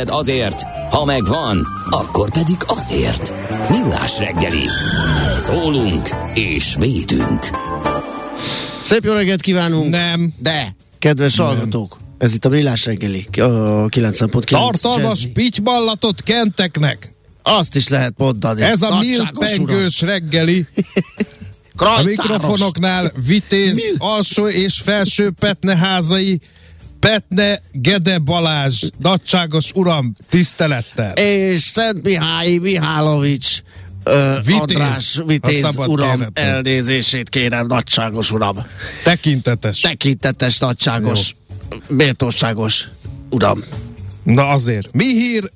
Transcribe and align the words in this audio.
pénzed 0.00 0.18
azért, 0.18 0.62
ha 0.90 1.04
megvan, 1.04 1.66
akkor 1.90 2.30
pedig 2.30 2.56
azért. 2.66 3.32
Millás 3.70 4.18
reggeli. 4.18 4.64
Szólunk 5.38 6.08
és 6.34 6.74
védünk. 6.78 7.46
Szép 8.82 9.04
jó 9.04 9.12
reggelt 9.12 9.40
kívánunk! 9.40 9.90
Nem. 9.90 10.32
De, 10.38 10.74
kedves 10.98 11.36
hallgatók, 11.36 11.96
ez 12.18 12.34
itt 12.34 12.44
a 12.44 12.48
Millás 12.48 12.84
reggeli, 12.84 13.26
a 13.32 13.38
90.9 13.38 14.42
Tartalmas 14.44 15.02
Jazzy. 15.02 15.28
pittyballatot 15.28 16.22
kenteknek. 16.22 17.14
Azt 17.42 17.76
is 17.76 17.88
lehet 17.88 18.14
mondani. 18.16 18.62
Ez 18.62 18.82
a 18.82 18.98
milpengős 19.00 20.00
reggeli. 20.00 20.66
A 21.76 22.02
mikrofonoknál 22.04 23.12
Vitéz 23.26 23.92
alsó 23.98 24.48
és 24.48 24.80
felső 24.80 25.30
petneházai 25.38 26.40
Petne 27.00 27.60
Gede 27.72 28.18
Balázs, 28.18 28.82
nagyságos 28.98 29.70
uram, 29.74 30.14
tisztelettel. 30.28 31.12
És 31.12 31.60
Szent 31.60 32.02
Mihály 32.02 32.56
Mihálovics 32.56 33.58
ö, 34.04 34.38
Vitéz. 34.44 34.60
András 34.60 35.20
Vitéz 35.26 35.76
uram 35.76 36.10
kérhetem. 36.16 36.44
elnézését 36.54 37.28
kérem, 37.28 37.66
nagyságos 37.66 38.32
uram. 38.32 38.56
Tekintetes. 39.04 39.80
Tekintetes, 39.80 40.58
nagyságos, 40.58 41.36
méltóságos 41.88 42.88
uram. 43.30 43.62
Na 44.22 44.48
azért. 44.48 44.88
Mi 44.92 45.04
hír 45.04 45.50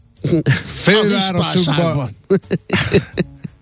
fővárosukban? 0.67 1.56
ispánságban. 1.59 2.17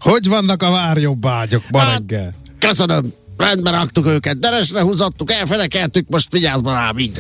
Hogy 0.00 0.28
vannak 0.28 0.62
a 0.62 0.70
várjobbágyok 0.70 1.62
ma 1.70 1.78
Hát, 1.78 1.98
reggel? 1.98 2.32
Köszönöm, 2.58 3.12
rendben 3.36 3.72
raktuk 3.72 4.06
őket, 4.06 4.38
deresre 4.38 4.82
húzattuk, 4.82 5.32
elfenekeltük, 5.32 6.08
most 6.08 6.32
vigyázz 6.32 6.62
rá 6.62 6.90
mind. 6.94 7.18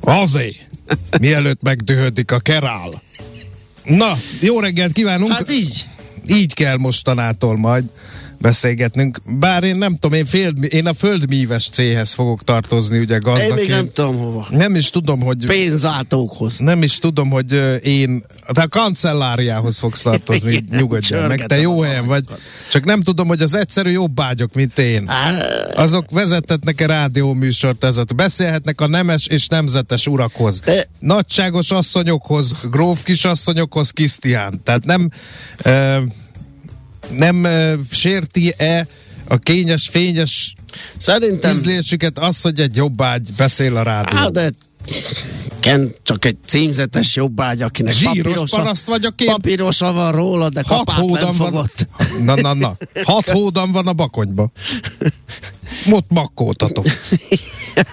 Azért. 0.00 0.56
Mielőtt 1.20 1.62
megdühödik 1.62 2.32
a 2.32 2.38
kerál. 2.38 3.02
Na, 3.84 4.16
jó 4.40 4.60
reggelt 4.60 4.92
kívánunk! 4.92 5.32
Hát 5.32 5.50
így. 5.52 5.86
így 6.26 6.54
kell 6.54 6.76
mostanától 6.76 7.56
majd 7.56 7.84
beszélgetnünk. 8.40 9.20
Bár 9.38 9.64
én 9.64 9.76
nem 9.76 9.96
tudom, 9.96 10.18
én, 10.18 10.24
fél, 10.24 10.48
én 10.48 10.86
a 10.86 10.94
földmíves 10.94 11.68
céhez 11.68 12.12
fogok 12.12 12.44
tartozni, 12.44 12.98
ugye 12.98 13.14
Én 13.14 13.20
gazdaként. 13.20 13.54
még 13.54 13.68
nem 13.68 13.90
tudom 13.92 14.16
hova. 14.16 14.46
nem 14.50 14.74
is 14.74 14.90
tudom, 14.90 15.20
hogy 15.20 15.46
Pénzáltókhoz. 15.46 16.58
nem 16.58 16.82
is 16.82 16.98
tudom, 16.98 17.30
hogy 17.30 17.52
én 17.82 18.24
de 18.52 18.60
a 18.62 18.68
kancelláriához 18.68 19.78
fogsz 19.78 20.02
tartozni, 20.02 20.64
nyugodjál 20.78 21.28
meg, 21.28 21.46
te 21.46 21.60
jó 21.60 21.82
helyen 21.82 22.06
vagy. 22.06 22.24
Csak 22.70 22.84
nem 22.84 23.02
tudom, 23.02 23.28
hogy 23.28 23.42
az 23.42 23.54
egyszerű 23.54 23.90
jobbágyok, 23.90 24.54
mint 24.54 24.78
én. 24.78 25.10
Azok 25.74 26.10
vezethetnek-e 26.10 26.86
rádióműsort 26.86 27.84
ezet? 27.84 28.14
Beszélhetnek 28.14 28.80
a 28.80 28.86
nemes 28.86 29.26
és 29.26 29.48
nemzetes 29.48 30.06
urakhoz. 30.06 30.62
Nagyságos 30.98 31.70
asszonyokhoz, 31.70 32.52
gróf 32.70 33.04
kisasszonyokhoz, 33.04 33.90
Kisztián. 33.90 34.60
Tehát 34.62 34.84
nem 34.84 35.10
ö, 35.62 35.96
nem 37.16 37.44
ö, 37.44 37.74
sérti-e 37.90 38.86
a 39.28 39.36
kényes, 39.36 39.88
fényes 39.88 40.54
Szerintem, 40.98 41.52
ízlésüket 41.52 42.18
az, 42.18 42.40
hogy 42.40 42.60
egy 42.60 42.76
jobbágy 42.76 43.34
beszél 43.36 43.76
a 43.76 43.82
rádió. 43.82 44.18
hát 44.18 44.32
de 44.32 44.50
Ken 45.60 45.94
csak 46.02 46.24
egy 46.24 46.36
címzetes 46.46 47.16
jobbágy, 47.16 47.62
akinek 47.62 47.92
Zsíros 47.92 48.14
papírosa, 48.16 48.56
paraszt 48.56 48.86
vagyok 48.86 49.20
én. 49.20 49.26
papírosa 49.26 49.92
van 49.92 50.12
róla, 50.12 50.48
de 50.48 50.62
Hat 50.66 50.78
kapát 50.78 50.96
nem 50.96 51.06
hódam 51.06 51.36
van. 51.36 51.70
Na, 52.24 52.34
na, 52.34 52.54
na. 52.54 52.76
Hat 53.02 53.28
hódam 53.28 53.72
van 53.72 53.86
a 53.86 53.92
bakonyba. 53.92 54.50
Mot 55.84 56.04
makkótatok. 56.08 56.86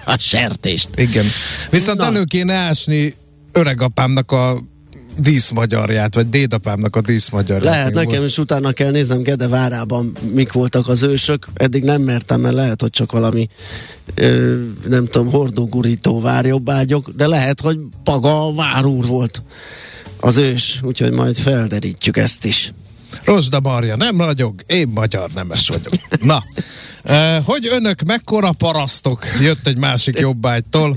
A 0.04 0.16
sertést. 0.18 0.88
Igen. 0.96 1.24
Viszont 1.70 1.98
Na. 1.98 2.04
elő 2.04 2.24
kéne 2.24 2.54
ásni 2.54 3.14
öregapámnak 3.52 4.32
a 4.32 4.62
díszmagyarját, 5.18 6.14
vagy 6.14 6.28
dédapámnak 6.28 6.96
a 6.96 7.00
díszmagyarját. 7.00 7.74
Lehet, 7.74 7.94
nekem 7.94 8.18
volt. 8.18 8.28
is 8.28 8.38
utána 8.38 8.72
kell 8.72 8.90
néznem 8.90 9.22
Gede 9.22 9.48
várában 9.48 10.12
mik 10.32 10.52
voltak 10.52 10.88
az 10.88 11.02
ősök. 11.02 11.46
Eddig 11.54 11.84
nem 11.84 12.02
mertem, 12.02 12.40
mert 12.40 12.54
lehet, 12.54 12.80
hogy 12.80 12.90
csak 12.90 13.12
valami 13.12 13.48
ö, 14.14 14.62
nem 14.88 15.06
tudom, 15.06 15.30
hordógurító 15.30 16.20
várjobbágyok, 16.20 17.10
de 17.10 17.26
lehet, 17.26 17.60
hogy 17.60 17.78
Paga 18.04 18.52
várúr 18.52 19.06
volt 19.06 19.42
az 20.20 20.36
ős, 20.36 20.80
úgyhogy 20.82 21.12
majd 21.12 21.36
felderítjük 21.36 22.16
ezt 22.16 22.44
is. 22.44 22.72
Rozsda 23.24 23.60
Marja, 23.60 23.96
nem 23.96 24.20
ragyog, 24.20 24.62
én 24.66 24.88
magyar 24.94 25.30
nemes 25.34 25.68
vagyok. 25.68 25.92
Na, 26.22 26.44
hogy 27.44 27.68
önök 27.70 28.02
mekkora 28.02 28.52
parasztok? 28.52 29.24
Jött 29.40 29.66
egy 29.66 29.76
másik 29.76 30.18
jobbágytól. 30.28 30.96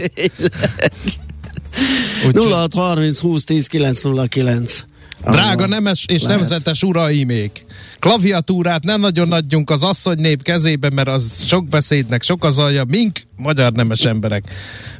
Úgyhogy- 2.27 2.51
0630 2.51 3.19
20 3.19 3.43
10 3.43 3.67
909. 3.67 4.83
Drága 5.31 5.65
nemes 5.65 6.05
és 6.07 6.21
Lehet. 6.21 6.37
nemzetes 6.39 6.83
uraimik! 6.83 7.65
Klaviatúrát 7.99 8.83
ne 8.83 8.95
nagyon 8.95 9.31
adjunk 9.31 9.69
az 9.69 9.83
asszonynép 9.83 10.43
kezébe, 10.43 10.89
mert 10.89 11.07
az 11.07 11.43
sok 11.47 11.67
beszédnek 11.67 12.23
sok 12.23 12.43
az 12.43 12.57
alja, 12.59 12.83
mink 12.87 13.19
magyar 13.37 13.71
nemes 13.71 14.05
emberek. 14.05 14.43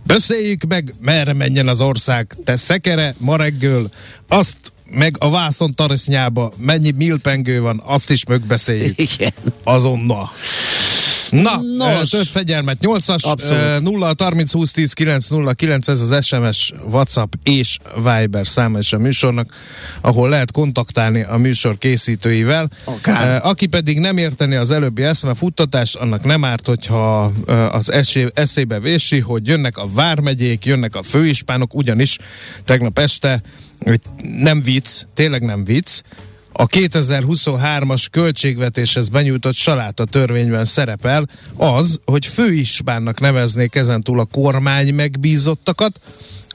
Beszéljük 0.04 0.64
meg, 0.68 0.94
merre 1.00 1.34
menjen 1.34 1.68
az 1.68 1.82
ország, 1.82 2.36
te 2.46 2.56
szekere 2.56 3.16
ma 3.18 3.36
reggel, 3.36 3.92
azt 4.28 4.58
meg 4.90 5.16
a 5.20 5.30
vászon 5.30 5.74
tarisznyába 5.76 6.54
mennyi 6.58 6.92
milpengő 6.92 7.62
van, 7.62 7.82
azt 7.86 8.12
is 8.12 8.26
megbeszéljük. 8.26 9.00
Igen. 9.00 9.34
Azonnal. 9.64 10.32
Na, 11.32 11.62
Nos. 11.62 11.78
Nos. 11.78 12.10
több 12.10 12.26
fegyelmet. 12.26 12.78
8-as, 12.82 13.24
Abszolút. 13.24 13.64
eh, 13.64 13.80
0 13.80 14.14
30 14.18 14.52
20 14.52 14.72
10 14.72 14.94
9 14.94 15.28
0 15.28 15.54
9, 15.54 15.88
ez 15.88 16.00
az 16.02 16.26
SMS, 16.26 16.74
WhatsApp 16.90 17.34
és 17.44 17.78
Viber 17.96 18.48
száma 18.48 18.78
is 18.80 18.94
a 18.94 18.98
műsornak, 18.98 19.54
ahol 20.02 20.30
lehet 20.30 20.52
kontaktálni 20.52 21.22
a 21.22 21.38
műsor 21.38 21.78
készítőivel. 21.78 22.70
Akár. 22.84 23.28
Eh, 23.30 23.46
Aki 23.46 23.66
pedig 23.68 24.00
nem 24.00 24.18
érteni 24.18 24.56
az 24.56 24.72
előbbi 24.72 25.04
eszme 25.04 25.34
futtatást, 25.34 25.96
annak 25.96 26.24
nem 26.24 26.44
árt, 26.46 26.66
hogyha 26.68 27.32
eh, 27.48 27.76
az 27.76 27.92
esé, 27.92 28.28
eszébe 28.34 28.80
vési, 28.80 29.20
hogy 29.20 29.48
jönnek 29.48 29.78
a 29.78 29.88
vármegyék, 29.94 30.66
jönnek 30.66 30.96
a 30.96 31.04
főispánok, 31.04 31.74
ugyanis 31.76 32.18
tegnap 32.66 33.00
este, 33.00 33.42
nem 34.22 34.62
vicc, 34.62 35.02
tényleg 35.14 35.42
nem 35.42 35.64
vicc, 35.64 36.02
a 36.52 36.68
2023-as 36.68 38.06
költségvetéshez 38.12 39.10
benyújtott 39.10 39.56
saláta 39.56 40.06
törvényben 40.06 40.66
szerepel 40.66 41.28
az, 41.56 42.00
hogy 42.06 42.26
főispánnak 42.26 43.20
neveznék 43.20 43.76
ezentúl 43.76 44.20
a 44.20 44.26
kormány 44.26 44.94
megbízottakat, 44.94 46.00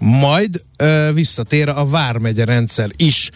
majd 0.01 0.63
ö, 0.77 1.11
visszatér 1.15 1.69
a 1.69 1.87
vármegye 1.87 2.45
rendszer 2.45 2.91
is. 2.97 3.31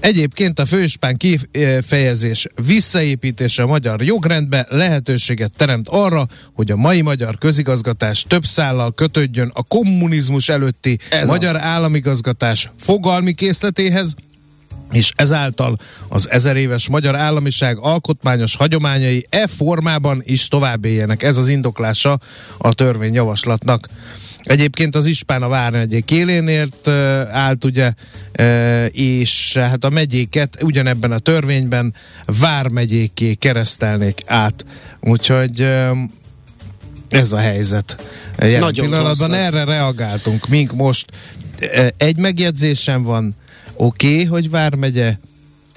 Egyébként 0.00 0.58
a 0.58 0.64
főispán 0.64 1.16
kifejezés 1.16 2.46
visszaépítése 2.66 3.62
a 3.62 3.66
magyar 3.66 4.02
jogrendbe 4.02 4.66
lehetőséget 4.68 5.56
teremt 5.56 5.88
arra, 5.88 6.26
hogy 6.52 6.70
a 6.70 6.76
mai 6.76 7.00
magyar 7.00 7.38
közigazgatás 7.38 8.24
több 8.28 8.44
szállal 8.44 8.92
kötődjön 8.92 9.50
a 9.54 9.62
kommunizmus 9.62 10.48
előtti 10.48 10.98
Ez 11.10 11.28
magyar 11.28 11.54
az. 11.54 11.60
államigazgatás 11.60 12.70
fogalmi 12.78 13.34
készletéhez, 13.34 14.14
és 14.92 15.12
ezáltal 15.16 15.78
az 16.08 16.30
ezer 16.30 16.56
éves 16.56 16.88
magyar 16.88 17.16
államiság 17.16 17.78
alkotmányos 17.78 18.56
hagyományai 18.56 19.26
e 19.30 19.46
formában 19.46 20.22
is 20.24 20.48
tovább 20.48 20.84
éljenek. 20.84 21.22
Ez 21.22 21.36
az 21.36 21.48
indoklása 21.48 22.18
a 22.58 22.74
törvényjavaslatnak. 22.74 23.88
Egyébként 24.42 24.94
az 24.94 25.06
Ispán 25.06 25.42
a 25.42 25.48
Vármegyék 25.48 26.10
élénért 26.10 26.88
állt, 27.28 27.64
ugye, 27.64 27.92
és 28.90 29.56
hát 29.56 29.84
a 29.84 29.88
megyéket 29.88 30.62
ugyanebben 30.62 31.12
a 31.12 31.18
törvényben 31.18 31.94
Vármegyéké 32.24 33.34
keresztelnék 33.34 34.22
át. 34.26 34.64
Úgyhogy 35.00 35.68
ez 37.08 37.32
a 37.32 37.38
helyzet. 37.38 37.96
Jelen 38.38 38.60
Nagyon 38.60 38.90
pillanatban 38.90 39.34
erre 39.34 39.64
reagáltunk. 39.64 40.48
Mink 40.48 40.72
most 40.72 41.06
egy 41.96 42.16
megjegyzésem 42.16 43.02
van, 43.02 43.34
oké, 43.82 44.12
okay, 44.12 44.24
hogy 44.24 44.50
Vármegye, 44.50 45.18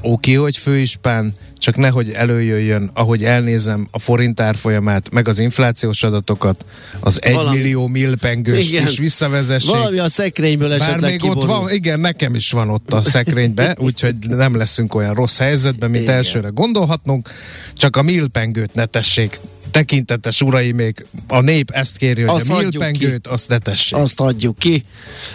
oké, 0.01 0.31
okay, 0.31 0.33
hogy 0.33 0.57
főispán, 0.57 1.33
csak 1.57 1.75
nehogy 1.75 2.09
előjöjjön, 2.09 2.89
ahogy 2.93 3.23
elnézem 3.23 3.87
a 3.91 3.99
forint 3.99 4.39
árfolyamát, 4.39 5.11
meg 5.11 5.27
az 5.27 5.39
inflációs 5.39 6.03
adatokat, 6.03 6.65
az 6.99 7.19
Valami. 7.31 7.57
millió 7.57 7.87
millpengős 7.87 8.71
is 8.71 8.97
visszavezessék. 8.97 9.71
Valami 9.71 9.99
a 9.99 10.09
szekrényből 10.09 10.71
esetleg 10.73 10.99
Bár 10.99 11.09
még 11.09 11.19
kiborul. 11.19 11.41
ott 11.41 11.47
van, 11.47 11.73
igen, 11.73 11.99
nekem 11.99 12.35
is 12.35 12.51
van 12.51 12.69
ott 12.69 12.93
a 12.93 13.03
szekrénybe, 13.03 13.75
úgyhogy 13.87 14.15
nem 14.27 14.55
leszünk 14.57 14.95
olyan 14.95 15.13
rossz 15.13 15.37
helyzetben, 15.37 15.89
mint 15.89 16.03
igen. 16.03 16.15
elsőre 16.15 16.49
gondolhatnunk, 16.49 17.29
csak 17.73 17.95
a 17.95 18.01
millpengőt 18.01 18.73
ne 18.73 18.85
tessék 18.85 19.39
tekintetes 19.75 20.43
még 20.73 21.05
a 21.27 21.39
nép 21.39 21.69
ezt 21.71 21.97
kéri, 21.97 22.21
hogy 22.21 22.35
azt 22.35 22.49
a 22.49 22.57
milpengőt, 22.57 23.27
azt 23.27 23.49
ne 23.49 23.57
tessék. 23.57 23.99
Azt 23.99 24.19
adjuk 24.19 24.59
ki 24.59 24.85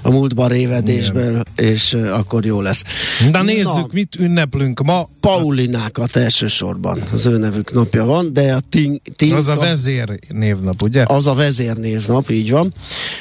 a 0.02 0.10
múltban 0.10 0.48
révedésből, 0.48 1.30
Igen. 1.30 1.72
és 1.74 1.92
akkor 1.92 2.44
jó 2.44 2.60
lesz. 2.60 2.82
De 3.30 3.42
nézzük, 3.42 3.64
Na, 3.64 3.86
mit 3.92 4.16
ünneplünk 4.18 4.82
ma. 4.82 5.08
Paulinákat 5.20 6.16
elsősorban, 6.16 7.02
az 7.12 7.26
ő 7.26 7.38
nevük 7.38 7.72
napja 7.72 8.04
van, 8.04 8.32
de 8.32 8.54
a 8.54 8.60
ting, 8.68 9.00
ting 9.16 9.32
Az 9.32 9.48
a 9.48 9.54
vezér 9.54 10.18
névnap, 10.28 10.82
ugye? 10.82 11.04
Az 11.06 11.26
a 11.26 11.34
vezér 11.34 11.76
névnap, 11.76 12.30
így 12.30 12.50
van. 12.50 12.74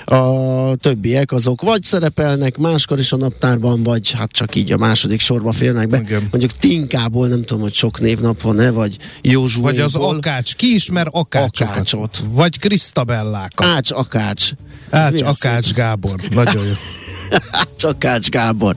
A 0.05 0.75
többiek 0.75 1.31
azok 1.31 1.61
vagy 1.61 1.83
szerepelnek 1.83 2.57
máskor 2.57 2.99
is 2.99 3.11
a 3.11 3.17
naptárban, 3.17 3.83
vagy 3.83 4.11
hát 4.11 4.31
csak 4.31 4.55
így 4.55 4.71
a 4.71 4.77
második 4.77 5.19
sorba 5.19 5.51
félnek 5.51 5.87
be. 5.87 5.97
Igen. 5.97 6.27
Mondjuk 6.31 6.51
Tinkából 6.51 7.27
nem 7.27 7.43
tudom, 7.43 7.61
hogy 7.61 7.73
sok 7.73 7.99
névnap 7.99 8.41
van-e, 8.41 8.69
vagy 8.69 8.97
Józsuéból. 9.21 9.71
Vagy 9.71 9.79
az 9.79 9.95
Akács. 9.95 10.55
Ki 10.55 10.73
ismer 10.73 11.07
akácsokat. 11.11 11.73
Akácsot. 11.73 12.23
Vagy 12.25 12.59
Krisztabellákat. 12.59 13.67
Ács 13.67 13.91
Akács. 13.91 14.51
Ács 14.89 15.21
Akács 15.21 15.73
Gábor. 15.73 16.21
Nagyon 16.29 16.65
jó. 16.65 16.73
Csakács 17.77 18.29
Gábor. 18.29 18.75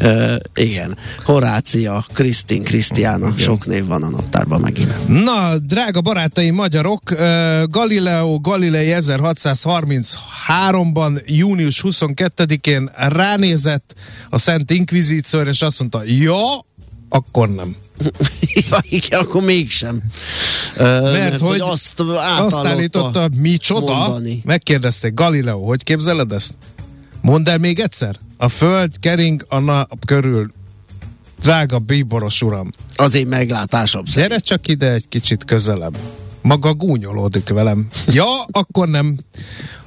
Uh, 0.00 0.34
igen. 0.54 0.98
Horácia, 1.24 2.06
Krisztin, 2.12 2.62
Krisztiána. 2.62 3.34
Sok 3.36 3.66
név 3.66 3.86
van 3.86 4.02
a 4.02 4.08
naptárban 4.08 4.60
megint. 4.60 5.08
Na, 5.08 5.58
drága 5.58 6.00
barátaim 6.00 6.54
magyarok, 6.54 7.02
uh, 7.10 7.18
Galileo 7.64 8.40
Galilei 8.40 8.94
1633-ban, 8.98 11.22
június 11.26 11.82
22-én 11.86 12.90
ránézett 12.94 13.94
a 14.28 14.38
Szent 14.38 14.70
Inkvizícióra, 14.70 15.50
és 15.50 15.62
azt 15.62 15.80
mondta, 15.80 16.02
ja, 16.04 16.64
akkor 17.16 17.54
nem. 17.54 17.76
ja, 18.70 18.78
igen, 18.82 19.20
akkor 19.20 19.42
mégsem. 19.42 20.02
Mert, 20.76 21.02
mert 21.02 21.40
hogy, 21.40 21.48
hogy 21.48 21.60
azt, 21.60 22.00
azt 22.38 22.56
állította, 22.56 23.28
micsoda? 23.34 23.94
Mondani. 23.94 24.42
Megkérdezték, 24.44 25.14
Galileo, 25.14 25.66
hogy 25.66 25.84
képzeled 25.84 26.32
ezt? 26.32 26.54
Mondd 27.20 27.48
el 27.48 27.58
még 27.58 27.78
egyszer. 27.78 28.18
A 28.36 28.48
föld 28.48 28.98
kering 29.00 29.44
a 29.48 29.58
nap 29.58 30.04
körül. 30.06 30.50
Drága 31.40 31.78
bíboros 31.78 32.42
uram. 32.42 32.72
Az 32.96 33.14
én 33.14 33.26
meglátásom. 33.26 34.02
Gyere 34.14 34.38
csak 34.38 34.68
ide 34.68 34.92
egy 34.92 35.08
kicsit 35.08 35.44
közelebb. 35.44 35.96
Maga 36.46 36.74
gúnyolódik 36.74 37.48
velem. 37.48 37.86
Ja, 38.06 38.24
akkor 38.50 38.88
nem. 38.88 39.18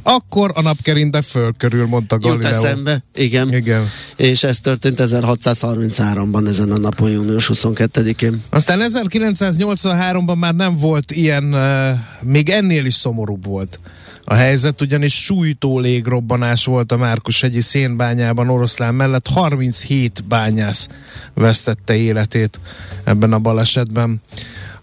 Akkor 0.04 0.52
a 0.56 0.62
napkerinde 0.62 1.22
föl 1.22 1.54
körül, 1.58 1.88
mondta 1.88 2.18
Galileo. 2.18 2.48
Jut 2.48 2.58
eszembe, 2.58 3.04
igen. 3.14 3.54
igen. 3.54 3.84
És 4.16 4.44
ez 4.44 4.60
történt 4.60 5.00
1633-ban 5.02 6.48
ezen 6.48 6.72
a 6.72 6.78
napon, 6.78 7.10
június 7.10 7.50
22-én. 7.54 8.44
Aztán 8.50 8.80
1983-ban 8.82 10.38
már 10.38 10.56
nem 10.56 10.78
volt 10.78 11.12
ilyen, 11.12 11.54
uh, 11.54 12.00
még 12.22 12.50
ennél 12.50 12.86
is 12.86 12.94
szomorúbb 12.94 13.46
volt 13.46 13.80
a 14.24 14.34
helyzet, 14.34 14.82
ugyanis 14.82 15.24
sújtó 15.24 15.80
légrobbanás 15.80 16.66
volt 16.66 16.92
a 16.92 16.98
Márkus 16.98 17.42
hegyi 17.42 17.62
szénbányában 17.62 18.50
oroszlán 18.50 18.96
mellett. 18.96 19.28
37 19.28 20.24
bányász 20.28 20.88
vesztette 21.34 21.96
életét 21.96 22.60
ebben 23.04 23.34
a 23.34 23.40
balesetben. 23.40 24.22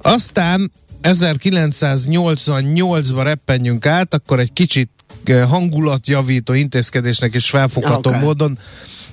Aztán 0.03 0.73
1988-ba 1.07 3.23
reppenjünk 3.23 3.87
át, 3.87 4.15
akkor 4.15 4.41
egy 4.41 4.53
kicsit 4.53 4.91
hangulatjavító 5.49 6.53
intézkedésnek 6.53 7.35
is 7.35 7.51
felfogható 7.51 8.11
okay. 8.11 8.23
módon. 8.23 8.59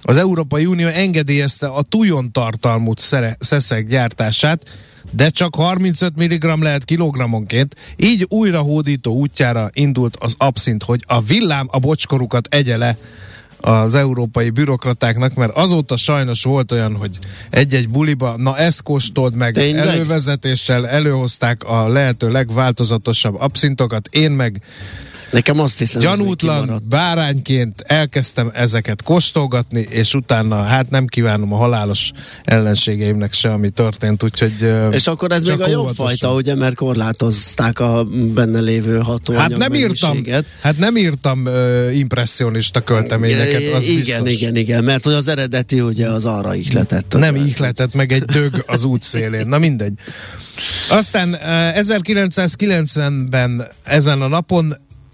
Az 0.02 0.18
Európai 0.18 0.66
Unió 0.66 0.88
engedélyezte 0.88 1.68
a 1.68 1.82
tujon 1.82 2.32
tartalmú 2.32 2.94
szeszek 3.40 3.88
gyártását, 3.88 4.80
de 5.12 5.30
csak 5.30 5.56
35 5.56 6.16
mg 6.16 6.44
lehet 6.44 6.86
kilogrammonként, 6.86 7.76
így 7.98 8.26
újra 8.30 8.60
hódító 8.60 9.14
útjára 9.14 9.70
indult 9.74 10.18
az 10.20 10.36
abszint, 10.38 10.84
hogy 10.84 11.04
a 11.08 11.22
villám 11.22 11.68
a 11.72 11.80
bocskorukat 11.80 12.48
egye 12.50 12.78
le 12.78 12.98
az 13.66 13.96
európai 13.96 14.50
bürokratáknak, 14.50 15.34
mert 15.34 15.56
azóta 15.56 15.96
sajnos 15.96 16.44
volt 16.44 16.72
olyan, 16.72 16.96
hogy 16.96 17.20
egy-egy 17.50 17.90
buliba, 17.90 18.38
na 18.38 18.58
ezt 18.58 18.84
kóstold 18.84 19.36
meg, 19.36 19.54
Tényleg? 19.54 19.88
elővezetéssel 19.88 20.88
előhozták 20.88 21.64
a 21.64 21.88
lehető 21.88 22.32
legváltozatosabb 22.32 23.36
abszintokat, 23.40 24.08
én 24.12 24.32
meg 24.32 24.62
Nekem 25.34 25.60
azt 25.60 25.80
hiszem, 25.80 26.02
Gyanútlan 26.02 26.82
bárányként 26.90 27.84
elkezdtem 27.88 28.52
ezeket 28.54 29.04
kóstolgatni, 29.04 29.88
és 29.90 30.14
utána 30.14 30.64
hát 30.64 30.90
nem 30.90 31.08
kívánom 31.08 31.54
a 31.54 31.58
halálos 31.58 32.12
ellenségeimnek 32.44 33.34
se, 33.34 33.52
ami 33.52 33.70
történt, 33.70 34.24
úgyhogy 34.24 34.74
És 34.92 35.08
akkor 35.08 35.32
ez 35.32 35.44
még 35.44 35.62
a 35.62 35.70
jobb 35.70 35.96
fajta, 35.96 36.34
ugye, 36.34 36.56
mert 36.56 36.76
korlátozták 36.76 37.80
a 37.80 38.04
benne 38.34 38.60
lévő 38.60 38.98
hatóanyag 38.98 39.52
hát 39.52 39.58
nem 39.58 39.74
írtam, 39.74 40.24
Hát 40.62 40.78
nem 40.78 40.98
írtam 40.98 41.46
uh, 41.46 41.98
impressionista 41.98 42.82
költeményeket, 42.82 43.74
az 43.74 43.88
Igen, 43.88 43.96
biztos. 43.96 44.32
igen, 44.32 44.56
igen, 44.56 44.84
mert 44.84 45.04
hogy 45.04 45.14
az 45.14 45.28
eredeti 45.28 45.82
ugye 45.82 46.08
az 46.08 46.26
arra 46.26 46.56
ihletett. 46.56 47.16
Nem 47.18 47.36
ihletett, 47.36 47.94
meg 47.94 48.12
egy 48.12 48.24
dög 48.24 48.64
az 48.68 48.84
útszélén, 48.84 49.48
na 49.48 49.58
mindegy. 49.58 49.94
Aztán 50.90 51.38
1990-ben 51.42 53.68
ezen 53.84 54.22
a 54.22 54.28
napon 54.28 54.76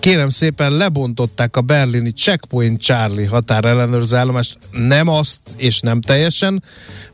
kérem 0.00 0.28
szépen 0.28 0.72
lebontották 0.72 1.56
a 1.56 1.60
berlini 1.60 2.10
Checkpoint 2.12 2.80
Charlie 2.80 3.24
határellenőrző 3.24 4.16
állomást. 4.16 4.58
Nem 4.70 5.08
azt, 5.08 5.40
és 5.56 5.80
nem 5.80 6.00
teljesen, 6.00 6.62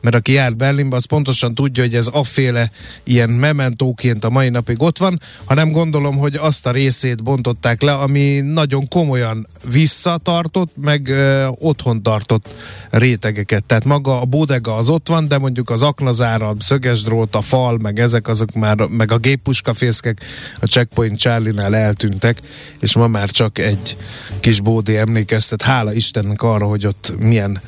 mert 0.01 0.15
aki 0.15 0.31
jár 0.31 0.55
Berlinbe, 0.55 0.95
az 0.95 1.05
pontosan 1.05 1.53
tudja, 1.53 1.83
hogy 1.83 1.95
ez 1.95 2.07
afféle 2.07 2.71
ilyen 3.03 3.29
mementóként 3.29 4.23
a 4.23 4.29
mai 4.29 4.49
napig 4.49 4.81
ott 4.81 4.97
van, 4.97 5.19
hanem 5.45 5.71
gondolom, 5.71 6.17
hogy 6.17 6.35
azt 6.35 6.65
a 6.65 6.71
részét 6.71 7.23
bontották 7.23 7.81
le, 7.81 7.93
ami 7.93 8.41
nagyon 8.41 8.87
komolyan 8.87 9.47
visszatartott, 9.69 10.71
meg 10.75 11.07
ö, 11.07 11.47
otthon 11.59 12.03
tartott 12.03 12.49
rétegeket. 12.89 13.63
Tehát 13.63 13.83
maga 13.83 14.21
a 14.21 14.25
bodega 14.25 14.75
az 14.75 14.89
ott 14.89 15.07
van, 15.07 15.27
de 15.27 15.37
mondjuk 15.37 15.69
az 15.69 15.83
aknazára, 15.83 16.47
a 16.47 16.55
szöges 16.59 17.03
drót, 17.03 17.35
a 17.35 17.41
fal, 17.41 17.77
meg 17.77 17.99
ezek 17.99 18.27
azok 18.27 18.53
már, 18.53 18.77
meg 18.77 19.11
a 19.11 19.17
géppuskafészkek 19.17 20.21
a 20.59 20.65
Checkpoint 20.65 21.19
Charlie-nál 21.19 21.75
eltűntek, 21.75 22.41
és 22.79 22.95
ma 22.95 23.07
már 23.07 23.29
csak 23.29 23.57
egy 23.57 23.97
kis 24.39 24.59
bódi 24.59 24.97
emlékeztet, 24.97 25.61
hála 25.61 25.93
Istennek 25.93 26.41
arra, 26.41 26.65
hogy 26.65 26.87
ott 26.87 27.13
milyen 27.19 27.61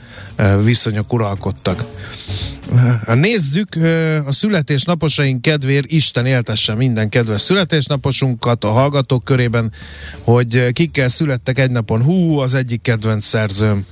viszonyok 0.64 1.14
uralkodtak. 1.14 1.84
Nézzük 3.14 3.76
a 4.26 4.32
születésnaposaink 4.32 5.42
kedvéért, 5.42 5.92
Isten 5.92 6.26
éltesse 6.26 6.74
minden 6.74 7.10
kedves 7.10 7.42
születésnaposunkat 7.42 8.64
a 8.64 8.72
hallgatók 8.72 9.24
körében, 9.24 9.72
hogy 10.22 10.72
kikkel 10.72 11.08
születtek 11.08 11.60
egy 11.60 11.72
napon. 11.72 12.04
Hú, 12.04 12.38
az 12.40 12.54
egyik 12.54 12.82
kedvenc 12.82 13.26
szerzőm, 13.26 13.86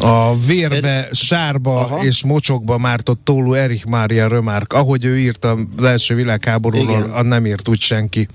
a 0.00 0.38
vérbe, 0.38 1.08
sárba 1.12 1.80
Aha. 1.80 2.04
és 2.04 2.24
mocsokba 2.24 2.78
mártott 2.78 3.20
Tólú 3.24 3.52
Erich 3.52 3.86
Mária 3.86 4.28
Römárk, 4.28 4.72
ahogy 4.72 5.04
ő 5.04 5.18
írta 5.18 5.58
az 5.76 5.84
első 5.84 6.14
világháborúról, 6.14 7.22
nem 7.22 7.46
írt 7.46 7.68
úgy 7.68 7.80
senki. 7.80 8.28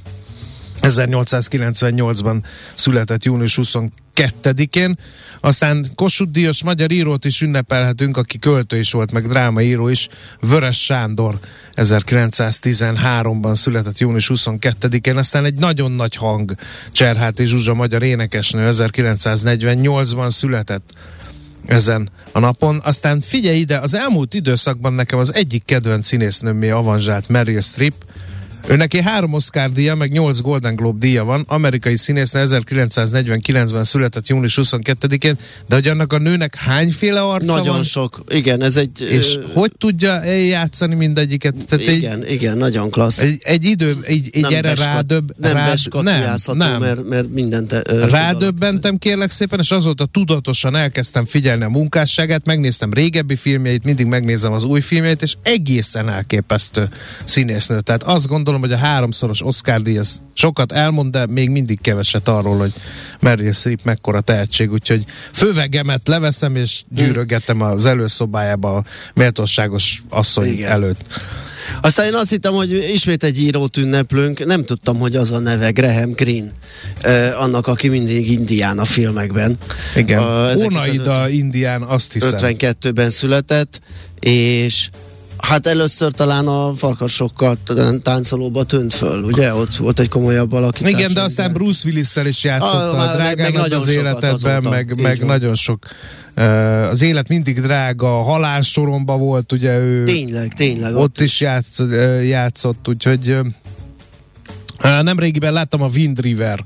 1898-ban 0.81 2.43
született 2.73 3.23
június 3.23 3.59
22-én. 3.61 4.97
Aztán 5.39 5.85
Kossuth 5.95 6.31
Díjas 6.31 6.63
magyar 6.63 6.91
írót 6.91 7.25
is 7.25 7.41
ünnepelhetünk, 7.41 8.17
aki 8.17 8.39
költő 8.39 8.77
is 8.77 8.91
volt, 8.91 9.11
meg 9.11 9.27
drámaíró 9.27 9.87
is. 9.87 10.07
Vörös 10.39 10.83
Sándor 10.83 11.39
1913-ban 11.75 13.55
született 13.55 13.97
június 13.97 14.31
22-én. 14.33 15.17
Aztán 15.17 15.45
egy 15.45 15.59
nagyon 15.59 15.91
nagy 15.91 16.15
hang 16.15 16.55
Cserháti 16.91 17.45
Zsuzsa 17.45 17.73
magyar 17.73 18.03
énekesnő 18.03 18.69
1948-ban 18.71 20.29
született 20.29 20.93
ezen 21.65 22.09
a 22.31 22.39
napon. 22.39 22.81
Aztán 22.83 23.21
figyelj 23.21 23.57
ide, 23.57 23.77
az 23.77 23.93
elmúlt 23.93 24.33
időszakban 24.33 24.93
nekem 24.93 25.19
az 25.19 25.33
egyik 25.33 25.65
kedvenc 25.65 26.05
színésznőmmé 26.05 26.69
avanzsált 26.69 27.29
Meryl 27.29 27.61
Streep, 27.61 27.93
neki 28.67 29.01
három 29.01 29.33
Oscar 29.33 29.71
díja, 29.71 29.95
meg 29.95 30.11
nyolc 30.11 30.39
Golden 30.39 30.75
Globe 30.75 30.97
díja 30.99 31.23
van. 31.23 31.43
Amerikai 31.47 31.97
színész 31.97 32.31
1949-ben 32.33 33.83
született 33.83 34.27
június 34.27 34.59
22-én, 34.61 35.37
de 35.67 35.75
hogy 35.75 35.87
annak 35.87 36.13
a 36.13 36.17
nőnek 36.17 36.55
hányféle 36.55 37.21
arca 37.21 37.45
Nagyon 37.45 37.73
van? 37.73 37.83
sok. 37.83 38.23
Igen, 38.29 38.61
ez 38.61 38.75
egy... 38.75 39.01
És 39.09 39.35
ö, 39.35 39.41
hogy 39.53 39.71
tudja 39.77 40.21
eljátszani 40.23 40.95
mindegyiket? 40.95 41.55
Tehát 41.67 41.87
igen, 41.87 42.23
egy, 42.23 42.31
igen, 42.31 42.57
nagyon 42.57 42.89
klassz. 42.91 43.19
egy, 43.19 43.41
egy 43.43 43.65
idő, 43.65 43.97
egy, 44.01 44.29
egy 44.31 44.43
erre 44.53 44.61
beskat- 44.61 44.93
rádöbb, 44.93 45.33
nem 45.37 45.53
rád, 45.53 45.77
nem, 45.93 46.57
nem. 46.57 46.81
Mert, 46.81 47.07
mert 47.07 47.33
mindent... 47.33 47.71
ö, 47.71 48.07
Rádöbbentem 48.09 48.97
kérlek 48.97 49.31
szépen, 49.31 49.59
és 49.59 49.71
azóta 49.71 50.05
tudatosan 50.05 50.75
elkezdtem 50.75 51.25
figyelni 51.25 51.63
a 51.63 51.69
munkásságát, 51.69 52.45
megnéztem 52.45 52.93
régebbi 52.93 53.35
filmjeit, 53.35 53.83
mindig 53.83 54.05
megnézem 54.05 54.51
az 54.51 54.63
új 54.63 54.81
filmjeit, 54.81 55.21
és 55.21 55.35
egészen 55.41 56.09
elképesztő 56.09 56.89
színésznő. 57.23 57.81
Tehát 57.81 58.03
azt 58.03 58.27
gondolom, 58.27 58.54
hogy 58.61 58.71
a 58.71 58.77
háromszoros 58.77 59.45
Oscar 59.45 59.81
díj 59.81 59.97
az 59.97 60.21
sokat 60.33 60.71
elmond, 60.71 61.11
de 61.11 61.25
még 61.25 61.49
mindig 61.49 61.81
keveset 61.81 62.27
arról, 62.27 62.57
hogy 62.57 62.73
Meryl 63.19 63.51
Streep 63.51 63.83
mekkora 63.83 64.21
tehetség, 64.21 64.71
úgyhogy 64.71 65.05
fővegemet 65.31 66.07
leveszem, 66.07 66.55
és 66.55 66.83
gyűrögetem 66.89 67.61
az 67.61 67.85
előszobájába 67.85 68.75
a 68.75 68.83
méltóságos 69.13 70.03
asszony 70.09 70.47
Igen. 70.47 70.71
előtt. 70.71 70.99
Aztán 71.81 72.05
én 72.05 72.13
azt 72.13 72.29
hittem, 72.29 72.53
hogy 72.53 72.71
ismét 72.93 73.23
egy 73.23 73.41
írót 73.41 73.77
ünneplünk, 73.77 74.45
nem 74.45 74.63
tudtam, 74.63 74.97
hogy 74.97 75.15
az 75.15 75.31
a 75.31 75.39
neve 75.39 75.69
Graham 75.69 76.11
Greene, 76.11 76.51
eh, 77.01 77.41
annak, 77.41 77.67
aki 77.67 77.87
mindig 77.87 78.31
Indián 78.31 78.79
a 78.79 78.85
filmekben. 78.85 79.57
Igen. 79.95 80.19
Onaida 80.55 81.29
Indián, 81.29 81.81
azt 81.81 82.13
hiszem. 82.13 82.39
52-ben 82.41 83.09
született, 83.09 83.81
és 84.19 84.89
hát 85.47 85.67
először 85.67 86.11
talán 86.11 86.47
a 86.47 86.73
farkasokkal 86.75 87.57
táncolóba 88.01 88.63
tűnt 88.63 88.93
föl, 88.93 89.23
ugye? 89.23 89.53
Ott 89.53 89.75
volt 89.75 89.99
egy 89.99 90.09
komolyabb 90.09 90.51
alakítás. 90.53 90.91
Igen, 90.91 91.13
de 91.13 91.21
aztán 91.21 91.53
Bruce 91.53 91.87
Willis-szel 91.87 92.25
is 92.27 92.43
játszott 92.43 92.81
Ah, 92.81 92.93
a 92.93 92.95
meg- 93.05 93.15
drágának 93.15 93.37
meg 93.53 93.61
nagyon 93.61 93.79
az 93.79 93.87
életedben, 93.87 94.63
meg, 94.63 95.01
meg 95.01 95.17
van. 95.17 95.27
nagyon 95.27 95.55
sok. 95.55 95.85
Uh, 96.37 96.43
az 96.89 97.01
élet 97.01 97.27
mindig 97.27 97.61
drága, 97.61 98.07
halálsoromba 98.07 99.17
volt, 99.17 99.51
ugye 99.51 99.77
ő 99.79 100.03
Tényleg, 100.03 100.53
tényleg. 100.53 100.95
ott 100.95 101.19
is 101.19 101.39
játsz, 101.41 101.79
uh, 101.79 102.27
játszott, 102.27 102.87
úgyhogy 102.87 103.29
uh, 103.29 105.01
nemrégiben 105.01 105.53
láttam 105.53 105.81
a 105.81 105.87
Wind 105.95 106.21
River 106.21 106.59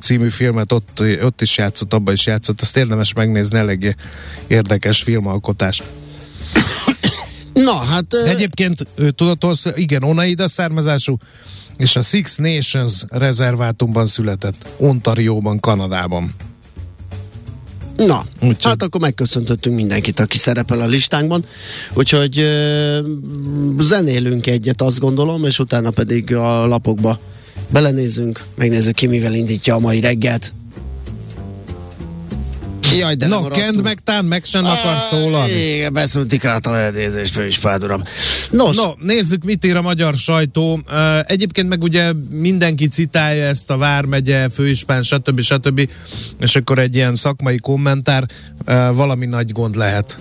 című 0.00 0.28
filmet, 0.28 0.72
ott, 0.72 1.02
ott 1.22 1.40
is 1.42 1.56
játszott, 1.58 1.92
abban 1.92 2.14
is 2.14 2.26
játszott, 2.26 2.60
azt 2.60 2.76
érdemes 2.76 3.12
megnézni, 3.12 3.58
eléggé 3.58 3.94
érdekes 4.46 5.02
filmalkotás. 5.02 5.82
Na, 7.54 7.74
hát... 7.74 8.06
De 8.06 8.28
egyébként 8.28 8.86
ő 8.94 9.10
hogy 9.62 9.72
igen, 9.74 10.02
Onaida 10.02 10.48
származású, 10.48 11.16
és 11.76 11.96
a 11.96 12.02
Six 12.02 12.36
Nations 12.36 13.04
rezervátumban 13.08 14.06
született, 14.06 14.66
Ontarióban, 14.76 15.60
Kanadában. 15.60 16.34
Na, 17.96 18.24
Úgyhogy- 18.34 18.64
hát 18.64 18.82
akkor 18.82 19.00
megköszöntöttünk 19.00 19.76
mindenkit, 19.76 20.20
aki 20.20 20.38
szerepel 20.38 20.80
a 20.80 20.86
listánkban, 20.86 21.44
úgyhogy 21.94 22.38
ö, 22.38 22.98
zenélünk 23.78 24.46
egyet, 24.46 24.82
azt 24.82 24.98
gondolom, 24.98 25.44
és 25.44 25.58
utána 25.58 25.90
pedig 25.90 26.34
a 26.34 26.66
lapokba 26.66 27.18
belenézünk, 27.70 28.44
megnézzük 28.54 28.94
ki, 28.94 29.06
mivel 29.06 29.34
indítja 29.34 29.74
a 29.74 29.78
mai 29.78 30.00
reggelt. 30.00 30.52
Jaj, 32.98 33.14
de 33.14 33.28
lemaradtunk. 33.28 33.64
kend 33.64 33.82
meg 33.82 33.98
tán, 34.04 34.24
meg 34.24 34.44
sem 34.44 34.64
akar 34.64 34.96
szólalni. 35.10 35.52
Igen, 35.52 35.92
beszéltik 35.92 36.44
át 36.44 36.66
a 36.66 36.78
elnézést, 36.78 37.32
főispád 37.32 37.82
uram. 37.82 38.02
Nos, 38.50 38.76
No, 38.76 38.92
nézzük, 38.98 39.44
mit 39.44 39.64
ír 39.64 39.76
a 39.76 39.82
magyar 39.82 40.14
sajtó. 40.14 40.80
Egyébként 41.26 41.68
meg 41.68 41.82
ugye 41.82 42.12
mindenki 42.30 42.88
citálja 42.88 43.44
ezt 43.44 43.70
a 43.70 43.76
Vármegye, 43.76 44.48
főispán, 44.48 45.02
stb. 45.02 45.40
stb. 45.40 45.88
És 46.40 46.56
akkor 46.56 46.78
egy 46.78 46.96
ilyen 46.96 47.14
szakmai 47.14 47.58
kommentár, 47.58 48.26
valami 48.92 49.26
nagy 49.26 49.52
gond 49.52 49.76
lehet. 49.76 50.18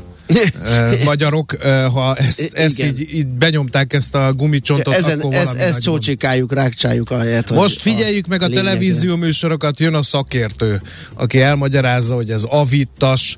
Magyarok, 1.04 1.54
ha 1.94 2.16
ezt, 2.16 2.50
ezt 2.54 2.80
így, 2.80 3.14
így 3.14 3.28
benyomták 3.28 3.94
ezt 3.94 4.16
a 4.16 4.34
gumicsontot, 4.34 4.94
ezen, 4.94 5.20
akkor 5.20 5.34
ez, 5.34 5.54
ez 5.54 5.78
csócsikáljuk, 5.78 6.54
rákcsáljuk 6.54 7.12
ahelyett. 7.12 7.52
Most 7.52 7.82
figyeljük 7.82 8.28
meg 8.28 8.42
a 8.42 8.48
lényegre. 8.48 8.70
televízió 8.70 9.16
műsorokat, 9.16 9.80
jön 9.80 9.94
a 9.94 10.02
szakértő, 10.02 10.82
aki 11.14 11.42
elmagyarázza, 11.42 12.16
hogy 12.16 12.32
ez 12.32 12.44
avittas, 12.44 13.38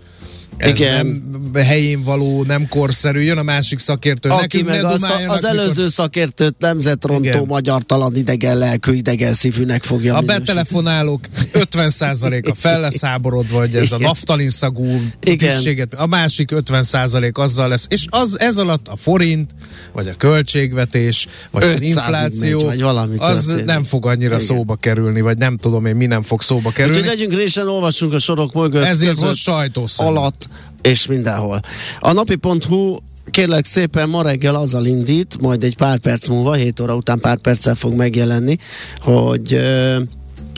ez 0.57 0.69
Igen. 0.69 1.05
nem 1.53 1.63
helyén 1.63 2.01
való, 2.01 2.43
nem 2.43 2.67
korszerű, 2.67 3.19
jön 3.21 3.37
a 3.37 3.43
másik 3.43 3.79
szakértő. 3.79 4.29
Aki 4.29 4.41
Nekünk 4.41 4.67
meg 4.67 4.83
azt 4.83 5.05
az 5.27 5.45
előző 5.45 5.73
mikor... 5.75 5.91
szakértőt 5.91 6.55
nemzetrontó, 6.59 7.23
Igen. 7.23 7.43
magyartalan, 7.47 8.15
idegen 8.15 8.57
lelkű, 8.57 8.93
idegen 8.93 9.33
szívűnek 9.33 9.83
fogja 9.83 10.15
A 10.15 10.19
minősíteni. 10.19 10.45
betelefonálók 10.45 11.19
50%-a 11.53 12.53
fel 12.59 12.79
lesz 12.79 13.01
háborodva, 13.01 13.59
hogy 13.59 13.75
ez 13.75 13.91
a 13.91 13.97
naftalin 13.97 14.49
szagú 14.49 15.01
tisztséget, 15.19 15.93
a 15.93 16.05
másik 16.07 16.49
50% 16.55 17.33
azzal 17.33 17.67
lesz, 17.67 17.85
és 17.89 18.05
az, 18.09 18.39
ez 18.39 18.57
alatt 18.57 18.87
a 18.87 18.95
forint, 18.95 19.51
vagy 19.91 20.07
a 20.07 20.13
költségvetés, 20.17 21.27
vagy 21.51 21.63
az 21.63 21.75
500-ig 21.77 21.81
infláció, 21.81 22.57
megy, 22.57 22.65
vagy 22.65 22.81
valami 22.81 23.15
az 23.17 23.39
történik. 23.39 23.65
nem 23.65 23.83
fog 23.83 24.05
annyira 24.05 24.33
Igen. 24.35 24.45
szóba 24.45 24.75
kerülni, 24.75 25.21
vagy 25.21 25.37
nem 25.37 25.57
tudom 25.57 25.85
én, 25.85 25.95
mi 25.95 26.05
nem 26.05 26.21
fog 26.21 26.41
szóba 26.41 26.71
kerülni. 26.71 26.99
Úgyhogy 26.99 27.17
legyünk 27.17 27.39
résen, 27.39 27.67
olvassunk 27.67 28.13
a 28.13 28.19
sorok 28.19 28.53
mögött, 28.53 28.83
Ezért 28.85 29.19
most 29.21 29.35
sajtószem. 29.41 30.05
alatt, 30.07 30.42
és 30.81 31.05
mindenhol. 31.05 31.59
A 31.99 32.11
napi.hu 32.11 32.97
kérlek 33.31 33.65
szépen 33.65 34.09
ma 34.09 34.21
reggel 34.21 34.55
azzal 34.55 34.85
indít, 34.85 35.41
majd 35.41 35.63
egy 35.63 35.75
pár 35.75 35.99
perc 35.99 36.27
múlva, 36.27 36.53
7 36.53 36.79
óra 36.79 36.95
után 36.95 37.19
pár 37.19 37.37
perccel 37.37 37.75
fog 37.75 37.93
megjelenni, 37.93 38.57
hogy 39.01 39.53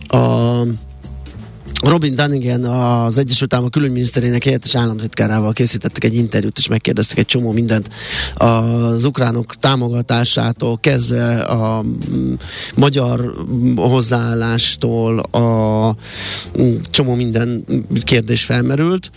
a 0.08 0.64
Robin 1.82 2.16
Dunnigan, 2.16 2.64
az 2.64 3.18
Egyesült 3.18 3.54
Államok 3.54 3.72
külügyminiszterének 3.72 4.44
helyettes 4.44 4.76
államtitkárával 4.76 5.54
készítettek 5.54 6.04
egy 6.04 6.16
interjút, 6.16 6.58
és 6.58 6.68
megkérdeztek 6.68 7.18
egy 7.18 7.26
csomó 7.26 7.52
mindent 7.52 7.90
az 8.36 9.06
ukránok 9.06 9.56
támogatásától 9.56 10.78
kezdve 10.80 11.42
a 11.42 11.84
magyar 12.76 13.34
hozzáállástól 13.76 15.20
a 15.20 15.96
csomó 16.90 17.14
minden 17.16 17.66
kérdés 18.04 18.44
felmerült, 18.44 19.10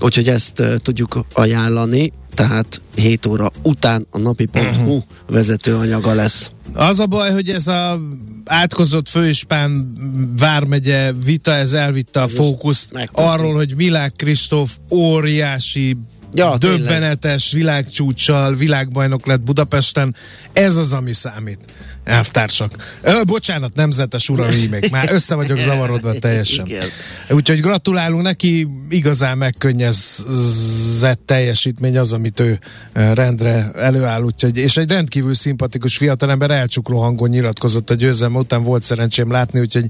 úgyhogy 0.00 0.28
ezt 0.28 0.62
tudjuk 0.82 1.24
ajánlani, 1.32 2.12
tehát 2.34 2.80
7 2.94 3.26
óra 3.26 3.50
után 3.62 4.06
a 4.10 4.18
napi.hu 4.18 5.00
vezetőanyaga 5.28 6.14
lesz. 6.14 6.50
Az 6.72 7.00
a 7.00 7.06
baj, 7.06 7.32
hogy 7.32 7.48
ez 7.48 7.66
a 7.66 8.00
átkozott 8.44 9.08
főispán 9.08 9.92
vármegye 10.38 11.12
vita, 11.24 11.50
ez 11.52 11.72
elvitte 11.72 12.22
a 12.22 12.28
fókuszt 12.28 12.88
arról, 13.12 13.54
hogy 13.54 13.74
Milák 13.76 14.12
Kristóf 14.16 14.76
óriási 14.90 15.96
Ja, 16.32 16.58
tényleg. 16.58 16.78
döbbenetes 16.78 17.52
világcsúccsal 17.52 18.54
világbajnok 18.54 19.26
lett 19.26 19.40
Budapesten. 19.40 20.14
Ez 20.52 20.76
az, 20.76 20.92
ami 20.92 21.12
számít. 21.12 21.58
Elvtársak. 22.04 22.98
Ö, 23.02 23.22
bocsánat, 23.26 23.74
nemzetes 23.74 24.28
uraim, 24.28 24.70
még 24.70 24.88
már 24.90 25.12
össze 25.12 25.34
vagyok 25.34 25.56
zavarodva 25.56 26.12
teljesen. 26.18 26.66
Igen. 26.66 26.86
Úgyhogy 27.30 27.60
gratulálunk 27.60 28.22
neki, 28.22 28.68
igazán 28.88 29.38
megkönnyezett 29.38 31.20
teljesítmény 31.24 31.98
az, 31.98 32.12
amit 32.12 32.40
ő 32.40 32.58
rendre 32.92 33.70
előáll, 33.74 34.22
úgyhogy, 34.22 34.56
és 34.56 34.76
egy 34.76 34.90
rendkívül 34.90 35.34
szimpatikus 35.34 35.96
fiatalember 35.96 36.50
elcsukló 36.50 37.00
hangon 37.00 37.28
nyilatkozott 37.28 37.90
a 37.90 37.94
győzelme 37.94 38.38
után, 38.38 38.62
volt 38.62 38.82
szerencsém 38.82 39.30
látni, 39.30 39.60
úgyhogy 39.60 39.86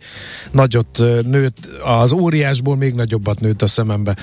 nagyot 0.50 0.99
nőtt, 1.23 1.57
az 1.85 2.12
óriásból 2.12 2.76
még 2.76 2.95
nagyobbat 2.95 3.40
nőtt 3.40 3.62
a 3.62 3.66
szemembe. 3.66 4.16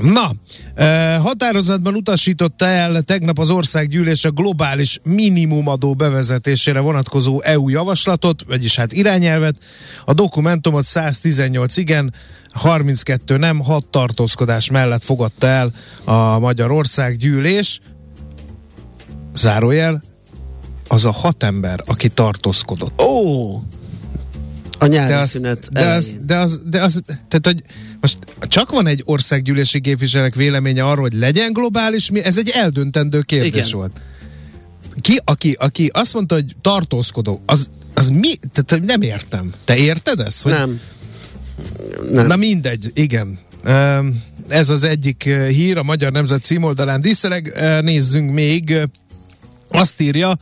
Na, 0.00 0.32
eh, 0.74 1.18
határozatban 1.44 1.94
utasította 1.94 2.66
el 2.66 3.02
tegnap 3.02 3.38
az 3.38 3.50
országgyűlés 3.50 4.24
a 4.24 4.30
globális 4.30 5.00
minimumadó 5.02 5.94
bevezetésére 5.94 6.80
vonatkozó 6.80 7.40
EU 7.40 7.68
javaslatot, 7.68 8.42
vagyis 8.46 8.76
hát 8.76 8.92
irányelvet. 8.92 9.56
A 10.04 10.12
dokumentumot 10.12 10.84
118 10.84 11.76
igen, 11.76 12.14
32 12.52 13.36
nem, 13.36 13.60
6 13.60 13.88
tartózkodás 13.88 14.70
mellett 14.70 15.02
fogadta 15.02 15.46
el 15.46 15.72
a 16.04 16.38
Magyarország 16.38 17.16
gyűlés. 17.16 17.80
Zárójel, 19.34 20.02
az 20.88 21.04
a 21.04 21.12
hat 21.12 21.42
ember, 21.42 21.82
aki 21.86 22.08
tartózkodott. 22.08 23.02
Ó! 23.02 23.60
A 24.84 24.86
nyári 24.86 25.12
De 25.12 25.18
az, 25.18 25.28
szünet 25.28 25.68
de, 25.72 25.86
az, 25.86 26.14
de, 26.26 26.36
az, 26.36 26.60
de 26.66 26.82
az, 26.82 27.02
tehát, 27.06 27.46
hogy 27.46 27.62
most 28.00 28.18
csak 28.40 28.70
van 28.70 28.86
egy 28.86 29.02
országgyűlési 29.04 29.80
képviselők 29.80 30.34
véleménye 30.34 30.84
arról, 30.84 31.02
hogy 31.02 31.18
legyen 31.18 31.52
globális, 31.52 32.10
mi, 32.10 32.24
ez 32.24 32.38
egy 32.38 32.48
eldöntendő 32.48 33.20
kérdés 33.20 33.66
Igen. 33.66 33.68
volt. 33.78 34.02
Ki, 35.00 35.20
aki, 35.24 35.56
aki 35.58 35.90
azt 35.92 36.14
mondta, 36.14 36.34
hogy 36.34 36.56
tartózkodó, 36.60 37.42
az, 37.46 37.70
az 37.94 38.08
mi? 38.08 38.34
Tehát 38.52 38.84
nem 38.84 39.02
értem. 39.02 39.52
Te 39.64 39.76
érted 39.76 40.20
ezt? 40.20 40.42
Hogy, 40.42 40.52
Nem. 40.52 40.80
Nem. 42.10 42.26
Na 42.26 42.36
mindegy, 42.36 42.90
igen. 42.94 43.38
Ez 44.48 44.68
az 44.68 44.84
egyik 44.84 45.22
hír 45.48 45.76
a 45.76 45.82
Magyar 45.82 46.12
Nemzet 46.12 46.42
címoldalán 46.42 47.00
díszereg. 47.00 47.52
Nézzünk 47.82 48.30
még. 48.30 48.78
Azt 49.68 50.00
írja, 50.00 50.38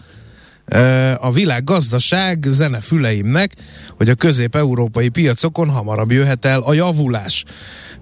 a 1.21 1.31
világ 1.31 1.65
gazdaság 1.65 2.45
zene 2.49 2.81
füleimnek, 2.81 3.53
hogy 3.97 4.09
a 4.09 4.15
közép-európai 4.15 5.09
piacokon 5.09 5.69
hamarabb 5.69 6.11
jöhet 6.11 6.45
el 6.45 6.61
a 6.61 6.73
javulás. 6.73 7.45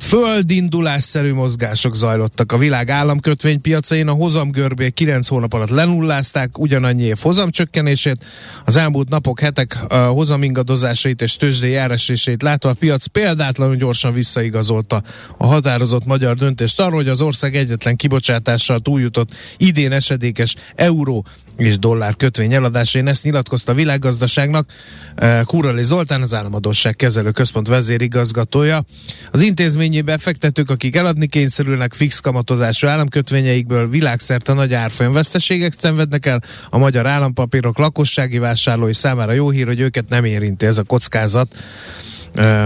Földindulásszerű 0.00 1.32
mozgások 1.32 1.94
zajlottak 1.94 2.52
a 2.52 2.58
világ 2.58 2.90
államkötvénypiacain, 2.90 4.08
a 4.08 4.12
hozamgörbé 4.12 4.90
9 4.90 5.28
hónap 5.28 5.52
alatt 5.52 5.68
lenullázták 5.68 6.58
ugyanannyi 6.58 7.02
év 7.02 7.18
hozamcsökkenését, 7.20 8.24
az 8.64 8.76
elmúlt 8.76 9.08
napok, 9.08 9.40
hetek 9.40 9.78
hozamingadozásait 9.92 11.22
és 11.22 11.36
tőzsdei 11.36 11.70
járásését 11.70 12.42
látva 12.42 12.70
a 12.70 12.74
piac 12.78 13.06
példátlanul 13.06 13.76
gyorsan 13.76 14.12
visszaigazolta 14.12 15.02
a 15.36 15.46
határozott 15.46 16.04
magyar 16.04 16.36
döntést 16.36 16.80
arról, 16.80 16.96
hogy 16.96 17.08
az 17.08 17.22
ország 17.22 17.56
egyetlen 17.56 17.96
kibocsátással 17.96 18.80
túljutott 18.80 19.30
idén 19.56 19.92
esedékes 19.92 20.54
euró 20.74 21.26
és 21.56 21.78
dollár 21.78 22.16
kötvény 22.16 22.52
eladása. 22.52 22.98
Én 22.98 23.06
ezt 23.06 23.24
nyilatkozta 23.24 23.72
a 23.72 23.74
világgazdaságnak. 23.74 24.72
Kurali 25.44 25.82
Zoltán, 25.82 26.22
az 26.22 26.34
államadóság 26.34 26.96
kezelő 26.96 27.30
központ 27.30 27.68
vezérigazgatója. 27.68 28.84
Az 29.30 29.40
intézményi 29.90 30.16
befektetők, 30.16 30.70
akik 30.70 30.96
eladni 30.96 31.26
kényszerülnek 31.26 31.92
fix 31.94 32.20
kamatozású 32.20 32.86
államkötvényeikből, 32.86 33.88
világszerte 33.88 34.52
nagy 34.52 34.74
árfolyam 34.74 35.12
veszteségek 35.12 35.74
szenvednek 35.78 36.26
el. 36.26 36.40
A 36.70 36.78
magyar 36.78 37.06
állampapírok 37.06 37.78
lakossági 37.78 38.38
vásárlói 38.38 38.94
számára 38.94 39.32
jó 39.32 39.50
hír, 39.50 39.66
hogy 39.66 39.80
őket 39.80 40.08
nem 40.08 40.24
érinti 40.24 40.66
ez 40.66 40.78
a 40.78 40.82
kockázat. 40.82 41.54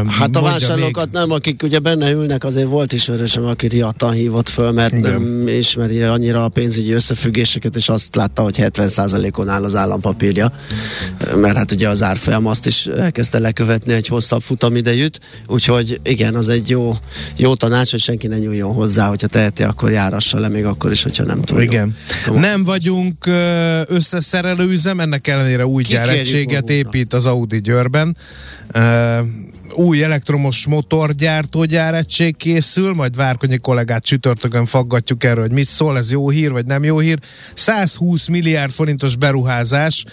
Hát 0.07 0.37
a 0.37 0.41
vásárlókat 0.41 1.05
még... 1.05 1.15
nem, 1.15 1.31
akik 1.31 1.63
ugye 1.63 1.79
benne 1.79 2.11
ülnek, 2.11 2.45
azért 2.45 2.67
volt 2.67 2.93
ismerősem, 2.93 3.45
aki 3.45 3.67
riadtan 3.67 4.13
hívott 4.13 4.49
föl, 4.49 4.71
mert 4.71 4.93
Igen. 4.93 5.13
nem 5.13 5.49
ismeri 5.49 6.03
annyira 6.03 6.45
a 6.45 6.49
pénzügyi 6.49 6.93
összefüggéseket, 6.93 7.77
és 7.77 7.89
azt 7.89 8.15
látta, 8.15 8.43
hogy 8.43 8.57
70%-on 8.59 9.49
áll 9.49 9.65
az 9.65 9.75
állampapírja, 9.75 10.53
mert 11.37 11.57
hát 11.57 11.73
ugye 11.73 11.89
az 11.89 12.03
árfolyam 12.03 12.47
azt 12.47 12.67
is 12.67 12.87
elkezdte 12.87 13.39
lekövetni 13.39 13.93
egy 13.93 14.09
hosszabb 14.09 14.43
futamidejűt, 14.43 15.21
úgyhogy 15.47 16.01
igen, 16.03 16.35
az 16.35 16.49
egy 16.49 16.71
jó, 16.71 16.93
jó 17.37 17.55
tanács, 17.55 17.91
hogy 17.91 18.01
senki 18.01 18.27
ne 18.27 18.39
nyúljon 18.39 18.73
hozzá, 18.73 19.09
hogyha 19.09 19.27
teheti, 19.27 19.63
akkor 19.63 19.91
járassa 19.91 20.39
le, 20.39 20.49
még 20.49 20.65
akkor 20.65 20.93
is, 20.93 21.03
hogyha 21.03 21.25
nem 21.25 21.43
tudja. 21.43 21.63
Igen. 21.63 21.97
Nem 22.35 22.65
vagyunk 22.65 23.27
összeszerelő 23.87 24.69
üzem, 24.69 25.01
ennek 25.01 25.27
ellenére 25.27 25.67
új 25.67 25.83
gyáregységet 25.83 26.71
épít 26.71 27.13
az 27.13 27.27
Audi 27.27 27.61
Győrben 27.61 28.17
új 29.73 30.03
elektromos 30.03 30.67
motorgyártógyár 30.67 31.95
egység 31.95 32.37
készül, 32.37 32.95
majd 32.95 33.17
Várkonyi 33.17 33.59
kollégát 33.59 34.05
csütörtökön 34.05 34.67
faggatjuk 34.67 35.25
erről, 35.25 35.45
hogy 35.45 35.53
mit 35.53 35.69
szól, 35.69 35.97
ez 35.97 36.11
jó 36.11 36.29
hír, 36.31 36.53
vagy 36.53 36.67
nem 36.67 36.85
jó 36.85 36.99
hír. 36.99 37.19
120 37.55 38.29
milliárd 38.29 38.73
forintos 38.73 39.17
beruházás, 39.17 40.05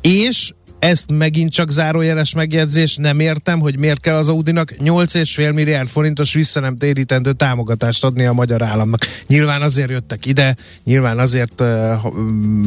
és 0.00 0.52
ezt 0.80 1.04
megint 1.08 1.52
csak 1.52 1.70
zárójeles 1.70 2.34
megjegyzés, 2.34 2.96
nem 2.96 3.20
értem, 3.20 3.60
hogy 3.60 3.78
miért 3.78 4.00
kell 4.00 4.16
az 4.16 4.28
Audinak 4.28 4.74
8,5 4.78 5.54
milliárd 5.54 5.88
forintos 5.88 6.32
vissza 6.32 6.60
nem 6.60 6.76
térítendő 6.76 7.32
támogatást 7.32 8.04
adni 8.04 8.24
a 8.26 8.32
magyar 8.32 8.62
államnak. 8.62 9.06
Nyilván 9.26 9.62
azért 9.62 9.90
jöttek 9.90 10.26
ide, 10.26 10.56
nyilván 10.84 11.18
azért 11.18 11.60
uh, 11.60 12.04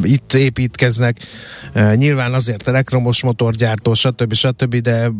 itt 0.03 0.33
építkeznek, 0.33 1.17
uh, 1.75 1.95
nyilván 1.95 2.33
azért 2.33 2.67
elektromos 2.67 3.23
motorgyártó, 3.23 3.93
stb. 3.93 4.33
stb., 4.33 4.75
de 4.75 5.11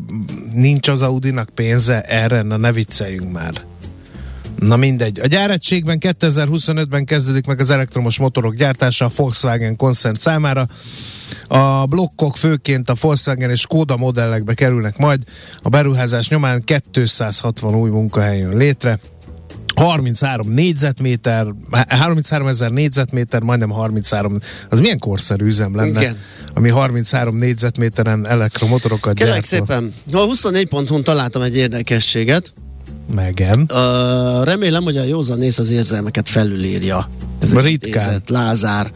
nincs 0.53 0.87
az 0.87 1.01
Audinak 1.01 1.49
pénze 1.55 2.01
erre, 2.01 2.41
na 2.41 2.57
ne 2.57 2.71
vicceljünk 2.71 3.31
már. 3.31 3.61
Na 4.65 4.75
mindegy. 4.75 5.19
A 5.19 5.27
gyáretségben 5.27 5.97
2025-ben 6.01 7.05
kezdődik 7.05 7.45
meg 7.45 7.59
az 7.59 7.69
elektromos 7.69 8.19
motorok 8.19 8.55
gyártása 8.55 9.05
a 9.05 9.09
Volkswagen 9.15 9.75
koncern 9.75 10.15
számára. 10.15 10.67
A 11.47 11.85
blokkok 11.85 12.37
főként 12.37 12.89
a 12.89 12.95
Volkswagen 13.01 13.49
és 13.49 13.59
Skoda 13.59 13.97
modellekbe 13.97 14.53
kerülnek 14.53 14.97
majd. 14.97 15.23
A 15.61 15.69
beruházás 15.69 16.29
nyomán 16.29 16.63
260 16.91 17.75
új 17.75 17.89
munkahely 17.89 18.39
jön 18.39 18.57
létre. 18.57 18.99
33 19.75 20.49
négyzetméter, 20.49 21.47
33 21.87 22.47
ezer 22.47 22.71
négyzetméter, 22.71 23.41
majdnem 23.41 23.69
33, 23.69 24.39
az 24.69 24.79
milyen 24.79 24.99
korszerű 24.99 25.45
üzem 25.45 25.75
lenne, 25.75 26.01
Igen. 26.01 26.17
ami 26.53 26.69
33 26.69 27.35
négyzetméteren 27.35 28.27
elektromotorokat 28.27 29.13
Kérlek 29.13 29.43
szépen, 29.43 29.93
a 30.11 30.17
24 30.17 30.67
ponton 30.67 31.03
találtam 31.03 31.41
egy 31.41 31.55
érdekességet, 31.55 32.53
Megen. 33.13 33.59
Uh, 33.59 34.43
remélem, 34.43 34.83
hogy 34.83 34.97
a 34.97 35.03
józan 35.03 35.37
néz 35.37 35.59
az 35.59 35.71
érzelmeket 35.71 36.29
felülírja. 36.29 37.09
Ez 37.39 37.53
Ritkán. 37.53 38.03
Idézet, 38.03 38.29
Lázár 38.29 38.91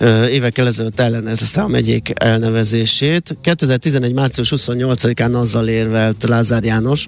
uh, 0.00 0.32
évekkel 0.32 0.66
ezelőtt 0.66 1.00
ellenezte 1.00 1.60
a 1.60 1.68
megyék 1.68 2.12
elnevezését. 2.14 3.38
2011. 3.40 4.12
március 4.12 4.52
28-án 4.56 5.34
azzal 5.34 5.68
érvelt 5.68 6.22
Lázár 6.22 6.64
János, 6.64 7.06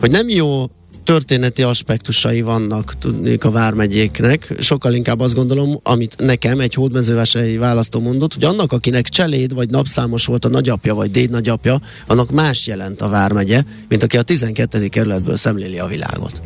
hogy 0.00 0.10
nem 0.10 0.28
jó 0.28 0.64
történeti 1.08 1.62
aspektusai 1.62 2.40
vannak 2.40 2.98
tudnék 2.98 3.44
a 3.44 3.50
vármegyéknek. 3.50 4.54
Sokkal 4.58 4.94
inkább 4.94 5.20
azt 5.20 5.34
gondolom, 5.34 5.80
amit 5.82 6.14
nekem 6.18 6.60
egy 6.60 6.74
hódmezővásárhelyi 6.74 7.56
választó 7.56 8.00
mondott, 8.00 8.34
hogy 8.34 8.44
annak, 8.44 8.72
akinek 8.72 9.08
cseléd 9.08 9.54
vagy 9.54 9.70
napszámos 9.70 10.26
volt 10.26 10.44
a 10.44 10.48
nagyapja 10.48 10.94
vagy 10.94 11.10
déd 11.10 11.30
nagyapja, 11.30 11.80
annak 12.06 12.30
más 12.30 12.66
jelent 12.66 13.00
a 13.00 13.08
vármegye, 13.08 13.62
mint 13.88 14.02
aki 14.02 14.16
a 14.16 14.22
12. 14.22 14.86
kerületből 14.86 15.36
szemléli 15.36 15.78
a 15.78 15.86
világot. 15.86 16.40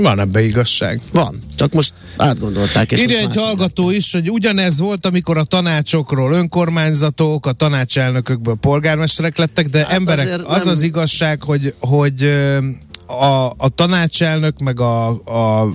Van 0.00 0.20
ebbe 0.20 0.42
igazság. 0.42 1.00
Van, 1.12 1.38
csak 1.56 1.72
most 1.72 1.92
átgondolták. 2.16 2.92
És 2.92 3.00
Írja 3.00 3.18
egy 3.18 3.34
hallgató 3.34 3.90
is, 3.90 4.12
hogy 4.12 4.30
ugyanez 4.30 4.78
volt, 4.78 5.06
amikor 5.06 5.36
a 5.36 5.44
tanácsokról 5.44 6.32
önkormányzatok, 6.32 7.46
a 7.46 7.52
tanácselnökökből 7.52 8.56
polgármesterek 8.60 9.36
lettek, 9.36 9.68
de 9.68 9.78
hát 9.78 9.90
emberek, 9.90 10.48
az 10.48 10.64
nem... 10.64 10.72
az 10.72 10.82
igazság, 10.82 11.42
hogy, 11.42 11.74
hogy 11.80 12.32
a, 13.06 13.46
a 13.56 13.68
tanácselnök, 13.74 14.58
meg 14.58 14.80
a, 14.80 15.08
a 15.08 15.68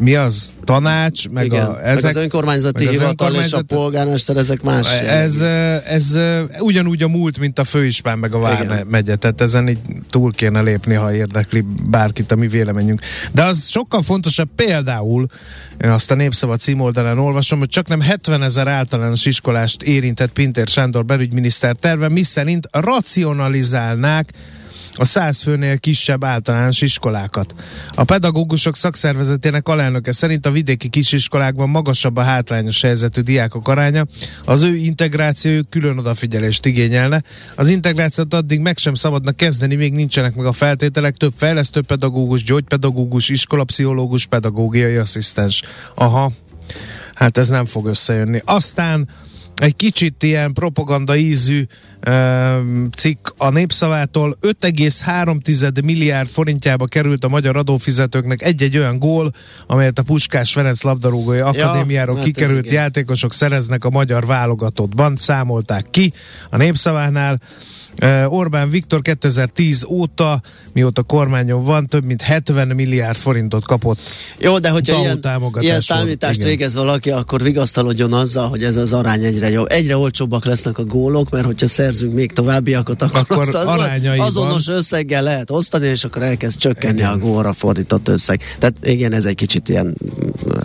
mi 0.00 0.14
az? 0.14 0.52
Tanács, 0.64 1.28
meg, 1.28 1.44
Igen, 1.44 1.66
a, 1.66 1.86
ezek, 1.86 2.02
meg 2.02 2.16
az 2.16 2.22
önkormányzati 2.22 2.84
meg 2.84 2.92
az 2.92 2.98
hivatal 2.98 3.26
önkormányzat, 3.26 3.64
és 3.70 3.76
a 3.76 3.80
polgármester, 3.80 4.36
ezek 4.36 4.62
más. 4.62 4.92
Ez, 4.92 5.40
ez, 5.40 6.14
ez 6.14 6.18
ugyanúgy 6.58 7.02
a 7.02 7.08
múlt, 7.08 7.38
mint 7.38 7.58
a 7.58 7.64
főispán, 7.64 8.18
meg 8.18 8.34
a 8.34 8.38
vármegye, 8.38 9.16
tehát 9.16 9.40
ezen 9.40 9.68
így 9.68 9.78
túl 10.10 10.32
kéne 10.32 10.60
lépni, 10.60 10.94
ha 10.94 11.14
érdekli 11.14 11.64
bárkit 11.82 12.32
a 12.32 12.36
mi 12.36 12.48
véleményünk. 12.48 13.00
De 13.32 13.44
az 13.44 13.68
sokkal 13.68 14.02
fontosabb 14.02 14.48
például, 14.56 15.26
azt 15.78 16.10
a 16.10 16.14
Népszava 16.14 16.56
címoldalán 16.56 17.18
olvasom, 17.18 17.58
hogy 17.58 17.68
csak 17.68 17.88
nem 17.88 18.00
70 18.00 18.42
ezer 18.42 18.68
általános 18.68 19.26
iskolást 19.26 19.82
érintett 19.82 20.32
Pintér 20.32 20.66
Sándor 20.66 21.04
belügyminiszter 21.04 21.74
terve, 21.74 22.08
miszerint 22.08 22.68
racionalizálnák 22.70 24.32
a 24.94 25.04
száz 25.04 25.40
főnél 25.40 25.78
kisebb 25.78 26.24
általános 26.24 26.80
iskolákat. 26.80 27.54
A 27.90 28.04
pedagógusok 28.04 28.76
szakszervezetének 28.76 29.68
alelnöke 29.68 30.12
szerint 30.12 30.46
a 30.46 30.50
vidéki 30.50 30.88
kisiskolákban 30.88 31.68
magasabb 31.68 32.16
a 32.16 32.22
hátrányos 32.22 32.80
helyzetű 32.80 33.20
diákok 33.20 33.68
aránya, 33.68 34.06
az 34.44 34.62
ő 34.62 34.74
integrációjuk 34.74 35.70
külön 35.70 35.98
odafigyelést 35.98 36.66
igényelne. 36.66 37.22
Az 37.56 37.68
integrációt 37.68 38.34
addig 38.34 38.60
meg 38.60 38.78
sem 38.78 38.94
szabadna 38.94 39.32
kezdeni, 39.32 39.74
még 39.74 39.92
nincsenek 39.92 40.34
meg 40.34 40.46
a 40.46 40.52
feltételek, 40.52 41.16
több 41.16 41.32
fejlesztő 41.36 41.80
pedagógus, 41.80 42.42
gyógypedagógus, 42.42 43.28
iskolapszichológus, 43.28 44.26
pedagógiai 44.26 44.96
asszisztens. 44.96 45.62
Aha, 45.94 46.30
hát 47.14 47.38
ez 47.38 47.48
nem 47.48 47.64
fog 47.64 47.86
összejönni. 47.86 48.42
Aztán 48.44 49.08
egy 49.60 49.76
kicsit 49.76 50.22
ilyen 50.22 50.52
propaganda 50.52 51.16
ízű 51.16 51.64
cikk 52.96 53.28
a 53.36 53.50
népszavától 53.50 54.38
5,3 54.42 55.84
milliárd 55.84 56.28
forintjába 56.28 56.86
került 56.86 57.24
a 57.24 57.28
magyar 57.28 57.56
adófizetőknek 57.56 58.42
egy-egy 58.42 58.76
olyan 58.76 58.98
gól, 58.98 59.30
amelyet 59.66 59.98
a 59.98 60.02
Puskás 60.02 60.52
Ferenc 60.52 60.82
labdarúgói 60.82 61.38
akadémiáról 61.38 62.14
ja, 62.14 62.22
hát 62.22 62.32
kikerült 62.32 62.70
játékosok 62.70 63.32
szereznek 63.32 63.84
a 63.84 63.90
magyar 63.90 64.26
válogatottban, 64.26 65.16
számolták 65.16 65.86
ki 65.90 66.12
a 66.50 66.56
népszavánál. 66.56 67.40
Orbán 68.26 68.70
Viktor 68.70 69.02
2010 69.02 69.84
óta, 69.84 70.42
mióta 70.72 71.02
kormányon 71.02 71.64
van, 71.64 71.86
több 71.86 72.04
mint 72.04 72.22
70 72.22 72.68
milliárd 72.68 73.16
forintot 73.16 73.64
kapott. 73.64 73.98
Jó, 74.38 74.58
de 74.58 74.70
hogyha 74.70 75.00
ilyen, 75.00 75.20
ilyen 75.60 75.80
számítást 75.80 76.34
igen. 76.34 76.48
végez 76.48 76.74
valaki, 76.74 77.10
akkor 77.10 77.42
vigasztalodjon 77.42 78.12
azzal, 78.12 78.48
hogy 78.48 78.64
ez 78.64 78.76
az 78.76 78.92
arány 78.92 79.24
egyre 79.24 79.50
jobb. 79.50 79.66
Egyre 79.70 79.96
olcsóbbak 79.96 80.44
lesznek 80.44 80.78
a 80.78 80.84
gólok, 80.84 81.30
mert 81.30 81.44
hogyha 81.44 81.66
szerzünk 81.66 82.14
még 82.14 82.32
továbbiakat, 82.32 83.02
akkor, 83.02 83.20
akkor 83.20 83.38
azt 83.38 83.54
az 83.54 83.80
azonos 84.18 84.68
összeggel 84.68 85.22
lehet 85.22 85.50
osztani, 85.50 85.86
és 85.86 86.04
akkor 86.04 86.22
elkezd 86.22 86.58
csökkenni 86.58 86.98
igen. 86.98 87.10
a 87.10 87.18
gólra 87.18 87.52
fordított 87.52 88.08
összeg. 88.08 88.42
Tehát 88.58 88.74
igen, 88.82 89.12
ez 89.12 89.24
egy 89.24 89.34
kicsit 89.34 89.68
ilyen 89.68 89.94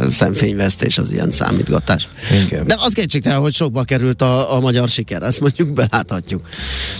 szemfényvesztés 0.10 0.98
az 0.98 1.12
ilyen 1.12 1.32
számítgatás. 1.32 2.08
Igen. 2.46 2.68
De 2.68 2.76
az 2.80 2.94
kétségtelen, 2.94 3.40
hogy 3.40 3.54
sokba 3.54 3.84
került 3.84 4.22
a, 4.22 4.56
a 4.56 4.60
magyar 4.60 4.90
siker, 4.90 5.24
ezt 5.24 5.40
mondjuk 5.40 5.74
beláthatjuk. 5.74 6.42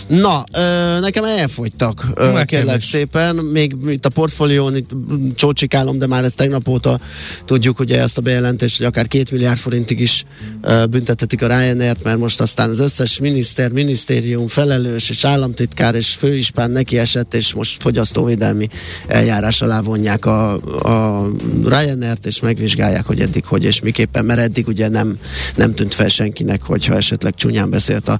Na, 0.06 0.25
ö, 0.56 1.00
nekem 1.00 1.24
elfogytak, 1.24 2.06
ö, 2.14 2.40
kérlek 2.44 2.82
szépen, 2.82 3.34
még 3.36 3.76
itt 3.86 4.06
a 4.06 4.08
portfólión 4.08 4.76
itt 4.76 4.90
csócsikálom, 5.34 5.98
de 5.98 6.06
már 6.06 6.24
ezt 6.24 6.36
tegnap 6.36 6.68
óta 6.68 7.00
tudjuk 7.44 7.78
ugye 7.78 8.00
ezt 8.00 8.18
a 8.18 8.20
bejelentést, 8.20 8.76
hogy 8.76 8.86
akár 8.86 9.08
két 9.08 9.30
milliárd 9.30 9.58
forintig 9.58 10.00
is 10.00 10.24
ö, 10.62 10.84
büntethetik 10.86 11.42
a 11.42 11.46
Ryanair-t, 11.46 12.04
mert 12.04 12.18
most 12.18 12.40
aztán 12.40 12.70
az 12.70 12.78
összes 12.80 13.18
miniszter, 13.18 13.70
minisztérium, 13.70 14.48
felelős 14.48 15.10
és 15.10 15.24
államtitkár 15.24 15.94
és 15.94 16.08
főispán 16.08 16.70
neki 16.70 16.98
esett, 16.98 17.34
és 17.34 17.54
most 17.54 17.82
fogyasztóvédelmi 17.82 18.68
eljárás 19.06 19.62
alá 19.62 19.80
vonják 19.80 20.24
a, 20.24 20.52
a 20.82 21.26
Ryanair-t, 21.64 22.26
és 22.26 22.40
megvizsgálják, 22.40 23.06
hogy 23.06 23.20
eddig 23.20 23.44
hogy 23.44 23.64
és 23.64 23.80
miképpen, 23.80 24.24
mert 24.24 24.40
eddig 24.40 24.66
ugye 24.66 24.88
nem, 24.88 25.16
nem 25.56 25.74
tűnt 25.74 25.94
fel 25.94 26.08
senkinek, 26.08 26.62
hogyha 26.62 26.96
esetleg 26.96 27.34
csúnyán 27.34 27.70
beszélt 27.70 28.08
a, 28.08 28.18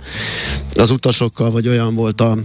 az 0.75 0.91
utasokkal, 0.91 1.51
vagy 1.51 1.69
olyan 1.69 1.86
volt 1.95 2.21
a 2.21 2.37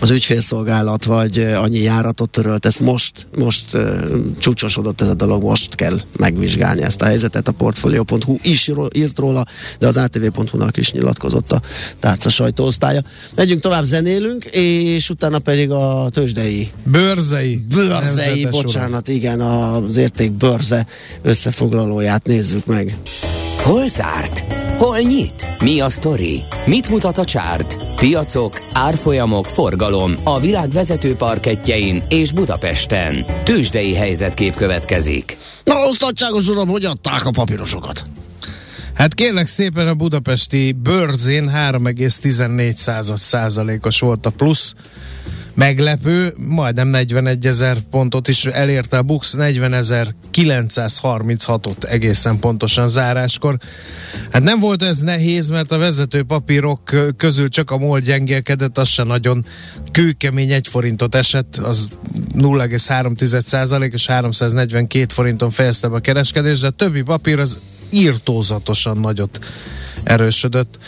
az 0.00 0.10
ügyfélszolgálat, 0.10 1.04
vagy 1.04 1.38
annyi 1.38 1.78
járatot 1.78 2.30
törölt, 2.30 2.66
ezt 2.66 2.80
most, 2.80 3.26
most 3.38 3.74
uh, 3.74 4.08
csúcsosodott 4.38 5.00
ez 5.00 5.08
a 5.08 5.14
dolog, 5.14 5.42
most 5.42 5.74
kell 5.74 6.00
megvizsgálni 6.18 6.82
ezt 6.82 7.02
a 7.02 7.04
helyzetet. 7.04 7.48
A 7.48 7.52
Portfolio.hu 7.52 8.36
is 8.42 8.70
írt 8.92 9.18
róla, 9.18 9.44
de 9.78 9.86
az 9.86 9.96
ATV.hu-nak 9.96 10.76
is 10.76 10.92
nyilatkozott 10.92 11.52
a 11.52 11.60
tárca 12.00 12.28
sajtóosztálya. 12.28 13.02
Megyünk 13.34 13.60
tovább, 13.60 13.84
zenélünk, 13.84 14.44
és 14.44 15.10
utána 15.10 15.38
pedig 15.38 15.70
a 15.70 16.08
tőzsdei. 16.12 16.70
Bőrzei. 16.84 17.64
Bőrzei, 17.74 18.46
bocsánat, 18.50 19.08
uram. 19.08 19.18
igen, 19.18 19.40
az 19.40 19.96
érték 19.96 20.30
bőrze 20.30 20.86
összefoglalóját 21.22 22.26
nézzük 22.26 22.66
meg. 22.66 22.96
Hol 23.62 23.88
zárt? 23.88 24.57
Hol 24.78 24.98
nyit? 24.98 25.46
Mi 25.62 25.80
a 25.80 25.88
sztori? 25.88 26.42
Mit 26.66 26.88
mutat 26.88 27.18
a 27.18 27.24
csárt? 27.24 27.96
Piacok, 27.96 28.58
árfolyamok, 28.72 29.44
forgalom 29.44 30.14
a 30.24 30.40
világ 30.40 30.70
vezető 30.70 31.14
parketjein 31.14 32.02
és 32.08 32.32
Budapesten. 32.32 33.24
Tősdei 33.44 33.94
helyzetkép 33.94 34.54
következik. 34.54 35.36
Na, 35.64 35.74
osztatságos 35.88 36.48
uram, 36.48 36.68
hogy 36.68 36.84
adták 36.84 37.26
a 37.26 37.30
papírosokat? 37.30 38.02
Hát 38.94 39.14
kérlek 39.14 39.46
szépen 39.46 39.88
a 39.88 39.94
budapesti 39.94 40.72
bőrzén 40.72 41.50
3,14 41.54 43.16
százalékos 43.16 44.00
volt 44.00 44.26
a 44.26 44.30
plusz 44.30 44.74
meglepő, 45.58 46.34
majdnem 46.36 46.88
41 46.88 47.46
ezer 47.46 47.80
pontot 47.90 48.28
is 48.28 48.44
elérte 48.44 48.98
a 48.98 49.02
Bux, 49.02 49.32
40 49.32 50.14
936-ot 50.32 51.84
egészen 51.84 52.38
pontosan 52.38 52.88
záráskor. 52.88 53.58
Hát 54.30 54.42
nem 54.42 54.60
volt 54.60 54.82
ez 54.82 54.98
nehéz, 54.98 55.50
mert 55.50 55.72
a 55.72 55.78
vezető 55.78 56.22
papírok 56.22 56.80
közül 57.16 57.48
csak 57.48 57.70
a 57.70 57.78
MOL 57.78 58.00
gyengélkedett, 58.00 58.78
az 58.78 58.88
se 58.88 59.02
nagyon 59.02 59.44
kőkemény 59.92 60.52
egy 60.52 60.66
forintot 60.68 61.14
esett, 61.14 61.56
az 61.56 61.88
0,3 62.34 63.92
és 63.92 64.06
342 64.06 65.06
forinton 65.08 65.50
fejezte 65.50 65.88
be 65.88 65.96
a 65.96 66.00
kereskedést, 66.00 66.60
de 66.60 66.66
a 66.66 66.70
többi 66.70 67.02
papír 67.02 67.38
az 67.38 67.58
írtózatosan 67.90 68.98
nagyot 68.98 69.38
erősödött. 70.04 70.78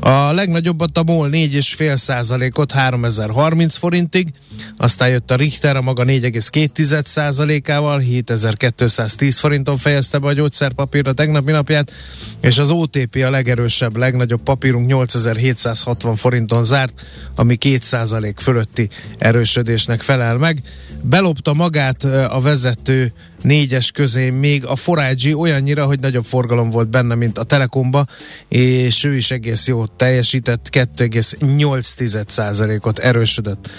A 0.00 0.32
legnagyobbat 0.32 0.98
a 0.98 1.02
MOL 1.02 1.28
4,5 1.30 1.96
százalékot 1.96 2.72
3030 2.72 3.76
forintig, 3.76 4.28
aztán 4.76 5.08
jött 5.08 5.30
a 5.30 5.36
Richter 5.36 5.76
a 5.76 5.82
maga 5.82 6.04
4,2 6.04 7.04
százalékával 7.04 7.98
7210 7.98 9.38
forinton 9.38 9.76
fejezte 9.76 10.18
be 10.18 10.26
a 10.26 10.32
gyógyszerpapír 10.32 11.08
a 11.08 11.12
tegnapi 11.12 11.50
napját, 11.50 11.92
és 12.40 12.58
az 12.58 12.70
OTP 12.70 13.16
a 13.26 13.30
legerősebb, 13.30 13.96
legnagyobb 13.96 14.42
papírunk 14.42 14.86
8760 14.86 16.16
forinton 16.16 16.64
zárt, 16.64 17.06
ami 17.34 17.56
2 17.56 17.78
százalék 17.80 18.40
fölötti 18.40 18.88
erősödésnek 19.18 20.02
felel 20.02 20.36
meg. 20.36 20.62
Belopta 21.02 21.54
magát 21.54 22.04
a 22.04 22.40
vezető 22.40 23.12
négyes 23.44 23.90
közé 23.90 24.30
még 24.30 24.66
a 24.66 24.76
Forágyi 24.76 25.34
olyannyira, 25.34 25.84
hogy 25.84 26.00
nagyobb 26.00 26.24
forgalom 26.24 26.70
volt 26.70 26.88
benne, 26.88 27.14
mint 27.14 27.38
a 27.38 27.44
Telekomba, 27.44 28.06
és 28.48 29.04
ő 29.04 29.14
is 29.14 29.30
egész 29.30 29.66
jó 29.66 29.73
teljesített, 29.96 30.68
2,8%-ot 30.72 32.98
erősödött. 32.98 33.70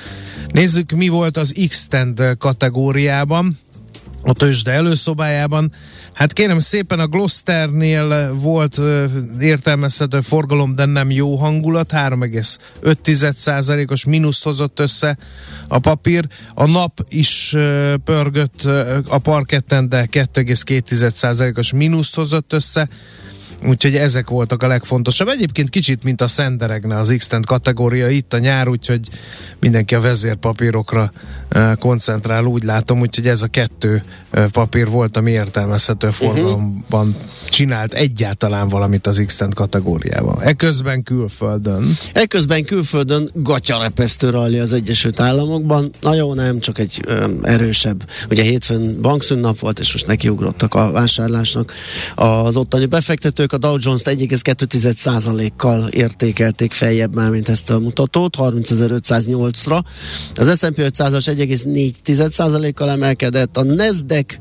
Nézzük, 0.47 0.91
mi 0.91 1.07
volt 1.07 1.37
az 1.37 1.53
X-Tend 1.67 2.21
kategóriában 2.37 3.57
a 4.21 4.33
tőzsde 4.33 4.71
előszobájában. 4.71 5.71
Hát 6.13 6.33
kérem 6.33 6.59
szépen 6.59 6.99
a 6.99 7.07
Gloucesternél 7.07 8.33
volt 8.33 8.79
értelmezhető 9.39 10.21
forgalom, 10.21 10.75
de 10.75 10.85
nem 10.85 11.11
jó 11.11 11.35
hangulat, 11.35 11.91
3,5%-os 11.93 14.05
mínuszt 14.05 14.43
hozott 14.43 14.79
össze 14.79 15.17
a 15.67 15.79
papír. 15.79 16.27
A 16.53 16.65
nap 16.65 17.05
is 17.09 17.55
pörgött 18.03 18.63
a 19.07 19.17
parketten, 19.17 19.89
de 19.89 20.07
2,2%-os 20.11 21.73
mínuszt 21.73 22.15
hozott 22.15 22.53
össze. 22.53 22.89
Úgyhogy 23.67 23.95
ezek 23.95 24.29
voltak 24.29 24.63
a 24.63 24.67
legfontosabb. 24.67 25.27
Egyébként 25.27 25.69
kicsit, 25.69 26.03
mint 26.03 26.21
a 26.21 26.27
szenderegne 26.27 26.97
az 26.97 27.13
x 27.17 27.29
kategória 27.45 28.09
itt 28.09 28.33
a 28.33 28.37
nyár, 28.37 28.67
úgyhogy 28.67 29.09
mindenki 29.59 29.95
a 29.95 29.99
vezérpapírokra 29.99 31.11
koncentrál, 31.79 32.43
úgy 32.43 32.63
látom, 32.63 32.99
úgyhogy 32.99 33.27
ez 33.27 33.41
a 33.41 33.47
kettő 33.47 34.03
papír 34.51 34.89
volt, 34.89 35.17
ami 35.17 35.31
értelmezhető 35.31 36.07
mhm. 36.07 36.15
forgalomban 36.15 37.07
uh-huh. 37.07 37.23
csinált 37.49 37.93
egyáltalán 37.93 38.67
valamit 38.67 39.07
az 39.07 39.23
x 39.25 39.41
kategóriában. 39.53 40.41
Eközben 40.41 41.03
külföldön. 41.03 41.93
Eközben 42.13 42.63
külföldön 42.63 43.29
gatyarepesztő 43.33 44.29
ralli 44.29 44.59
az 44.59 44.73
Egyesült 44.73 45.19
Államokban. 45.19 45.89
Na 46.01 46.13
jó, 46.13 46.33
nem, 46.33 46.59
csak 46.59 46.77
egy 46.77 47.01
ö, 47.05 47.25
erősebb. 47.43 48.09
Ugye 48.29 48.43
hétfőn 48.43 49.01
bankszünnap 49.01 49.59
volt, 49.59 49.79
és 49.79 49.91
most 49.91 50.07
nekiugrottak 50.07 50.73
a 50.73 50.91
vásárlásnak. 50.91 51.73
Az 52.15 52.55
ottani 52.55 52.85
befektetők 52.85 53.44
a 53.53 53.57
Dow 53.57 53.77
Jones-t 53.79 54.09
1,2%-kal 54.09 55.87
értékelték 55.87 56.73
feljebb 56.73 57.15
már, 57.15 57.29
mint 57.29 57.49
ezt 57.49 57.69
a 57.69 57.79
mutatót, 57.79 58.35
30.508-ra. 58.37 59.83
Az 60.35 60.59
S&P 60.59 60.77
500-as 60.77 61.35
1,4%-kal 61.35 62.89
emelkedett, 62.89 63.57
a 63.57 63.63
Nasdaq 63.63 64.35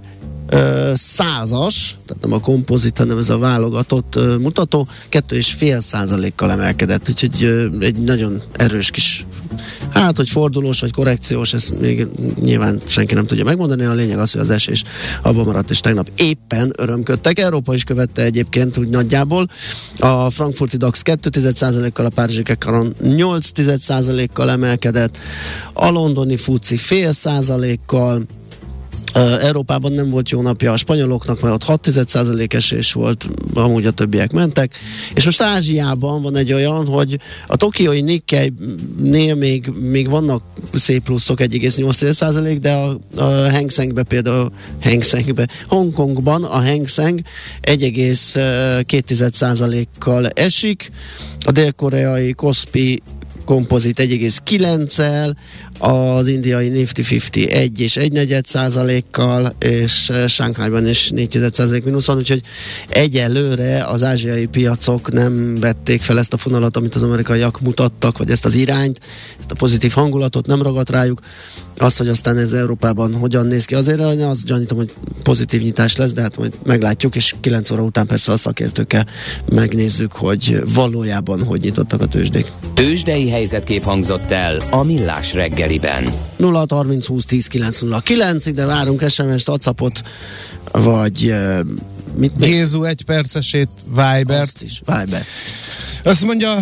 százas, 0.95 1.97
tehát 2.07 2.23
nem 2.23 2.33
a 2.33 2.41
kompozit, 2.41 2.99
hanem 2.99 3.19
ez 3.19 3.29
a 3.29 3.39
válogatott 3.39 4.19
mutató, 4.41 4.89
kettő 5.09 5.37
és 5.37 5.53
fél 5.53 5.81
százalékkal 5.81 6.51
emelkedett, 6.51 7.09
úgyhogy 7.09 7.69
egy 7.81 7.99
nagyon 7.99 8.43
erős 8.53 8.91
kis, 8.91 9.27
hát, 9.91 10.17
hogy 10.17 10.29
fordulós 10.29 10.81
vagy 10.81 10.93
korrekciós, 10.93 11.53
ezt 11.53 11.81
még 11.81 12.07
nyilván 12.41 12.81
senki 12.87 13.15
nem 13.15 13.27
tudja 13.27 13.45
megmondani, 13.45 13.85
a 13.85 13.93
lényeg 13.93 14.19
az, 14.19 14.33
hogy 14.33 14.41
az 14.41 14.51
esés 14.51 14.83
abban 15.23 15.45
maradt, 15.45 15.71
és 15.71 15.81
tegnap 15.81 16.11
éppen 16.17 16.73
örömködtek. 16.77 17.39
Európa 17.39 17.75
is 17.75 17.85
követte 17.85 18.23
egyébként 18.23 18.79
úgy 18.79 18.89
nagyjából. 18.89 19.47
A 19.99 20.31
frankfurti 20.31 20.77
DAX 20.77 21.03
2 21.03 21.91
kal 21.93 22.07
a 22.07 22.09
Párizsi 22.09 22.43
Kekaron 22.43 22.95
8 23.03 23.49
kal 24.33 24.51
emelkedett, 24.51 25.19
a 25.73 25.89
londoni 25.89 26.37
FUCI 26.37 26.77
fél 26.77 27.13
százalékkal, 27.13 28.23
Európában 29.41 29.93
nem 29.93 30.11
volt 30.11 30.29
jó 30.29 30.41
napja 30.41 30.73
a 30.73 30.77
spanyoloknak, 30.77 31.41
mert 31.41 31.55
ott 31.55 31.63
6 31.63 31.89
esés 32.49 32.93
volt, 32.93 33.27
amúgy 33.55 33.87
a 33.87 33.91
többiek 33.91 34.33
mentek. 34.33 34.75
És 35.15 35.25
most 35.25 35.41
Ázsiában 35.41 36.23
van 36.23 36.37
egy 36.37 36.53
olyan, 36.53 36.87
hogy 36.87 37.19
a 37.47 37.57
tokiói 37.57 38.01
Nikkei-nél 38.01 39.35
még, 39.35 39.71
még 39.81 40.09
vannak 40.09 40.43
szép 40.73 41.03
pluszok 41.03 41.39
1,8% 41.41 42.59
de 42.61 42.73
a, 42.73 42.99
a 43.17 43.51
Hang 43.51 43.71
Sengbe 43.71 44.03
például 44.03 44.53
Hang 44.81 45.03
Sengbe, 45.03 45.49
Hongkongban 45.69 46.45
a 46.45 46.63
Hang 46.63 46.89
Seng 46.89 47.21
1,2 47.63 49.87
kal 49.99 50.29
esik, 50.29 50.91
a 51.47 51.51
dél-koreai 51.51 52.33
Kospi 52.33 53.03
kompozit 53.45 54.01
1,9-el, 54.01 55.35
az 55.85 56.27
indiai 56.27 56.69
Nifty 56.69 57.01
50 57.01 57.49
1 57.49 57.81
és 57.81 57.97
1 57.97 58.13
negyed 58.13 58.47
százalékkal, 58.47 59.55
és 59.59 60.09
eh, 60.09 60.29
Sánkhájban 60.29 60.89
is 60.89 61.11
4 61.11 61.39
százalék 61.53 61.85
mínuszon, 61.85 62.17
úgyhogy 62.17 62.43
egyelőre 62.89 63.85
az 63.85 64.03
ázsiai 64.03 64.47
piacok 64.47 65.13
nem 65.13 65.55
vették 65.55 66.03
fel 66.03 66.19
ezt 66.19 66.33
a 66.33 66.37
fonalat, 66.37 66.77
amit 66.77 66.95
az 66.95 67.03
amerikaiak 67.03 67.61
mutattak, 67.61 68.19
vagy 68.19 68.31
ezt 68.31 68.45
az 68.45 68.55
irányt, 68.55 69.01
ezt 69.39 69.51
a 69.51 69.55
pozitív 69.55 69.93
hangulatot 69.93 70.47
nem 70.47 70.63
ragadt 70.63 70.91
rájuk. 70.91 71.21
Az, 71.79 71.97
hogy 71.97 72.09
aztán 72.09 72.37
ez 72.37 72.53
Európában 72.53 73.15
hogyan 73.15 73.47
néz 73.47 73.65
ki, 73.65 73.75
azért 73.75 74.01
az 74.01 74.45
gyanítom, 74.45 74.79
hogy 74.79 74.93
pozitív 75.23 75.63
nyitás 75.63 75.97
lesz, 75.97 76.13
de 76.13 76.21
hát 76.21 76.37
majd 76.37 76.59
meglátjuk, 76.65 77.17
és 77.17 77.35
9 77.41 77.71
óra 77.71 77.83
után 77.83 78.07
persze 78.07 78.33
a 78.33 78.37
szakértőkkel 78.37 79.07
megnézzük, 79.53 80.13
hogy 80.13 80.63
valójában 80.75 81.45
hogy 81.45 81.61
nyitottak 81.61 82.01
a 82.01 82.07
tőzsdék. 82.07 82.53
Tőzsdei 82.75 83.31
helyzetkép 83.31 83.83
hangzott 83.83 84.31
el 84.31 84.57
a 84.71 84.83
Millás 84.83 85.35
reggeliben. 85.81 86.15
0 86.37 86.67
30 86.69 87.07
20 87.07 87.25
10 87.25 87.47
9 87.47 87.81
0 87.81 88.01
9 88.01 88.47
ide 88.47 88.65
várunk 88.65 89.09
SMS-t, 89.09 89.49
WhatsAppot, 89.49 90.03
vagy 90.73 91.35
Mit 92.17 92.37
Gézu 92.37 92.85
egy 92.85 93.05
percesét, 93.05 93.69
Viber. 93.87 94.41
Azt 94.41 94.63
is, 94.63 94.81
Viber. 94.87 95.25
Azt 96.07 96.25
mondja, 96.25 96.55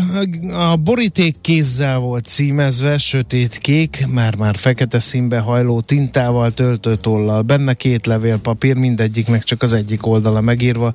a 0.71 0.77
boríték 0.77 1.37
kézzel 1.41 1.99
volt 1.99 2.25
címezve, 2.25 2.99
sötét 2.99 3.59
kék, 3.59 4.07
már-már 4.09 4.57
fekete 4.57 4.99
színbe 4.99 5.39
hajló 5.39 5.81
tintával, 5.81 6.51
töltőtollal. 6.51 7.43
Benne 7.43 7.75
két 7.75 8.07
levél 8.07 8.39
papír, 8.39 8.77
mindegyiknek 8.77 9.43
csak 9.43 9.63
az 9.63 9.73
egyik 9.73 10.07
oldala 10.07 10.41
megírva, 10.41 10.93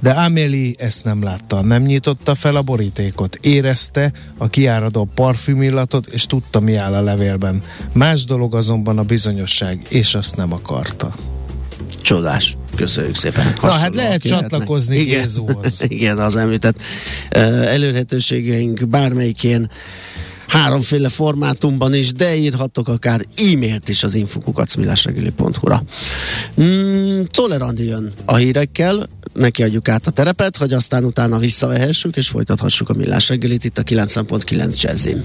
de 0.00 0.10
Amélie 0.10 0.74
ezt 0.76 1.04
nem 1.04 1.22
látta, 1.22 1.62
nem 1.62 1.82
nyitotta 1.82 2.34
fel 2.34 2.56
a 2.56 2.62
borítékot. 2.62 3.38
Érezte 3.40 4.12
a 4.36 4.48
kiáradó 4.48 5.08
parfümillatot, 5.14 6.06
és 6.06 6.26
tudta, 6.26 6.60
mi 6.60 6.74
áll 6.74 6.94
a 6.94 7.02
levélben. 7.02 7.62
Más 7.92 8.24
dolog 8.24 8.54
azonban 8.54 8.98
a 8.98 9.02
bizonyosság, 9.02 9.80
és 9.88 10.14
azt 10.14 10.36
nem 10.36 10.52
akarta. 10.52 11.14
Csodás. 12.02 12.56
Köszönjük 12.76 13.16
szépen. 13.16 13.52
Na 13.62 13.70
hát 13.70 13.94
lehet 13.94 14.22
csatlakozni 14.22 14.98
Igen. 14.98 15.20
Gézóhoz. 15.20 15.82
Igen, 15.88 16.18
az 16.18 16.36
említett 16.36 16.80
elérhetőségeink 17.28 18.88
bármelyikén 18.88 19.70
háromféle 20.48 21.08
formátumban 21.08 21.94
is, 21.94 22.12
de 22.12 22.36
írhattok 22.36 22.88
akár 22.88 23.24
e-mailt 23.36 23.88
is 23.88 24.02
az 24.02 24.14
infokukacmilásregili.hu-ra. 24.14 25.82
Mm, 26.60 27.22
Czoller 27.30 27.62
Andi 27.62 27.84
jön 27.84 28.12
a 28.24 28.36
hírekkel, 28.36 29.06
neki 29.34 29.62
adjuk 29.62 29.88
át 29.88 30.06
a 30.06 30.10
terepet, 30.10 30.56
hogy 30.56 30.72
aztán 30.72 31.04
utána 31.04 31.38
visszavehessük, 31.38 32.16
és 32.16 32.28
folytathassuk 32.28 32.88
a 32.88 32.94
millás 32.94 33.28
reggelit 33.28 33.64
itt 33.64 33.78
a 33.78 33.82
9.9 33.82 34.80
Jazzin. 34.80 35.24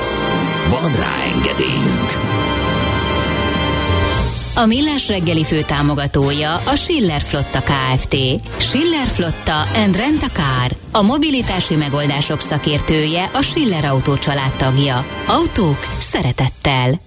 Van 0.71 0.91
rá 0.91 1.13
engedélyünk! 1.35 2.09
A 4.55 4.65
Millás 4.65 5.07
reggeli 5.07 5.43
fő 5.43 5.61
támogatója 5.61 6.55
a 6.55 6.75
Schiller 6.75 7.21
Flotta 7.21 7.61
KFT. 7.61 8.15
Schiller 8.57 9.07
Flotta 9.07 9.61
and 9.75 9.95
Rent 9.95 10.23
a 10.23 10.27
Car. 10.27 10.77
A 10.91 11.01
mobilitási 11.01 11.75
megoldások 11.75 12.41
szakértője 12.41 13.29
a 13.33 13.41
Schiller 13.41 13.85
Autó 13.85 14.17
családtagja. 14.17 15.05
Autók 15.27 15.79
szeretettel. 15.99 16.99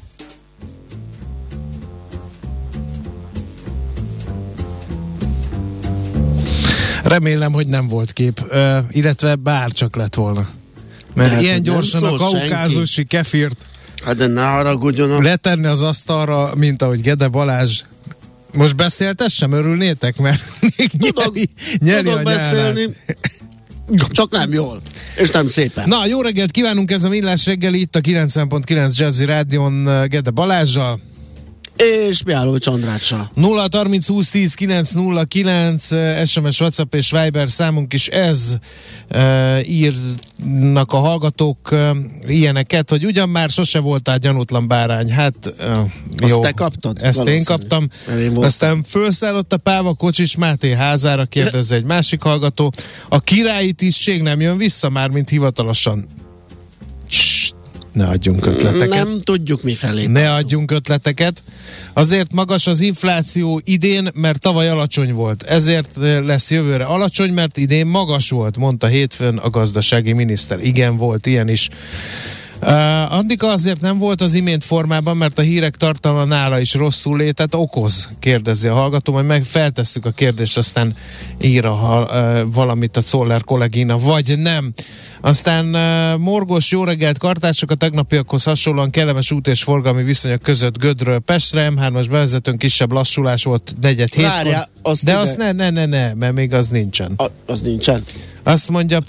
Remélem, 7.02 7.52
hogy 7.52 7.66
nem 7.66 7.86
volt 7.86 8.12
kép, 8.12 8.40
uh, 8.50 8.76
illetve 8.90 9.34
bár 9.34 9.70
csak 9.70 9.96
lett 9.96 10.14
volna. 10.14 10.48
Mert 11.14 11.30
Hát, 11.30 11.40
ilyen 11.40 11.62
gyorsan 11.62 12.02
a 12.04 12.16
kaukázusi 12.16 13.04
kefirt 13.04 13.56
Hát 14.04 14.16
de 14.16 14.26
ne 14.26 14.42
haragudjon 14.44 15.10
a... 15.10 15.22
letenni 15.22 15.66
az 15.66 15.82
asztalra, 15.82 16.52
mint 16.56 16.82
ahogy 16.82 17.00
Gede 17.00 17.28
Balázs. 17.28 17.82
Most 18.52 18.76
beszéltessem, 18.76 19.52
örülnétek, 19.52 20.16
mert 20.16 20.42
még 20.76 20.90
Tudok, 20.98 21.34
nyeri, 21.34 21.48
nyeri 21.78 22.02
tudok 22.02 22.18
a 22.18 22.22
nyárát. 22.22 22.52
beszélni, 22.52 22.94
csak 24.10 24.30
nem 24.30 24.52
jól, 24.52 24.80
és 25.16 25.30
nem 25.30 25.48
szépen. 25.48 25.88
Na, 25.88 26.06
jó 26.06 26.20
reggelt 26.20 26.50
kívánunk, 26.50 26.90
ez 26.90 27.04
a 27.04 27.08
Millás 27.08 27.46
reggeli 27.46 27.80
itt 27.80 27.96
a 27.96 28.00
90.9 28.00 28.96
Jazzy 28.96 29.24
Rádion 29.24 29.82
Gede 30.08 30.30
Balázsjal. 30.30 31.00
És 31.76 32.22
Miállóvics 32.22 32.66
Andrással. 32.66 33.30
0 33.34 33.68
30 33.72 34.06
20 34.06 34.30
10 34.30 34.54
909 34.54 35.92
uh, 35.92 36.24
SMS, 36.24 36.60
WhatsApp 36.60 36.94
és 36.94 37.10
Viber 37.10 37.50
számunk 37.50 37.92
is 37.92 38.08
ez 38.08 38.56
uh, 39.14 39.68
írnak 39.68 40.92
a 40.92 40.96
hallgatók 40.96 41.68
uh, 41.72 41.96
ilyeneket, 42.26 42.90
hogy 42.90 43.04
ugyan 43.04 43.28
már 43.28 43.50
sose 43.50 43.78
voltál 43.78 44.18
gyanútlan 44.18 44.68
bárány. 44.68 45.10
Hát 45.10 45.54
Azt 46.16 46.30
jó. 46.30 46.38
te 46.38 46.52
kaptad? 46.52 46.98
Ezt 47.02 47.26
én 47.26 47.44
kaptam. 47.44 47.88
Én. 48.18 48.36
Aztán 48.36 48.82
felszállott 48.82 49.52
a 49.52 49.56
Páva 49.56 49.94
Kocsis 49.94 50.36
Máté 50.36 50.72
házára, 50.72 51.24
kérdezze 51.24 51.74
egy 51.74 51.84
másik 51.84 52.22
hallgató. 52.22 52.72
A 53.08 53.20
királyi 53.20 53.72
tisztség 53.72 54.22
nem 54.22 54.40
jön 54.40 54.56
vissza 54.56 54.88
már, 54.88 55.08
mint 55.08 55.28
hivatalosan. 55.28 56.06
Cs, 57.08 57.53
ne 57.94 58.06
adjunk 58.06 58.46
ötleteket. 58.46 59.04
Nem 59.04 59.18
tudjuk 59.18 59.62
mi 59.62 59.74
felé. 59.74 60.06
Ne 60.06 60.32
adjunk 60.32 60.70
ötleteket. 60.70 61.42
Azért 61.92 62.32
magas 62.32 62.66
az 62.66 62.80
infláció 62.80 63.60
idén, 63.64 64.10
mert 64.14 64.40
tavaly 64.40 64.68
alacsony 64.68 65.12
volt. 65.12 65.42
Ezért 65.42 65.98
eh, 66.02 66.22
lesz 66.22 66.50
jövőre 66.50 66.84
alacsony, 66.84 67.32
mert 67.32 67.56
idén 67.56 67.86
magas 67.86 68.30
volt, 68.30 68.56
mondta 68.56 68.86
hétfőn 68.86 69.36
a 69.36 69.50
gazdasági 69.50 70.12
miniszter. 70.12 70.64
Igen, 70.64 70.96
volt 70.96 71.26
ilyen 71.26 71.48
is. 71.48 71.68
Uh, 72.62 73.12
Andika 73.12 73.48
azért 73.48 73.80
nem 73.80 73.98
volt 73.98 74.20
az 74.20 74.34
imént 74.34 74.64
formában, 74.64 75.16
mert 75.16 75.38
a 75.38 75.42
hírek 75.42 75.76
tartalma 75.76 76.24
nála 76.24 76.60
is 76.60 76.74
rosszul 76.74 77.16
létet 77.18 77.54
okoz, 77.54 78.08
kérdezi 78.20 78.68
a 78.68 78.74
hallgató, 78.74 79.12
majd 79.12 79.26
meg 79.26 79.44
feltesszük 79.44 80.06
a 80.06 80.10
kérdést, 80.10 80.56
aztán 80.56 80.96
ír 81.40 81.64
a, 81.64 82.06
uh, 82.10 82.52
valamit 82.54 82.96
a 82.96 83.02
Czoller 83.02 83.44
kollégina, 83.44 83.98
vagy 83.98 84.38
nem. 84.38 84.72
Aztán 85.20 85.74
uh, 85.74 86.20
morgos 86.20 86.70
jó 86.70 86.84
reggelt 86.84 87.18
kartások 87.18 87.70
a 87.70 87.74
tegnapiakhoz 87.74 88.44
hasonlóan 88.44 88.90
kellemes 88.90 89.30
út 89.30 89.46
és 89.46 89.62
forgalmi 89.62 90.02
viszonyok 90.02 90.42
között 90.42 90.78
Gödről 90.78 91.18
Pestre, 91.18 91.72
M3-as 91.76 92.06
bevezetőn 92.10 92.56
kisebb 92.58 92.92
lassulás 92.92 93.44
volt 93.44 93.74
negyed 93.80 94.12
hétkor. 94.12 94.32
Várjál, 94.32 94.66
azt 94.82 95.04
De 95.04 95.10
ide- 95.10 95.22
azt 95.22 95.36
ne, 95.36 95.52
ne, 95.52 95.70
ne, 95.70 95.86
ne, 95.86 96.14
mert 96.14 96.34
még 96.34 96.52
az 96.52 96.68
nincsen. 96.68 97.12
A, 97.16 97.26
az 97.46 97.60
nincsen. 97.60 98.02
Azt 98.44 98.70
mondja, 98.70 99.02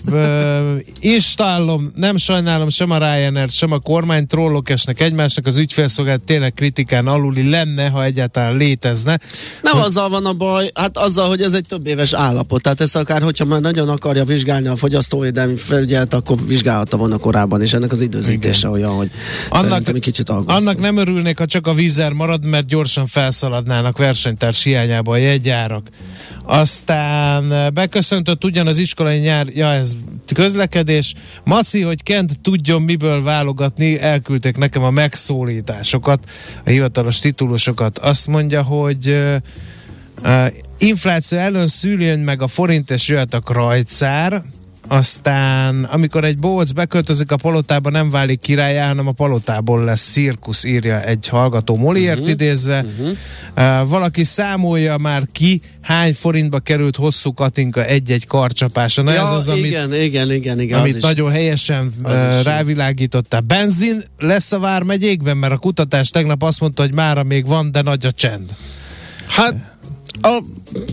installom, 1.00 1.91
nem 1.95 2.17
sajnálom 2.17 2.69
sem 2.69 2.91
a 2.91 2.98
Ryanair, 2.98 3.50
sem 3.50 3.71
a 3.71 3.80
kormány, 3.80 4.28
trollok 4.28 4.69
esnek 4.69 5.02
egymásnak, 5.02 5.45
az 5.45 5.58
ügyfélszolgálat 5.58 6.24
tényleg 6.24 6.54
kritikán 6.54 7.08
aluli 7.08 7.50
lenne, 7.50 7.89
ha 7.89 8.04
egyáltalán 8.04 8.58
létezne. 8.58 9.19
Nem 9.62 9.82
azzal 9.82 10.10
van 10.10 10.26
a 10.26 10.34
baj, 10.34 10.69
hát 10.74 10.98
azzal, 10.98 11.28
hogy 11.28 11.41
ez 11.41 11.54
egy 11.54 11.65
több 11.65 11.88
éves 11.88 12.13
állapot. 12.13 12.62
Tehát 12.62 12.82
ezt 12.82 12.95
akár, 12.95 13.21
hogyha 13.21 13.45
már 13.45 13.62
nagyon 13.62 13.89
akarja 13.89 14.26
vizsgálni 14.26 14.67
a 14.67 14.76
fogyasztóvédelmi 14.76 15.56
felügyelet, 15.56 16.13
akkor 16.13 16.38
vizsgálhatta 16.48 16.98
volna 16.98 17.17
korábban, 17.17 17.62
és 17.62 17.74
ennek 17.74 17.91
az 17.91 18.02
időzítése 18.02 18.69
olyan, 18.69 18.91
hogy 18.91 19.12
Annak, 19.50 19.88
egy 19.88 20.00
kicsit 20.00 20.30
aggasztó. 20.30 20.54
annak 20.54 20.80
nem 20.80 20.98
örülnék, 20.98 21.38
ha 21.38 21.45
csak 21.45 21.67
a 21.67 21.74
vízer 21.74 22.12
marad, 22.12 22.45
mert 22.45 22.65
gyorsan 22.65 23.08
felszaladnának 23.08 23.98
versenytárs 23.98 24.63
hiányába 24.63 25.12
a 25.12 25.17
jegyárak. 25.17 25.88
Aztán 26.43 27.74
beköszöntött 27.74 28.43
ugyan 28.43 28.67
az 28.67 28.78
iskolai 28.78 29.19
nyár, 29.26 29.48
ja 29.48 29.72
ez 29.72 29.96
közlekedés. 30.34 31.14
Maci, 31.44 31.82
hogy 31.82 32.04
Kent 32.04 32.40
tudjon 32.42 32.82
miből 32.82 33.24
válogatni, 33.24 34.00
elküldték 34.00 34.58
nekem 34.58 34.84
a 34.84 34.90
megszólításokat, 34.90 36.30
a 36.66 36.70
hivatalos 36.70 37.20
titulusokat. 37.20 37.98
Azt 37.98 38.28
mondja, 38.28 38.64
hogy 38.64 39.08
uh, 40.24 40.48
infláció 40.78 41.38
ellen 41.38 41.68
szüljön 41.68 42.20
meg 42.20 42.42
a 42.42 42.48
forint 42.48 42.92
és 42.92 43.08
jöhet 43.08 43.34
a 43.34 43.40
krajcár, 43.40 44.44
aztán 44.88 45.84
amikor 45.84 46.24
egy 46.24 46.38
bóc 46.38 46.71
beköltözik 46.71 47.32
a 47.32 47.36
palotába, 47.36 47.89
nem 47.89 48.10
válik 48.10 48.39
királyá, 48.39 48.88
hanem 48.88 49.08
a 49.08 49.12
palotából 49.12 49.84
lesz 49.84 50.12
cirkusz, 50.12 50.63
írja 50.63 51.04
egy 51.04 51.28
hallgató 51.28 51.76
Moliért 51.76 52.19
uh-huh. 52.19 52.30
idézve. 52.30 52.86
Uh-huh. 52.86 53.17
Uh, 53.82 53.89
valaki 53.89 54.24
számolja 54.24 54.98
már 54.98 55.24
ki, 55.32 55.62
hány 55.82 56.13
forintba 56.13 56.60
került 56.60 56.95
hosszú 56.95 57.34
Katinka 57.34 57.86
egy-egy 57.86 58.28
karcsapása. 58.28 59.02
Na 59.02 59.13
ja, 59.13 59.21
ez 59.21 59.30
az, 59.30 59.50
amit, 59.50 59.65
igen, 59.65 59.93
igen, 59.93 60.32
igen, 60.32 60.62
igen. 60.62 60.80
amit 60.80 60.91
az 60.91 60.98
is. 60.98 61.04
nagyon 61.04 61.32
helyesen 61.32 61.91
Az 62.04 62.12
uh, 62.12 62.38
is 62.38 62.43
rávilágítottál. 62.43 63.41
Benzin 63.41 64.04
lesz 64.19 64.52
a 64.52 64.60
Vármegyékben, 64.60 65.38
mert 65.38 65.54
a 65.54 65.58
kutatás 65.58 66.10
tegnap 66.10 66.43
azt 66.43 66.60
mondta, 66.60 66.82
hogy 66.82 66.93
mára 66.93 67.24
még 67.24 67.48
van, 67.48 67.71
de 67.71 67.82
nagy 67.82 68.06
a 68.06 68.12
csend. 68.12 68.56
Hát 69.28 69.75
a, 70.21 70.41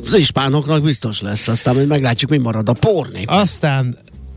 az 0.04 0.14
ispánoknak 0.14 0.82
biztos 0.82 1.20
lesz, 1.20 1.48
aztán 1.48 1.74
majd 1.74 1.86
meglátjuk, 1.86 2.30
mi 2.30 2.38
marad 2.38 2.68
a 2.68 2.72
pornép. 2.72 3.28
Aztán 3.28 3.96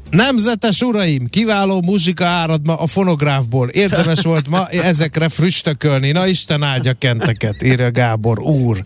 Nemzetes 0.09 0.81
uraim, 0.81 1.27
kiváló 1.27 1.81
muzsika 1.81 2.25
árad 2.25 2.65
ma 2.65 2.75
a 2.75 2.87
fonográfból. 2.87 3.69
Érdemes 3.69 4.21
volt 4.21 4.47
ma 4.47 4.67
ezekre 4.67 5.29
früstökölni. 5.29 6.11
Na 6.11 6.27
Isten 6.27 6.63
áldja 6.63 6.93
kenteket, 6.93 7.63
írja 7.63 7.91
Gábor 7.91 8.39
úr. 8.39 8.81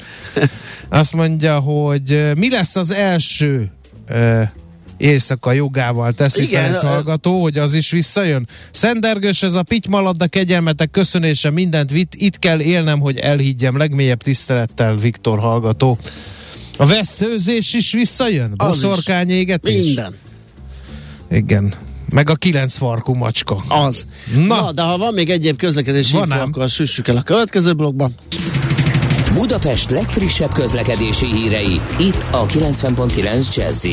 Azt 0.90 1.14
mondja, 1.14 1.60
hogy 1.60 2.12
eh, 2.12 2.36
mi 2.36 2.50
lesz 2.50 2.76
az 2.76 2.92
első 2.92 3.72
eh, 4.06 4.50
éjszaka 5.00 5.52
jogával 5.52 6.12
teszi 6.12 6.44
Igen, 6.44 6.72
fel 6.72 6.92
hallgató, 6.92 7.42
hogy 7.42 7.58
az 7.58 7.74
is 7.74 7.92
visszajön. 7.92 8.48
Szendergős 8.72 9.44
ez 9.44 9.56
a 9.56 9.64
pitymaladda 9.64 10.28
kegyelmetek 10.28 10.92
köszönése 10.92 11.50
mindent 11.50 11.92
vitt, 11.92 12.14
itt 12.16 12.40
kell 12.40 12.60
élnem, 12.60 13.00
hogy 13.00 13.18
elhiggyem 13.18 13.78
legmélyebb 13.78 14.22
tisztelettel 14.24 14.96
Viktor 14.96 15.40
hallgató. 15.40 15.98
A 16.78 16.86
veszőzés 16.86 17.74
is 17.74 17.92
visszajön? 17.92 18.54
Az 18.58 18.76
is. 18.76 18.82
Boszorkányégetés? 18.82 19.86
Minden. 19.86 20.16
Igen. 21.32 21.74
Meg 22.10 22.30
a 22.30 22.36
kilenc 22.36 22.78
farkú 22.78 23.14
macska. 23.14 23.64
Az. 23.68 24.06
Na. 24.36 24.42
Na, 24.46 24.72
de 24.72 24.82
ha 24.82 24.98
van 24.98 25.14
még 25.14 25.30
egyéb 25.30 25.58
közlekedési 25.58 26.14
Van 26.14 26.28
info, 26.28 26.40
akkor 26.40 26.70
süssük 26.70 27.08
el 27.08 27.16
a 27.18 27.22
következő 27.22 27.74
blogba. 27.74 28.10
Budapest 29.34 29.90
legfrissebb 29.90 30.54
közlekedési 30.54 31.26
hírei, 31.26 31.82
itt 32.00 32.26
a 32.32 32.46
90.9 32.46 33.56
jazz 33.56 33.86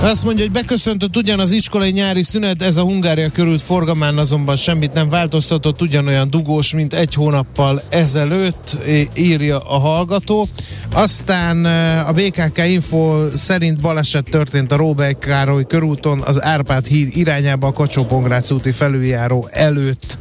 Azt 0.00 0.24
mondja, 0.24 0.44
hogy 0.44 0.52
beköszöntött 0.52 1.16
ugyan 1.16 1.40
az 1.40 1.50
iskolai 1.50 1.90
nyári 1.90 2.22
szünet, 2.22 2.62
ez 2.62 2.76
a 2.76 2.82
Hungária 2.82 3.30
körült 3.30 3.62
forgamán 3.62 4.18
azonban 4.18 4.56
semmit 4.56 4.92
nem 4.92 5.08
változtatott, 5.08 5.82
ugyanolyan 5.82 6.30
dugós, 6.30 6.74
mint 6.74 6.94
egy 6.94 7.14
hónappal 7.14 7.82
ezelőtt, 7.88 8.76
írja 9.14 9.58
a 9.58 9.78
hallgató. 9.78 10.48
Aztán 10.92 11.64
a 12.04 12.12
BKK 12.12 12.58
Info 12.58 13.30
szerint 13.36 13.80
baleset 13.80 14.24
történt 14.30 14.72
a 14.72 14.76
Róbert 14.76 15.18
Károly 15.18 15.66
körúton, 15.66 16.20
az 16.20 16.42
Árpád 16.42 16.86
híd 16.86 17.16
irányába 17.16 17.66
a 17.66 17.72
kacsó 17.72 18.06
úti 18.50 18.70
felüljáró 18.70 19.48
előtt. 19.52 20.18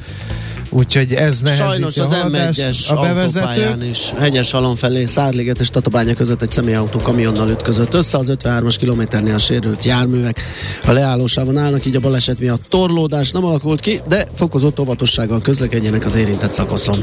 Úgyhogy 0.75 1.13
ez 1.13 1.41
nehezíti 1.41 1.69
Sajnos 1.69 1.97
a 1.97 2.03
az 2.03 2.11
haladást. 2.13 2.61
M1-es 2.61 2.89
a 2.89 3.01
bevezető. 3.01 3.45
autópályán 3.45 3.83
is 3.83 4.13
hegyes 4.19 4.51
halon 4.51 4.75
felé 4.75 5.05
Szárliget 5.05 5.59
és 5.59 5.69
Tatabánya 5.69 6.13
között 6.13 6.41
egy 6.41 6.51
személyautó 6.51 6.99
kamionnal 6.99 7.49
ütközött 7.49 7.93
össze. 7.93 8.17
Az 8.17 8.31
53-as 8.43 8.75
kilométernél 8.79 9.37
sérült 9.37 9.83
járművek 9.83 10.41
a 10.85 10.91
leállósában 10.91 11.57
állnak, 11.57 11.85
így 11.85 11.95
a 11.95 11.99
baleset 11.99 12.39
miatt 12.39 12.63
torlódás 12.69 13.31
nem 13.31 13.45
alakult 13.45 13.79
ki, 13.79 14.01
de 14.07 14.25
fokozott 14.33 14.79
óvatossággal 14.79 15.41
közlekedjenek 15.41 16.05
az 16.05 16.15
érintett 16.15 16.53
szakaszon. 16.53 17.01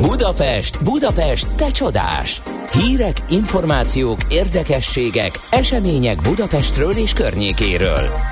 Budapest, 0.00 0.84
Budapest, 0.84 1.48
te 1.56 1.70
csodás! 1.70 2.42
Hírek, 2.72 3.24
információk, 3.28 4.18
érdekességek, 4.28 5.38
események 5.50 6.22
Budapestről 6.22 6.92
és 6.92 7.12
környékéről. 7.12 8.31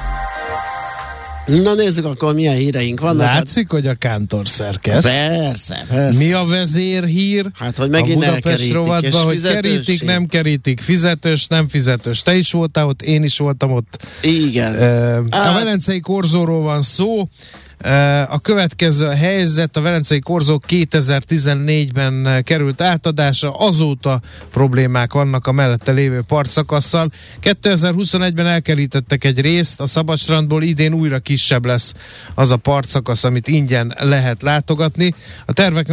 Na 1.59 1.75
nézzük 1.75 2.05
akkor, 2.05 2.35
milyen 2.35 2.55
híreink 2.55 3.01
vannak. 3.01 3.27
Látszik, 3.27 3.71
hogy 3.71 3.87
a 3.87 3.95
kántor 3.95 4.49
szerkesz. 4.49 5.07
Hát, 5.07 5.29
persze, 5.29 5.85
persze. 5.89 6.25
Mi 6.25 6.33
a 6.33 6.45
vezérhír? 6.45 7.47
Hát, 7.55 7.77
hogy 7.77 7.91
megint 7.91 8.25
a 8.25 8.27
Budapest 8.29 8.73
rovatban, 8.73 9.23
hogy 9.23 9.35
fizetősség. 9.35 9.63
kerítik, 9.85 10.03
nem 10.05 10.27
kerítik, 10.27 10.81
fizetős, 10.81 11.47
nem 11.47 11.69
fizetős. 11.69 12.23
Te 12.23 12.35
is 12.37 12.53
voltál 12.53 12.87
ott, 12.87 13.03
én 13.03 13.23
is 13.23 13.39
voltam 13.39 13.73
ott. 13.73 14.07
Igen. 14.23 14.75
Uh, 14.75 15.25
a 15.31 15.37
Hát- 15.37 15.55
Velencei 15.55 16.01
Korzóról 16.01 16.63
van 16.63 16.83
szó. 16.83 17.29
A 18.29 18.39
következő 18.43 19.07
a 19.07 19.15
helyzet, 19.15 19.77
a 19.77 19.81
Velencei 19.81 20.19
Korzó 20.19 20.61
2014-ben 20.69 22.27
uh, 22.27 22.41
került 22.41 22.81
átadásra, 22.81 23.55
azóta 23.55 24.21
problémák 24.51 25.13
vannak 25.13 25.47
a 25.47 25.53
mellette 25.53 25.93
lévő 25.93 26.23
partszakasszal. 26.23 27.11
2021-ben 27.43 28.47
elkerítettek 28.47 29.25
egy 29.25 29.41
részt, 29.41 29.81
a 29.81 29.87
Szabadstrandból 29.87 30.63
idén 30.63 30.93
újra 30.93 31.19
kisebb 31.19 31.65
lesz 31.65 31.95
az 32.35 32.51
a 32.51 32.57
partszakasz, 32.57 33.25
amit 33.25 33.49
ingyen 33.49 33.95
lehet 33.99 34.43
látogatni. 34.43 35.15
A 35.47 35.53
tervek 35.53 35.89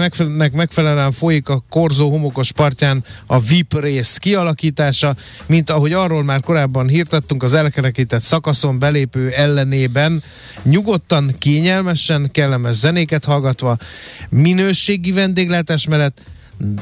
megfelelően, 0.54 1.12
folyik 1.12 1.50
a 1.50 1.64
Korzó 1.70 2.10
homokos 2.10 2.52
partján 2.52 3.04
a 3.26 3.40
VIP 3.40 3.80
rész 3.80 4.18
kialakítása, 4.18 5.16
mint 5.46 5.70
ahogy 5.70 5.94
arról 5.94 6.24
már 6.24 6.42
korábban 6.42 6.88
hírtettünk, 6.88 7.44
az 7.44 7.54
elkerekített 7.54 8.22
szakaszon 8.22 8.80
belépő 8.80 9.30
ellenében 9.30 10.24
nyugodtan, 10.64 11.36
kényelmesen, 11.78 12.32
kellemes 12.32 12.76
zenéket 12.76 13.26
hallgatva, 13.26 13.78
minőségi 14.30 15.12
vendéglátás 15.12 15.88
mellett 15.88 16.22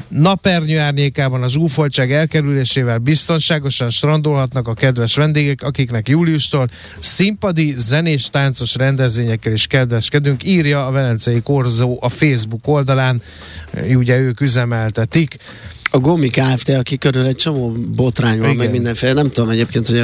napernyő 0.08 0.78
árnyékában 0.78 1.42
a 1.42 1.48
zsúfoltság 1.48 2.12
elkerülésével 2.12 2.98
biztonságosan 2.98 3.90
strandolhatnak 3.90 4.68
a 4.68 4.74
kedves 4.74 5.16
vendégek, 5.16 5.62
akiknek 5.62 6.08
júliustól 6.08 6.68
színpadi, 6.98 7.74
zenés, 7.76 8.30
táncos 8.30 8.74
rendezvényekkel 8.74 9.52
is 9.52 9.66
kedveskedünk, 9.66 10.44
írja 10.44 10.86
a 10.86 10.90
Velencei 10.90 11.40
Korzó 11.42 11.98
a 12.00 12.08
Facebook 12.08 12.68
oldalán, 12.68 13.22
ugye 13.94 14.18
ők 14.18 14.40
üzemeltetik. 14.40 15.38
A 15.96 15.98
Gomi 15.98 16.28
Kft., 16.28 16.68
aki 16.68 16.98
körül 16.98 17.24
egy 17.24 17.36
csomó 17.36 17.72
botrány 17.94 18.38
van, 18.38 18.50
Igen. 18.50 18.56
meg 18.56 18.70
mindenféle, 18.70 19.12
nem 19.12 19.30
tudom 19.30 19.50
egyébként, 19.50 19.88
hogy 19.88 19.98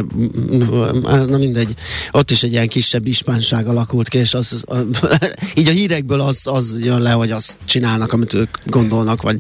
a, 1.03 1.17
na 1.17 1.37
mindegy, 1.39 1.75
ott 2.11 2.31
is 2.31 2.43
egy 2.43 2.53
ilyen 2.53 2.69
kisebb 2.69 3.07
ispánság 3.07 3.67
alakult 3.67 4.09
ki, 4.09 4.19
és 4.19 4.35
az, 4.35 4.65
a, 4.67 4.77
így 5.59 5.69
a 5.69 5.71
hírekből 5.71 6.21
az, 6.21 6.41
az 6.45 6.81
jön 6.85 7.01
le, 7.01 7.11
hogy 7.11 7.31
azt 7.31 7.59
csinálnak, 7.65 8.13
amit 8.13 8.33
ők 8.33 8.57
gondolnak, 8.65 9.23
vagy, 9.23 9.37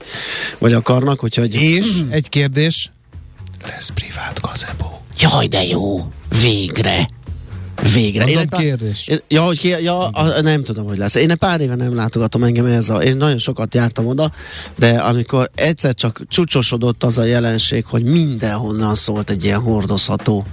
vagy 0.59 0.73
akarnak, 0.73 1.25
úgyhogy... 1.25 1.55
És 1.55 2.03
egy 2.11 2.29
kérdés, 2.29 2.91
lesz 3.62 3.91
privát 3.95 4.41
gazebo. 4.41 4.87
Jaj, 5.19 5.47
de 5.47 5.65
jó! 5.65 6.12
Végre! 6.41 7.09
Végre. 7.95 8.25
Mondom, 8.25 8.42
egy 8.42 8.49
pár- 8.49 8.61
kérdés. 8.61 9.07
Én, 9.09 9.21
ja, 9.29 9.42
hogy 9.42 9.59
ki, 9.59 9.68
ja, 9.68 10.09
a, 10.09 10.40
nem 10.42 10.64
tudom, 10.64 10.87
hogy 10.87 10.99
lesz. 10.99 11.14
Én 11.14 11.31
egy 11.31 11.37
pár 11.37 11.61
éve 11.61 11.75
nem 11.75 11.95
látogatom 11.95 12.42
engem 12.42 12.66
ez 12.66 12.88
a... 12.88 13.03
Én 13.03 13.16
nagyon 13.16 13.38
sokat 13.38 13.75
jártam 13.75 14.07
oda, 14.07 14.33
de 14.79 14.88
amikor 14.90 15.51
egyszer 15.55 15.95
csak 15.95 16.21
csúcsosodott 16.29 17.05
az 17.05 17.18
a 17.18 17.25
jelenség, 17.25 17.85
hogy 17.85 18.03
mindenhonnan 18.05 18.95
szólt 18.95 19.31
egy 19.31 19.45
ilyen 19.45 19.61
hordozható 19.61 20.45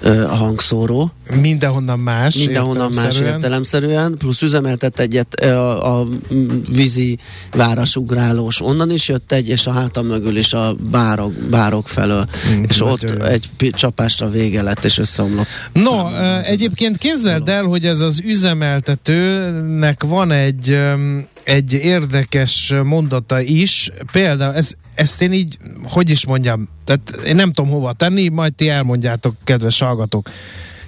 ö, 0.00 0.26
hangszóró, 0.26 1.12
Mindenhonnan 1.40 1.98
más. 1.98 2.34
mindenhonnan 2.36 2.90
más 2.94 3.04
értelemszerűen. 3.04 3.32
értelemszerűen, 3.34 4.14
plusz 4.18 4.42
üzemeltett 4.42 4.98
egyet 4.98 5.34
ö, 5.42 5.48
a, 5.50 6.00
a 6.00 6.06
vízi 6.68 7.18
várasugrálós, 7.50 8.60
onnan 8.60 8.90
is 8.90 9.08
jött 9.08 9.32
egy, 9.32 9.48
és 9.48 9.66
a 9.66 9.72
hátam 9.72 10.06
mögül 10.06 10.36
is 10.36 10.52
a 10.52 10.74
bárok, 10.90 11.32
bárok 11.32 11.88
felől, 11.88 12.26
Mm, 12.54 12.62
és 12.68 12.80
ott 12.82 13.02
jó. 13.10 13.24
egy 13.24 13.48
csapásra 13.72 14.28
vége 14.30 14.62
lett, 14.62 14.84
és 14.84 14.98
összeomlott. 14.98 15.46
No, 15.72 16.06
ez 16.42 16.50
az- 16.50 16.60
egyébként 16.80 17.10
képzeld 17.10 17.48
el, 17.48 17.64
hogy 17.64 17.86
ez 17.86 18.00
az 18.00 18.20
üzemeltetőnek 18.24 20.02
van 20.02 20.30
egy, 20.30 20.80
egy 21.44 21.72
érdekes 21.72 22.74
mondata 22.84 23.40
is. 23.40 23.90
Például 24.12 24.54
ez, 24.54 24.72
ezt 24.94 25.22
én 25.22 25.32
így, 25.32 25.58
hogy 25.82 26.10
is 26.10 26.26
mondjam, 26.26 26.68
tehát 26.84 27.26
én 27.26 27.34
nem 27.34 27.52
tudom 27.52 27.70
hova 27.70 27.92
tenni, 27.92 28.28
majd 28.28 28.54
ti 28.54 28.68
elmondjátok, 28.68 29.34
kedves 29.44 29.78
hallgatók. 29.78 30.30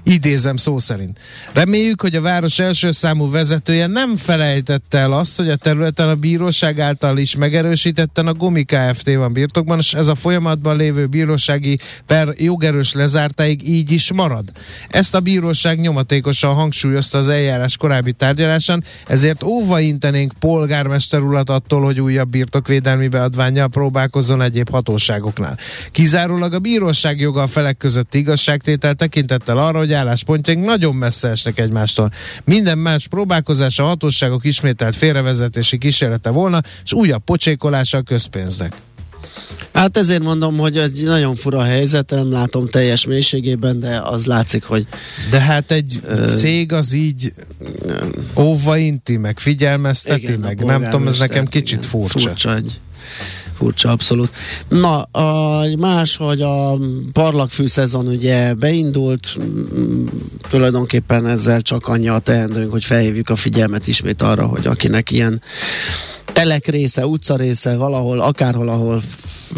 Idézem 0.02 0.56
szó 0.56 0.78
szerint. 0.78 1.18
Reméljük, 1.52 2.00
hogy 2.00 2.16
a 2.16 2.20
város 2.20 2.58
első 2.58 2.90
számú 2.90 3.30
vezetője 3.30 3.86
nem 3.86 4.16
felejtette 4.16 4.98
el 4.98 5.12
azt, 5.12 5.36
hogy 5.36 5.50
a 5.50 5.56
területen 5.56 6.08
a 6.08 6.14
bíróság 6.14 6.80
által 6.80 7.18
is 7.18 7.36
megerősítetten 7.36 8.26
a 8.26 8.34
Gomi 8.34 8.64
Kft. 8.64 9.14
van 9.14 9.32
birtokban, 9.32 9.78
és 9.78 9.94
ez 9.94 10.08
a 10.08 10.14
folyamatban 10.14 10.76
lévő 10.76 11.06
bírósági 11.06 11.78
per 12.06 12.28
jogerős 12.36 12.92
lezártáig 12.92 13.68
így 13.68 13.90
is 13.90 14.12
marad. 14.12 14.44
Ezt 14.88 15.14
a 15.14 15.20
bíróság 15.20 15.80
nyomatékosan 15.80 16.54
hangsúlyozta 16.54 17.18
az 17.18 17.28
eljárás 17.28 17.76
korábbi 17.76 18.12
tárgyalásán, 18.12 18.84
ezért 19.06 19.42
óva 19.42 19.80
intenénk 19.80 20.32
polgármester 20.38 21.20
urat 21.20 21.50
attól, 21.50 21.82
hogy 21.82 22.00
újabb 22.00 22.30
birtokvédelmi 22.30 23.08
beadványjal 23.08 23.68
próbálkozzon 23.68 24.42
egyéb 24.42 24.70
hatóságoknál. 24.70 25.58
Kizárólag 25.90 26.52
a 26.52 26.58
bíróság 26.58 27.20
joga 27.20 27.42
a 27.42 27.46
felek 27.46 27.76
közötti 27.76 28.18
igazságtétel 28.18 28.94
tekintettel 28.94 29.58
arra, 29.58 29.78
hogy 29.78 29.89
álláspontjaink 29.92 30.64
nagyon 30.64 30.94
messze 30.94 31.28
esnek 31.28 31.58
egymástól. 31.58 32.12
Minden 32.44 32.78
más 32.78 33.06
próbálkozás 33.06 33.78
a 33.78 33.84
hatóságok 33.84 34.44
ismételt 34.44 34.96
félrevezetési 34.96 35.78
kísérlete 35.78 36.30
volna, 36.30 36.60
és 36.84 36.92
újabb 36.92 37.24
pocsékolása 37.24 37.98
a 37.98 38.02
közpénznek. 38.02 38.72
Hát 39.72 39.96
ezért 39.96 40.22
mondom, 40.22 40.56
hogy 40.56 40.78
egy 40.78 41.02
nagyon 41.04 41.34
fura 41.34 41.62
helyzet, 41.62 42.10
nem 42.10 42.32
látom 42.32 42.68
teljes 42.68 43.06
mélységében, 43.06 43.80
de 43.80 44.00
az 44.04 44.26
látszik, 44.26 44.64
hogy 44.64 44.86
De 45.30 45.40
hát 45.40 45.70
egy 45.70 46.00
cég 46.36 46.72
az 46.72 46.92
így 46.92 47.32
óva 48.36 48.76
inti, 48.76 49.16
meg 49.16 49.38
figyelmezteti, 49.38 50.22
igen, 50.22 50.38
meg 50.38 50.64
nem 50.64 50.82
tudom, 50.82 51.06
ez 51.06 51.18
nekem 51.18 51.46
kicsit 51.46 51.78
igen, 51.78 51.90
furcsa. 51.90 52.18
Furcsa, 52.18 52.54
egy, 52.54 52.80
furcsa 53.60 53.90
abszolút. 53.90 54.30
Na, 54.68 55.02
a, 55.02 55.66
más, 55.78 56.16
hogy 56.16 56.40
a 56.40 56.78
parlagfű 57.12 57.66
szezon 57.66 58.06
ugye 58.06 58.54
beindult, 58.54 59.36
tulajdonképpen 60.50 61.26
ezzel 61.26 61.62
csak 61.62 61.86
annyi 61.86 62.08
a 62.08 62.18
teendőnk, 62.18 62.70
hogy 62.70 62.84
felhívjuk 62.84 63.28
a 63.28 63.36
figyelmet 63.36 63.86
ismét 63.86 64.22
arra, 64.22 64.46
hogy 64.46 64.66
akinek 64.66 65.10
ilyen 65.10 65.42
telek 66.32 66.66
része, 66.66 67.06
utca 67.06 67.36
része, 67.36 67.76
valahol, 67.76 68.20
akárhol, 68.20 68.68
ahol 68.68 69.02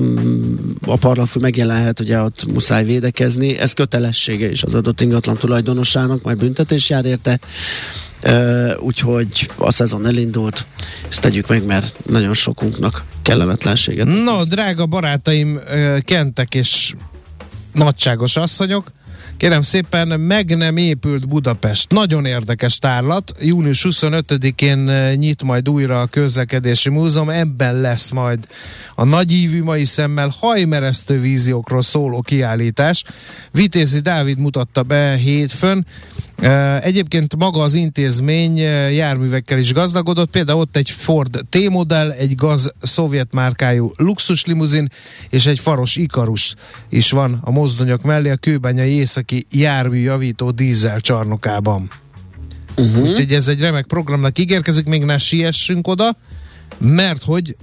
mm, 0.01 0.55
a 0.87 0.97
parlagfű 0.97 1.41
megjelenhet, 1.41 2.01
ugye 2.01 2.21
ott 2.23 2.53
muszáj 2.53 2.85
védekezni. 2.85 3.59
Ez 3.59 3.73
kötelessége 3.73 4.51
is 4.51 4.63
az 4.63 4.75
adott 4.75 5.01
ingatlan 5.01 5.37
tulajdonosának, 5.37 6.23
majd 6.23 6.39
büntetés 6.39 6.91
jár 6.91 7.05
érte. 7.05 7.39
Uh, 8.25 8.71
úgyhogy 8.81 9.51
a 9.57 9.73
szezon 9.73 10.07
elindult, 10.07 10.67
ezt 11.09 11.21
tegyük 11.21 11.49
meg, 11.49 11.65
mert 11.65 12.07
nagyon 12.07 12.35
sokunknak 12.35 13.05
kellemetlenséget. 13.23 14.07
No, 14.07 14.45
drága 14.45 14.87
barátaim, 14.87 15.61
kentek 16.05 16.55
és 16.55 16.95
nagyságos 17.73 18.37
asszonyok, 18.37 18.93
Kérem 19.43 19.63
szépen, 19.63 20.21
meg 20.21 20.57
nem 20.57 20.77
épült 20.77 21.29
Budapest. 21.29 21.91
Nagyon 21.91 22.25
érdekes 22.25 22.79
tárlat. 22.79 23.35
Június 23.41 23.87
25-én 23.89 24.89
eh, 24.89 25.15
nyit 25.17 25.43
majd 25.43 25.69
újra 25.69 26.01
a 26.01 26.07
közlekedési 26.07 26.91
múzeum. 26.91 27.31
Ebben 27.31 27.81
lesz 27.81 28.11
majd 28.11 28.47
a 29.03 29.05
nagyívű 29.05 29.63
mai 29.63 29.85
szemmel 29.85 30.35
hajmeresztő 30.39 31.21
víziókról 31.21 31.83
szóló 31.83 32.21
kiállítás. 32.21 33.05
Vitézi 33.51 33.99
Dávid 34.01 34.39
mutatta 34.39 34.83
be 34.83 35.15
hétfőn. 35.15 35.87
Egyébként 36.81 37.37
maga 37.37 37.63
az 37.63 37.75
intézmény 37.75 38.57
járművekkel 38.93 39.59
is 39.59 39.73
gazdagodott, 39.73 40.31
például 40.31 40.61
ott 40.61 40.77
egy 40.77 40.91
Ford 40.91 41.41
T-modell, 41.49 42.11
egy 42.11 42.35
gaz 42.35 42.73
szovjet 42.81 43.33
márkájú 43.33 43.93
luxuslimuzin 43.97 44.89
és 45.31 45.47
egy 45.47 45.59
faros 45.59 45.97
Ikarus 45.97 46.55
is 46.89 47.11
van 47.11 47.39
a 47.41 47.51
mozdonyok 47.51 48.03
mellé 48.03 48.31
a 48.31 48.37
kőbányai 48.37 48.91
északi 48.91 49.47
járműjavító 49.51 50.51
dízel 50.51 51.01
csarnokában. 51.01 51.91
Uh-huh. 52.77 53.03
Úgyhogy 53.03 53.33
ez 53.33 53.49
egy 53.49 53.61
remek 53.61 53.87
programnak 53.87 54.39
ígérkezik, 54.39 54.85
még 54.87 55.05
ne 55.05 55.19
siessünk 55.19 55.89
oda, 55.89 56.17
mert 56.79 57.23
hogy 57.23 57.57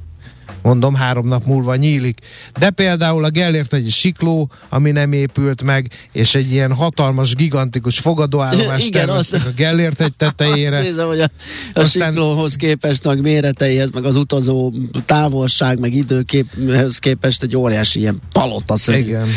mondom, 0.62 0.96
három 0.96 1.28
nap 1.28 1.46
múlva 1.46 1.76
nyílik. 1.76 2.20
De 2.60 2.70
például 2.70 3.24
a 3.24 3.30
Gellért 3.30 3.74
egy 3.74 3.90
sikló, 3.90 4.50
ami 4.70 4.92
nem 4.92 5.14
épült 5.14 5.64
meg, 5.64 5.88
és 6.12 6.36
egy 6.36 6.52
ilyen 6.52 6.74
hatalmas, 6.74 7.36
gigantikus 7.36 8.00
fogadóállomást 8.00 8.92
terveztek 8.92 9.46
a 9.46 9.50
Gellért 9.56 10.02
egy 10.02 10.14
tetejére. 10.14 10.78
Azt 10.78 10.86
nézem, 10.86 11.08
hogy 11.08 11.20
a, 11.20 11.30
a 11.74 11.80
Aztán... 11.80 12.12
siklóhoz 12.12 12.56
képest, 12.56 13.06
meg 13.06 13.22
méreteihez, 13.22 13.92
meg 13.92 14.06
az 14.06 14.16
utazó 14.16 14.74
távolság, 15.06 15.80
meg 15.80 15.94
időképhez 15.94 16.98
képest 16.98 17.44
egy 17.44 17.56
óriási 17.56 18.00
ilyen 18.00 18.22
palota 18.32 18.76
Igen. 18.88 19.28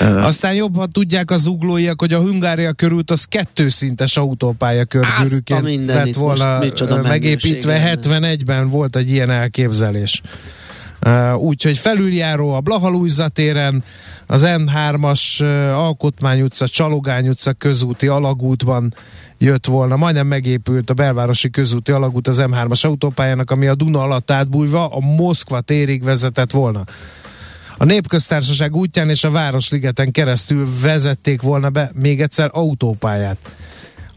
Uh, 0.00 0.24
Aztán 0.24 0.54
jobban 0.54 0.90
tudják 0.90 1.30
az 1.30 1.46
uglóiak, 1.46 2.00
hogy 2.00 2.12
a 2.12 2.18
Hungária 2.18 2.72
körült 2.72 3.10
az 3.10 3.24
kettőszintes 3.24 4.16
autópálya 4.16 4.84
körgyűrűként 4.84 5.86
lett 5.86 6.14
volna 6.14 6.62
megépítve. 7.02 7.98
71-ben 8.02 8.70
volt 8.70 8.96
egy 8.96 9.10
ilyen 9.10 9.30
elképzelés. 9.30 10.22
Uh, 11.06 11.42
úgyhogy 11.42 11.78
felüljáró 11.78 12.54
a 12.54 12.60
Blahalújza 12.60 13.28
téren, 13.28 13.84
az 14.26 14.44
M3-as 14.46 15.40
uh, 15.40 15.78
Alkotmány 15.78 16.40
utca, 16.40 16.68
Csalogány 16.68 17.28
utca 17.28 17.52
közúti 17.52 18.06
alagútban 18.06 18.94
jött 19.38 19.66
volna. 19.66 19.96
Majdnem 19.96 20.26
megépült 20.26 20.90
a 20.90 20.94
belvárosi 20.94 21.50
közúti 21.50 21.92
alagút 21.92 22.28
az 22.28 22.42
M3-as 22.46 22.84
autópályának, 22.84 23.50
ami 23.50 23.66
a 23.66 23.74
Duna 23.74 24.00
alatt 24.00 24.30
átbújva 24.30 24.86
a 24.88 25.00
Moszkva 25.00 25.60
térig 25.60 26.04
vezetett 26.04 26.50
volna. 26.50 26.84
A 27.76 27.84
Népköztársaság 27.84 28.76
útján 28.76 29.08
és 29.08 29.24
a 29.24 29.30
Városligeten 29.30 30.10
keresztül 30.10 30.68
vezették 30.80 31.42
volna 31.42 31.70
be 31.70 31.90
még 31.94 32.20
egyszer 32.20 32.50
autópályát 32.52 33.38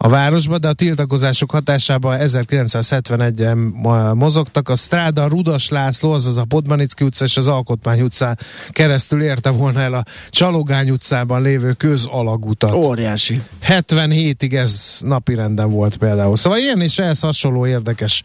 a 0.04 0.10
városba, 0.10 0.58
de 0.58 0.68
a 0.68 0.74
tiltakozások 0.74 1.52
hatásában 1.52 2.18
1971-en 2.20 4.14
mozogtak. 4.14 4.70
A 4.70 4.76
Stráda 4.76 5.28
Rudas 5.28 5.70
László, 5.70 6.12
azaz 6.12 6.38
a 6.38 6.44
Podmanicki 6.44 7.04
utca 7.04 7.26
és 7.26 7.38
az 7.38 7.48
Alkotmány 7.48 8.02
utcán 8.02 8.40
keresztül 8.70 9.22
érte 9.22 9.50
volna 9.50 9.80
el 9.80 9.94
a 9.94 10.04
Csalogány 10.30 10.90
utcában 10.90 11.42
lévő 11.42 11.74
közalagutat. 11.74 12.74
Óriási. 12.74 13.42
77-ig 13.68 14.54
ez 14.54 15.00
napirenden 15.02 15.70
volt 15.70 15.98
például. 15.98 16.38
Szóval 16.38 16.60
ilyen 16.60 16.82
és 16.82 17.00
ehhez 17.00 17.20
hasonló 17.20 17.66
érdekes 17.66 18.24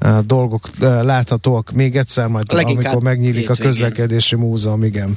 uh, 0.00 0.18
dolgok 0.18 0.68
uh, 0.80 1.02
láthatóak 1.02 1.72
még 1.72 1.96
egyszer 1.96 2.26
majd, 2.26 2.52
Leginkább 2.52 2.84
amikor 2.84 3.02
megnyílik 3.02 3.50
a 3.50 3.54
közlekedési 3.54 4.36
múzeum, 4.36 4.84
igen. 4.84 5.16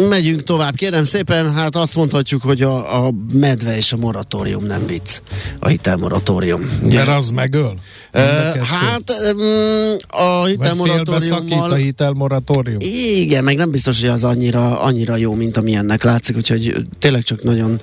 megyünk 0.00 0.42
tovább. 0.42 0.74
Kérem 0.74 1.04
szépen, 1.04 1.54
hát 1.54 1.76
azt 1.76 1.94
mondhatjuk, 1.94 2.42
hogy 2.42 2.62
a, 2.62 3.06
a 3.06 3.12
medve 3.32 3.76
és 3.76 3.92
a 3.92 3.96
moratórium 3.96 4.64
nem 4.64 4.86
vicc. 4.86 5.20
A 5.58 5.68
hitelmoratórium. 5.68 6.70
Mert 6.82 7.08
az 7.08 7.30
megöl? 7.30 7.74
Uh, 8.14 8.22
hát 8.56 9.12
um, 9.32 9.96
a 10.08 10.44
hitelmoratóriummal... 10.44 11.70
a 11.70 11.74
hitelmoratórium? 11.74 12.78
Igen, 12.80 13.44
meg 13.44 13.56
nem 13.56 13.70
biztos, 13.70 14.00
hogy 14.00 14.08
az 14.08 14.24
annyira, 14.24 14.80
annyira 14.80 15.16
jó, 15.16 15.34
mint 15.34 15.56
amilyennek 15.56 16.02
látszik, 16.02 16.36
úgyhogy 16.36 16.82
tényleg 16.98 17.22
csak 17.22 17.42
nagyon 17.42 17.80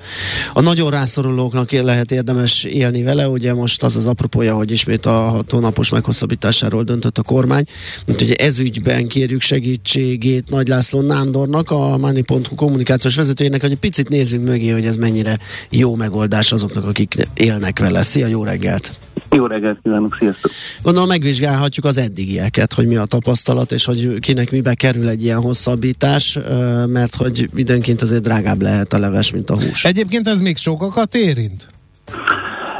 a 0.52 0.60
nagyon 0.60 0.90
rászorulóknak 0.90 1.70
lehet 1.70 2.12
érdemes 2.12 2.64
élni 2.64 3.02
vele. 3.02 3.28
Ugye 3.28 3.54
most 3.54 3.82
az 3.82 3.96
az 3.96 4.06
apropója, 4.06 4.54
hogy 4.54 4.70
ismét 4.70 5.06
a 5.06 5.10
hat 5.10 5.50
hónapos 5.50 5.88
meghosszabbításáról 5.88 6.82
döntött 6.82 7.18
a 7.18 7.22
kormány. 7.22 7.64
Úgyhogy 8.06 8.32
ez 8.32 8.58
ügyben 8.58 9.08
kérjük 9.08 9.40
segítségét 9.40 10.50
Nagy 10.50 10.68
László 10.68 11.00
Nándornak, 11.00 11.70
a 11.70 11.96
Money.hu 12.04 12.54
kommunikációs 12.54 13.16
vezetőjének, 13.16 13.60
hogy 13.60 13.70
egy 13.70 13.78
picit 13.78 14.08
nézzünk 14.08 14.44
mögé, 14.44 14.70
hogy 14.70 14.86
ez 14.86 14.96
mennyire 14.96 15.38
jó 15.70 15.94
megoldás 15.94 16.52
azoknak, 16.52 16.84
akik 16.84 17.28
élnek 17.34 17.78
vele. 17.78 18.02
Szia, 18.02 18.26
jó 18.26 18.44
reggelt! 18.44 18.92
Jó 19.30 19.46
reggelt 19.46 19.78
kívánok, 19.82 20.16
sziasztok! 20.18 20.50
Gondolom 20.82 21.08
megvizsgálhatjuk 21.08 21.84
az 21.84 21.98
eddigieket, 21.98 22.72
hogy 22.72 22.86
mi 22.86 22.96
a 22.96 23.04
tapasztalat, 23.04 23.72
és 23.72 23.84
hogy 23.84 24.18
kinek 24.18 24.50
mibe 24.50 24.74
kerül 24.74 25.08
egy 25.08 25.22
ilyen 25.22 25.40
hosszabbítás, 25.40 26.38
mert 26.86 27.14
hogy 27.14 27.48
időnként 27.54 28.02
azért 28.02 28.22
drágább 28.22 28.62
lehet 28.62 28.92
a 28.92 28.98
leves, 28.98 29.30
mint 29.30 29.50
a 29.50 29.54
hús. 29.60 29.84
Egyébként 29.84 30.28
ez 30.28 30.40
még 30.40 30.56
sokakat 30.56 31.14
érint? 31.14 31.66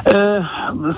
Ö, 0.04 0.36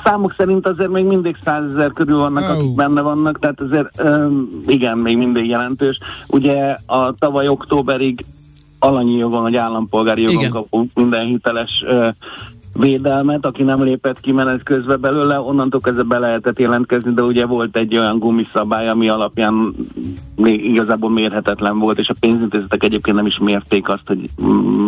számok 0.04 0.34
szerint 0.36 0.66
azért 0.66 0.90
még 0.90 1.04
mindig 1.04 1.36
százezer 1.44 1.92
körül 1.92 2.18
vannak, 2.18 2.42
oh. 2.42 2.50
akik 2.50 2.74
benne 2.74 3.00
vannak, 3.00 3.38
tehát 3.38 3.60
azért 3.60 4.00
ö, 4.00 4.28
igen, 4.66 4.98
még 4.98 5.16
mindig 5.16 5.46
jelentős. 5.46 5.98
Ugye 6.28 6.76
a 6.86 7.14
tavaly 7.18 7.48
októberig 7.48 8.24
alanyi 8.78 9.16
jogon, 9.16 9.42
vagy 9.42 9.56
állampolgári 9.56 10.22
jogon 10.22 10.48
kapunk 10.50 10.90
minden 10.94 11.26
hiteles 11.26 11.84
ö, 11.86 12.08
védelmet, 12.78 13.46
aki 13.46 13.62
nem 13.62 13.82
lépett 13.82 14.20
ki 14.20 14.32
menet 14.32 14.62
közben 14.62 15.00
belőle, 15.00 15.40
onnantól 15.40 15.80
kezdve 15.80 16.02
be 16.02 16.18
lehetett 16.18 16.58
jelentkezni, 16.58 17.12
de 17.12 17.22
ugye 17.22 17.46
volt 17.46 17.76
egy 17.76 17.98
olyan 17.98 18.18
gumiszabály, 18.18 18.88
ami 18.88 19.08
alapján 19.08 19.74
még 20.36 20.64
igazából 20.64 21.10
mérhetetlen 21.10 21.78
volt, 21.78 21.98
és 21.98 22.08
a 22.08 22.14
pénzintézetek 22.20 22.84
egyébként 22.84 23.16
nem 23.16 23.26
is 23.26 23.38
mérték 23.38 23.88
azt, 23.88 24.06
hogy 24.06 24.30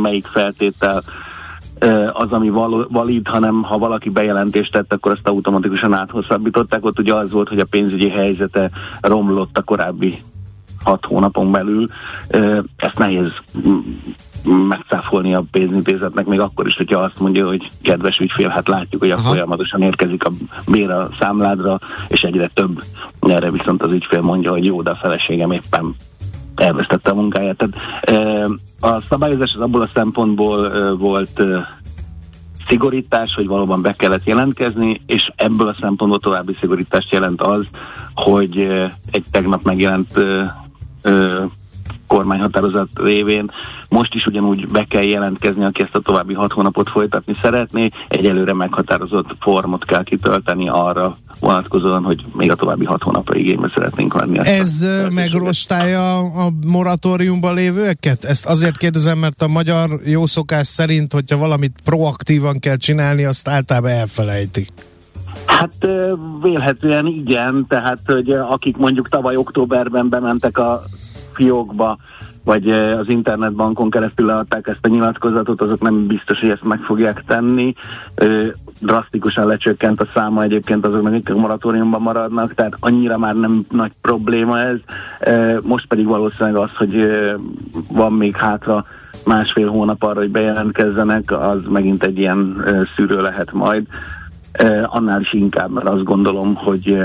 melyik 0.03 0.27
feltétel 0.27 1.03
az, 2.13 2.33
ami 2.33 2.51
valid, 2.89 3.29
hanem 3.29 3.63
ha 3.63 3.79
valaki 3.79 4.11
bejelentést 4.11 4.73
tett, 4.73 4.93
akkor 4.93 5.13
azt 5.13 5.29
automatikusan 5.29 5.95
áthosszabbították. 5.95 6.85
Ott 6.85 6.99
ugye 6.99 7.15
az 7.15 7.33
volt, 7.33 7.49
hogy 7.49 7.61
a 7.61 7.67
pénzügyi 7.71 8.09
helyzete 8.09 8.71
romlott 9.01 9.59
a 9.59 9.63
korábbi 9.63 10.19
hat 10.85 11.05
hónapon 11.05 11.51
belül. 11.51 11.89
Ezt 12.77 12.99
nehéz 12.99 13.33
megcáfolni 14.69 15.35
a 15.35 15.45
pénzintézetnek, 15.51 16.27
még 16.27 16.41
akkor 16.41 16.67
is, 16.67 16.77
hogyha 16.77 16.99
azt 16.99 17.21
mondja, 17.21 17.47
hogy 17.47 17.71
kedves 17.83 18.19
ügyfél, 18.19 18.49
hát 18.49 18.69
látjuk, 18.69 19.01
hogy 19.01 19.11
a 19.11 19.17
folyamatosan 19.17 19.83
érkezik 19.83 20.25
a 20.25 20.31
bér 20.71 20.91
a 20.91 21.09
számládra, 21.21 21.79
és 22.09 22.21
egyre 22.21 22.51
több. 22.55 22.83
Erre 23.21 23.51
viszont 23.51 23.83
az 23.83 23.93
ügyfél 23.93 24.21
mondja, 24.21 24.51
hogy 24.51 24.65
jó, 24.65 24.83
de 24.83 24.91
a 24.91 24.97
feleségem 24.97 25.51
éppen 25.51 25.95
elvesztette 26.61 27.11
a 27.11 27.15
munkáját. 27.15 27.57
Tehát 27.57 28.49
a 28.81 29.01
szabályozás 29.01 29.55
az 29.55 29.61
abból 29.61 29.83
a 29.83 29.91
szempontból 29.95 30.97
volt 30.97 31.43
szigorítás, 32.67 33.35
hogy 33.35 33.47
valóban 33.47 33.83
be 33.83 33.93
kellett 33.93 34.27
jelentkezni, 34.27 35.01
és 35.07 35.33
ebből 35.37 35.69
a 35.69 35.77
szempontból 35.81 36.19
további 36.19 36.57
szigorítást 36.61 37.13
jelent 37.13 37.43
az, 37.43 37.67
hogy 38.15 38.59
egy 39.11 39.25
tegnap 39.31 39.63
megjelent 39.65 40.21
kormányhatározat 42.09 42.89
révén 42.95 43.51
most 43.89 44.15
is 44.15 44.27
ugyanúgy 44.27 44.69
be 44.69 44.85
kell 44.85 45.03
jelentkezni, 45.03 45.65
aki 45.65 45.83
ezt 45.83 45.95
a 45.95 46.01
további 46.01 46.35
hat 46.35 46.53
hónapot 46.53 46.89
folytatni 46.89 47.35
szeretné, 47.43 47.89
egyelőre 48.09 48.55
meghatározott 48.55 49.37
formot 49.41 49.85
kell 49.85 50.03
kitölteni 50.03 50.69
arra 50.69 51.19
vonatkozóan, 51.41 52.03
hogy 52.03 52.25
még 52.37 52.51
a 52.51 52.55
további 52.55 52.85
hat 52.85 53.03
hónapra 53.03 53.39
igénybe 53.39 53.71
szeretnénk 53.75 54.15
venni. 54.15 54.39
Ez 54.39 54.87
megrostálja 55.11 56.17
a 56.17 56.53
moratóriumban 56.67 57.55
lévőeket? 57.55 58.25
Ezt 58.25 58.47
azért 58.47 58.77
kérdezem, 58.77 59.19
mert 59.19 59.43
a 59.43 59.49
magyar 59.49 59.91
jószokás 60.05 60.67
szerint, 60.67 61.13
hogyha 61.13 61.37
valamit 61.37 61.79
proaktívan 61.85 62.59
kell 62.59 62.77
csinálni, 62.77 63.25
azt 63.25 63.49
általában 63.49 63.91
elfelejtik. 63.91 64.69
Hát 65.47 65.87
vélhetően 66.43 67.07
igen, 67.07 67.67
tehát 67.69 67.99
hogy 68.07 68.31
akik 68.31 68.77
mondjuk 68.77 69.09
tavaly 69.09 69.37
októberben 69.37 70.09
bementek 70.09 70.59
a 70.59 70.83
fiókba, 71.39 71.99
vagy 72.45 72.71
az 72.71 73.09
internetbankon 73.09 73.91
keresztül 73.91 74.27
leadták 74.27 74.67
ezt 74.67 74.79
a 74.83 74.89
nyilatkozatot, 74.89 75.61
azok 75.61 75.81
nem 75.81 76.07
biztos, 76.07 76.41
hogy 76.41 76.51
ezt 76.51 76.65
meg 76.65 76.81
fogják 76.81 77.25
tenni. 77.27 77.75
Drasztikusan 78.81 79.47
lecsökkent 79.47 80.01
a 80.01 80.09
száma 80.15 80.43
egyébként 80.43 80.87
azoknak, 80.87 81.13
akik 81.13 81.35
moratóriumban 81.35 82.03
maradnak, 82.03 82.55
tehát 82.55 82.77
annyira 82.81 83.19
már 83.19 83.35
nem 83.35 83.65
nagy 83.71 83.93
probléma 84.01 84.59
ez. 84.61 84.77
Most 85.63 85.87
pedig 85.87 86.07
valószínűleg 86.07 86.57
az, 86.57 86.71
hogy 86.77 87.11
van 87.93 88.13
még 88.13 88.37
hátra 88.37 88.85
másfél 89.27 89.69
hónap 89.69 90.03
arra, 90.03 90.19
hogy 90.19 90.31
bejelentkezzenek, 90.31 91.31
az 91.31 91.61
megint 91.69 92.03
egy 92.03 92.19
ilyen 92.19 92.65
szűrő 92.97 93.21
lehet 93.21 93.53
majd 93.53 93.87
annál 94.85 95.21
is 95.21 95.33
inkább, 95.33 95.71
mert 95.71 95.89
azt 95.89 96.05
gondolom, 96.05 96.55
hogy 96.55 97.03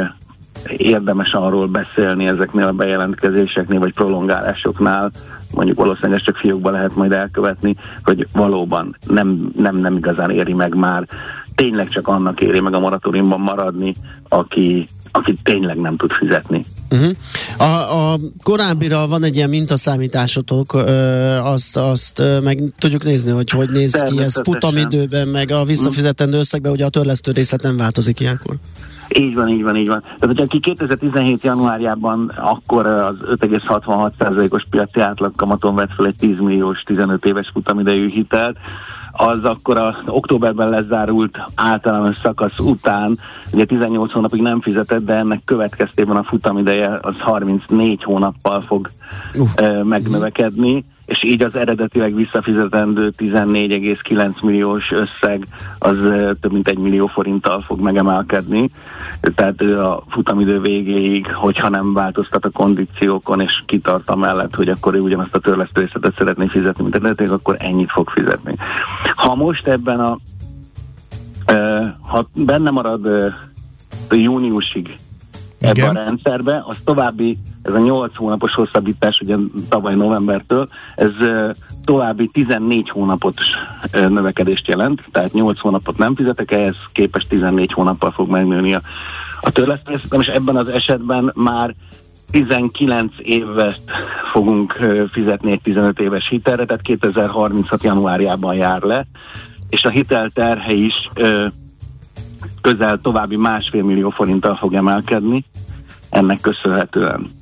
érdemes 0.77 1.33
arról 1.33 1.67
beszélni 1.67 2.27
ezeknél 2.27 2.67
a 2.67 2.71
bejelentkezéseknél, 2.71 3.79
vagy 3.79 3.93
prolongálásoknál, 3.93 5.11
mondjuk 5.53 5.77
valószínűleg 5.77 6.17
ezt 6.17 6.25
csak 6.25 6.37
fiókba 6.37 6.69
lehet 6.69 6.95
majd 6.95 7.11
elkövetni, 7.11 7.75
hogy 8.03 8.27
valóban 8.33 8.97
nem, 9.07 9.51
nem, 9.57 9.75
nem 9.75 9.97
igazán 9.97 10.29
éri 10.29 10.53
meg 10.53 10.75
már, 10.75 11.07
tényleg 11.55 11.89
csak 11.89 12.07
annak 12.07 12.41
éri 12.41 12.59
meg 12.59 12.73
a 12.73 12.79
moratóriumban 12.79 13.39
maradni, 13.39 13.95
aki, 14.29 14.87
aki 15.11 15.35
tényleg 15.43 15.77
nem 15.77 15.97
tud 15.97 16.11
fizetni. 16.11 16.65
Uh-huh. 16.91 17.11
A, 17.57 18.11
a 18.13 18.19
korábbira 18.43 19.07
van 19.07 19.23
egy 19.23 19.35
ilyen 19.35 19.49
mintaszámításotok, 19.49 20.73
ö, 20.73 20.81
azt, 21.43 21.77
azt 21.77 22.19
ö, 22.19 22.39
meg 22.39 22.63
tudjuk 22.79 23.03
nézni, 23.03 23.31
hogy 23.31 23.49
hogy 23.49 23.69
néz 23.69 24.03
ki 24.09 24.21
ez 24.21 24.41
futamidőben, 24.43 25.27
meg 25.27 25.51
a 25.51 25.63
visszafizetendő 25.63 26.37
összegben, 26.37 26.71
ugye 26.71 26.85
a 26.85 26.89
törlesztő 26.89 27.31
részlet 27.31 27.61
nem 27.61 27.77
változik 27.77 28.19
ilyenkor. 28.19 28.55
Így 29.19 29.35
van, 29.35 29.47
így 29.47 29.63
van, 29.63 29.75
így 29.75 29.87
van. 29.87 30.01
Tehát, 30.01 30.25
hogyha 30.25 30.43
aki 30.43 30.59
2017. 30.59 31.43
januárjában 31.43 32.31
akkor 32.35 32.87
az 32.87 33.15
5,66%-os 33.25 34.65
piaci 34.69 34.99
átlagkamaton 34.99 35.75
vett 35.75 35.93
fel 35.95 36.05
egy 36.05 36.15
10 36.15 36.39
milliós 36.39 36.81
15 36.81 37.25
éves 37.25 37.49
futamidejű 37.53 38.09
hitelt, 38.09 38.57
az 39.11 39.43
akkor 39.43 39.77
a 39.77 39.95
októberben 40.05 40.69
lezárult 40.69 41.39
általános 41.55 42.17
szakasz 42.23 42.59
után, 42.59 43.19
ugye 43.51 43.65
18 43.65 44.11
hónapig 44.11 44.41
nem 44.41 44.61
fizetett, 44.61 45.05
de 45.05 45.13
ennek 45.13 45.41
következtében 45.45 46.15
a 46.15 46.23
futamideje 46.23 46.99
az 47.01 47.15
34 47.19 48.03
hónappal 48.03 48.61
fog 48.61 48.89
uh. 49.33 49.83
megnövekedni 49.83 50.85
és 51.05 51.23
így 51.23 51.41
az 51.41 51.55
eredetileg 51.55 52.15
visszafizetendő 52.15 53.13
14,9 53.17 54.41
milliós 54.41 54.91
összeg 54.91 55.47
az 55.79 55.97
több 56.41 56.51
mint 56.51 56.67
egy 56.67 56.77
millió 56.77 57.07
forinttal 57.07 57.61
fog 57.61 57.79
megemelkedni. 57.79 58.69
Tehát 59.35 59.61
a 59.61 60.03
futamidő 60.09 60.59
végéig, 60.59 61.33
hogyha 61.33 61.69
nem 61.69 61.93
változtat 61.93 62.45
a 62.45 62.49
kondíciókon, 62.49 63.39
és 63.41 63.63
kitart 63.65 64.09
a 64.09 64.15
mellett, 64.15 64.55
hogy 64.55 64.69
akkor 64.69 64.93
ő 64.93 64.99
ugyanazt 64.99 65.35
a 65.35 65.39
törlesztő 65.39 65.81
részletet 65.81 66.17
szeretné 66.17 66.47
fizetni, 66.47 66.83
mint 66.83 66.95
eredetileg, 66.95 67.31
akkor 67.31 67.55
ennyit 67.59 67.91
fog 67.91 68.09
fizetni. 68.09 68.55
Ha 69.15 69.35
most 69.35 69.67
ebben 69.67 69.99
a 69.99 70.17
ha 72.07 72.29
benne 72.33 72.69
marad 72.69 73.07
júniusig 74.09 74.97
ebbe 75.63 75.87
a 75.87 75.91
rendszerbe, 75.91 76.63
az 76.65 76.77
további, 76.85 77.37
ez 77.61 77.73
a 77.73 77.79
8 77.79 78.15
hónapos 78.15 78.53
hosszabbítás, 78.53 79.19
ugye 79.19 79.35
tavaly 79.69 79.95
novembertől, 79.95 80.67
ez 80.95 81.11
további 81.85 82.29
14 82.33 82.89
hónapot 82.89 83.39
növekedést 83.91 84.67
jelent, 84.67 85.03
tehát 85.11 85.33
8 85.33 85.59
hónapot 85.59 85.97
nem 85.97 86.15
fizetek, 86.15 86.51
ehhez 86.51 86.75
képest 86.91 87.29
14 87.29 87.71
hónappal 87.71 88.11
fog 88.11 88.29
megnőni 88.29 88.73
a, 88.73 88.81
a 89.41 89.51
törlesztés, 89.51 90.01
és 90.19 90.27
ebben 90.27 90.55
az 90.55 90.67
esetben 90.67 91.31
már 91.35 91.75
19 92.31 93.13
évet 93.17 93.81
fogunk 94.31 94.79
fizetni 95.11 95.51
egy 95.51 95.61
15 95.61 95.99
éves 95.99 96.27
hitelre, 96.29 96.65
tehát 96.65 96.81
2036 96.81 97.83
januárjában 97.83 98.55
jár 98.55 98.81
le, 98.81 99.05
és 99.69 99.83
a 99.83 99.89
hitelterhe 99.89 100.71
is 100.73 100.93
közel 102.61 102.99
további 103.01 103.35
másfél 103.35 103.83
millió 103.83 104.09
forinttal 104.09 104.55
fog 104.55 104.73
emelkedni 104.73 105.45
ennek 106.09 106.41
köszönhetően. 106.41 107.41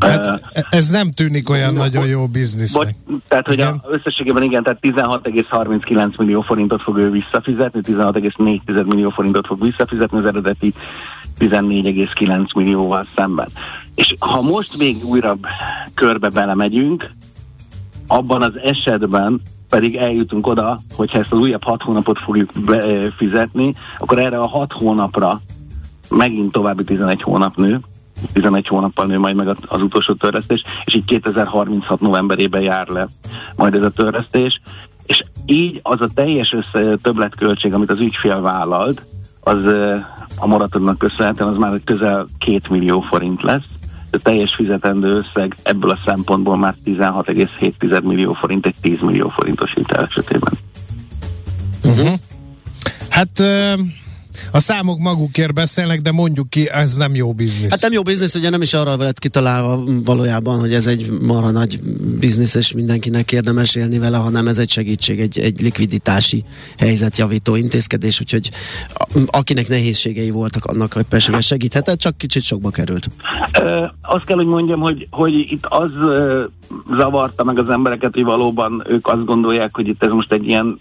Hát 0.00 0.40
ez 0.70 0.88
nem 0.88 1.10
tűnik 1.10 1.48
olyan 1.48 1.72
uh, 1.72 1.78
nagyon 1.78 2.06
jó 2.06 2.26
biznisznek. 2.26 2.94
tehát, 3.28 3.46
hogy 3.46 3.60
a, 3.60 3.80
összességében 3.90 4.42
igen, 4.42 4.62
tehát 4.62 4.78
16,39 4.82 6.18
millió 6.18 6.40
forintot 6.40 6.82
fog 6.82 6.96
ő 6.96 7.10
visszafizetni, 7.10 7.80
16,4 7.82 8.86
millió 8.86 9.10
forintot 9.10 9.46
fog 9.46 9.62
visszafizetni 9.62 10.18
az 10.18 10.24
eredeti 10.24 10.74
14,9 11.38 12.54
millióval 12.54 13.06
szemben. 13.16 13.48
És 13.94 14.14
ha 14.18 14.42
most 14.42 14.78
még 14.78 15.04
újra 15.04 15.36
körbe 15.94 16.28
belemegyünk, 16.28 17.10
abban 18.06 18.42
az 18.42 18.52
esetben 18.64 19.40
pedig 19.70 19.96
eljutunk 19.96 20.46
oda, 20.46 20.80
hogyha 20.96 21.18
ezt 21.18 21.32
az 21.32 21.38
újabb 21.38 21.64
hat 21.64 21.82
hónapot 21.82 22.18
fogjuk 22.18 22.50
fizetni, 23.16 23.74
akkor 23.98 24.18
erre 24.18 24.38
a 24.38 24.46
hat 24.46 24.72
hónapra 24.72 25.40
megint 26.08 26.52
további 26.52 26.84
11 26.84 27.22
hónap 27.22 27.56
nő, 27.56 27.80
11 28.32 28.66
hónappal 28.66 29.06
nő 29.06 29.18
majd 29.18 29.36
meg 29.36 29.48
az 29.48 29.82
utolsó 29.82 30.12
törlesztés, 30.12 30.62
és 30.84 30.94
így 30.94 31.04
2036 31.04 32.00
novemberében 32.00 32.62
jár 32.62 32.88
le 32.88 33.08
majd 33.56 33.74
ez 33.74 33.82
a 33.82 33.90
törlesztés, 33.90 34.60
és 35.06 35.24
így 35.46 35.80
az 35.82 36.00
a 36.00 36.08
teljes 36.14 36.52
össze, 36.52 36.96
többletköltség, 36.96 37.74
amit 37.74 37.90
az 37.90 38.00
ügyfél 38.00 38.40
vállalt, 38.40 39.02
az 39.40 39.58
a 40.36 40.46
moratóriumnak 40.46 40.98
köszönhetően 40.98 41.50
az 41.50 41.58
már 41.58 41.80
közel 41.84 42.26
2 42.38 42.60
millió 42.70 43.00
forint 43.00 43.42
lesz, 43.42 43.64
teljes 44.18 44.54
fizetendő 44.54 45.16
összeg 45.16 45.56
ebből 45.62 45.90
a 45.90 45.98
szempontból 46.04 46.56
már 46.56 46.74
16,7 46.84 48.02
millió 48.02 48.32
forint 48.32 48.66
egy 48.66 48.74
10 48.80 49.00
millió 49.00 49.28
forintos 49.28 49.72
hitel 49.74 50.04
esetében. 50.04 50.52
Uh-huh. 51.84 52.12
Hát 53.08 53.38
uh 53.38 53.80
a 54.50 54.60
számok 54.60 54.98
magukért 54.98 55.54
beszélnek, 55.54 56.00
de 56.00 56.12
mondjuk 56.12 56.50
ki, 56.50 56.70
ez 56.70 56.96
nem 56.96 57.14
jó 57.14 57.32
biznisz. 57.32 57.70
Hát 57.70 57.80
nem 57.80 57.92
jó 57.92 58.02
biznisz, 58.02 58.34
ugye 58.34 58.50
nem 58.50 58.62
is 58.62 58.74
arra 58.74 58.96
lett 58.96 59.18
kitalálva 59.18 59.84
valójában, 60.04 60.58
hogy 60.58 60.74
ez 60.74 60.86
egy 60.86 61.10
marha 61.20 61.50
nagy 61.50 61.80
biznisz, 62.18 62.54
és 62.54 62.72
mindenkinek 62.72 63.32
érdemes 63.32 63.74
élni 63.74 63.98
vele, 63.98 64.16
hanem 64.16 64.48
ez 64.48 64.58
egy 64.58 64.70
segítség, 64.70 65.20
egy, 65.20 65.38
egy 65.38 65.60
likviditási 65.60 66.44
helyzetjavító 66.78 67.56
intézkedés, 67.56 68.20
úgyhogy 68.20 68.50
akinek 69.26 69.68
nehézségei 69.68 70.30
voltak, 70.30 70.64
annak 70.64 70.92
hogy 70.92 71.04
persze 71.04 71.40
segíthetett, 71.40 71.98
csak 71.98 72.18
kicsit 72.18 72.42
sokba 72.42 72.70
került. 72.70 73.08
Ö, 73.60 73.84
azt 74.02 74.24
kell, 74.24 74.36
hogy 74.36 74.46
mondjam, 74.46 74.80
hogy, 74.80 75.06
hogy 75.10 75.34
itt 75.34 75.66
az 75.66 75.90
ö, 76.00 76.44
zavarta 76.96 77.44
meg 77.44 77.58
az 77.58 77.68
embereket, 77.68 78.14
hogy 78.14 78.24
valóban 78.24 78.84
ők 78.88 79.06
azt 79.06 79.24
gondolják, 79.24 79.74
hogy 79.76 79.88
itt 79.88 80.02
ez 80.02 80.10
most 80.10 80.32
egy 80.32 80.46
ilyen 80.46 80.78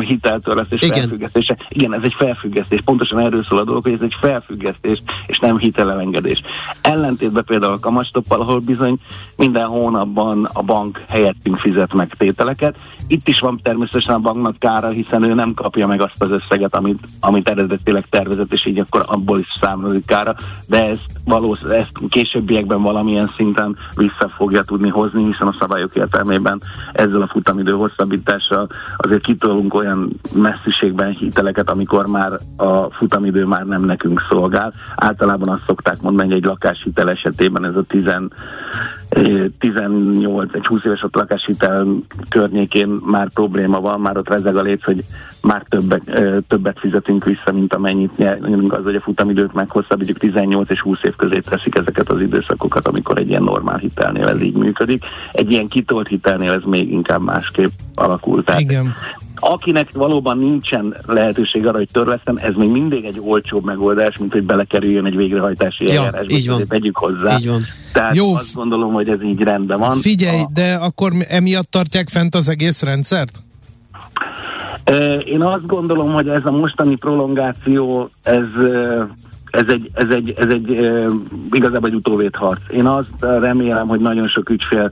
hiteltörlesztés 0.00 0.80
Igen. 0.82 0.98
felfüggesztése. 0.98 1.56
Igen, 1.68 1.94
ez 1.94 2.02
egy 2.02 2.14
felfüggesztés. 2.14 2.80
Pontosan 2.80 3.18
erről 3.18 3.44
szól 3.44 3.58
a 3.58 3.64
dolog, 3.64 3.82
hogy 3.82 3.92
ez 3.92 4.00
egy 4.00 4.14
felfüggesztés, 4.20 5.02
és 5.26 5.38
nem 5.38 5.58
hitelelengedés. 5.58 6.42
Ellentétben 6.80 7.44
például 7.44 7.72
a 7.72 7.78
kamastoppal, 7.78 8.40
ahol 8.40 8.58
bizony 8.58 8.98
minden 9.36 9.66
hónapban 9.66 10.44
a 10.52 10.62
bank 10.62 11.04
helyettünk 11.08 11.58
fizet 11.58 11.94
meg 11.94 12.14
tételeket. 12.18 12.76
Itt 13.06 13.28
is 13.28 13.40
van 13.40 13.60
természetesen 13.62 14.14
a 14.14 14.18
banknak 14.18 14.58
kára, 14.58 14.88
hiszen 14.88 15.22
ő 15.22 15.34
nem 15.34 15.54
kapja 15.54 15.86
meg 15.86 16.00
azt 16.00 16.22
az 16.22 16.30
összeget, 16.30 16.74
amit, 16.74 17.04
amit 17.20 17.48
eredetileg 17.48 18.06
tervezett, 18.10 18.52
és 18.52 18.66
így 18.66 18.78
akkor 18.78 19.04
abból 19.06 19.38
is 19.38 19.46
számolódik 19.60 20.06
kára, 20.06 20.34
de 20.66 20.88
ezt, 20.88 21.06
valószínűleg 21.24 21.78
ezt 21.78 22.08
későbbiekben 22.08 22.82
valamilyen 22.82 23.32
szinten 23.36 23.76
vissza 23.94 24.28
fogja 24.28 24.62
tudni 24.62 24.88
hozni, 24.88 25.24
hiszen 25.24 25.46
a 25.46 25.56
szabályok 25.58 25.94
értelmében 25.94 26.62
ezzel 26.92 27.22
a 27.22 27.28
futamidő 27.28 27.72
hosszabbítással 27.72 28.68
azért 28.96 29.24
kitolunk 29.24 29.69
kapunk 29.70 29.74
olyan 29.74 30.20
messziségben 30.34 31.10
hiteleket, 31.10 31.70
amikor 31.70 32.06
már 32.06 32.32
a 32.56 32.90
futamidő 32.90 33.44
már 33.44 33.66
nem 33.66 33.84
nekünk 33.84 34.26
szolgál. 34.28 34.72
Általában 34.96 35.48
azt 35.48 35.62
szokták 35.66 36.00
mondani, 36.00 36.28
hogy 36.28 36.36
egy 36.36 36.44
lakáshitel 36.44 37.10
esetében 37.10 37.64
ez 37.64 37.74
a 37.74 37.82
10, 37.82 38.04
18, 39.58 40.54
egy 40.54 40.66
20 40.66 40.84
éves 40.84 41.02
ott 41.02 41.14
lakáshitel 41.14 41.86
környékén 42.28 42.88
már 42.88 43.28
probléma 43.28 43.80
van, 43.80 44.00
már 44.00 44.16
ott 44.16 44.28
rezeg 44.28 44.56
a 44.56 44.62
léc, 44.62 44.84
hogy 44.84 45.04
már 45.42 45.62
többet, 45.68 46.02
többet 46.46 46.78
fizetünk 46.78 47.24
vissza, 47.24 47.52
mint 47.52 47.74
amennyit 47.74 48.16
nyerünk 48.16 48.72
az, 48.72 48.82
hogy 48.82 48.94
a 48.94 49.00
futamidőt 49.00 49.52
meghosszabbítjuk 49.52 50.18
18 50.18 50.70
és 50.70 50.80
20 50.80 50.98
év 51.02 51.16
közé 51.16 51.38
teszik 51.38 51.74
ezeket 51.76 52.10
az 52.10 52.20
időszakokat, 52.20 52.86
amikor 52.86 53.18
egy 53.18 53.28
ilyen 53.28 53.42
normál 53.42 53.76
hitelnél 53.76 54.28
ez 54.28 54.40
így 54.40 54.56
működik. 54.56 55.04
Egy 55.32 55.50
ilyen 55.50 55.66
kitolt 55.66 56.08
hitelnél 56.08 56.52
ez 56.52 56.62
még 56.66 56.92
inkább 56.92 57.22
másképp 57.22 57.70
alakul. 57.94 58.44
Tehát 58.44 58.60
Igen. 58.60 58.94
Akinek 59.40 59.90
valóban 59.92 60.38
nincsen 60.38 60.96
lehetőség 61.06 61.66
arra, 61.66 61.76
hogy 61.76 61.88
törlesztem, 61.92 62.36
ez 62.36 62.54
még 62.54 62.68
mindig 62.68 63.04
egy 63.04 63.20
olcsóbb 63.24 63.64
megoldás, 63.64 64.18
mint 64.18 64.32
hogy 64.32 64.42
belekerüljön 64.42 65.06
egy 65.06 65.16
végrehajtási 65.16 65.84
ja, 65.84 65.90
eljárásba. 65.90 66.32
Így 66.32 66.48
van. 66.48 66.66
Tegyük 66.66 66.96
hozzá. 66.96 67.38
Így 67.38 67.48
van. 67.48 67.62
Tehát 67.92 68.14
Jó. 68.14 68.34
azt 68.34 68.54
gondolom, 68.54 68.92
hogy 68.92 69.08
ez 69.08 69.22
így 69.22 69.42
rendben 69.42 69.78
van. 69.78 69.96
Figyelj, 69.96 70.40
a... 70.40 70.50
de 70.52 70.74
akkor 70.74 71.12
emiatt 71.28 71.70
tartják 71.70 72.08
fent 72.08 72.34
az 72.34 72.48
egész 72.48 72.82
rendszert? 72.82 73.42
Én 75.24 75.42
azt 75.42 75.66
gondolom, 75.66 76.12
hogy 76.12 76.28
ez 76.28 76.44
a 76.44 76.50
mostani 76.50 76.96
prolongáció, 76.96 78.10
ez 78.22 78.44
ez 79.50 79.68
egy, 79.68 79.90
ez 79.92 80.08
egy, 80.08 80.34
ez 80.36 80.48
egy 80.48 80.70
e, 80.72 81.04
igazából 81.50 81.88
egy 81.88 81.94
utóvédharc. 81.94 82.60
Én 82.70 82.86
azt 82.86 83.14
remélem, 83.20 83.88
hogy 83.88 84.00
nagyon 84.00 84.28
sok 84.28 84.50
ügyfél, 84.50 84.90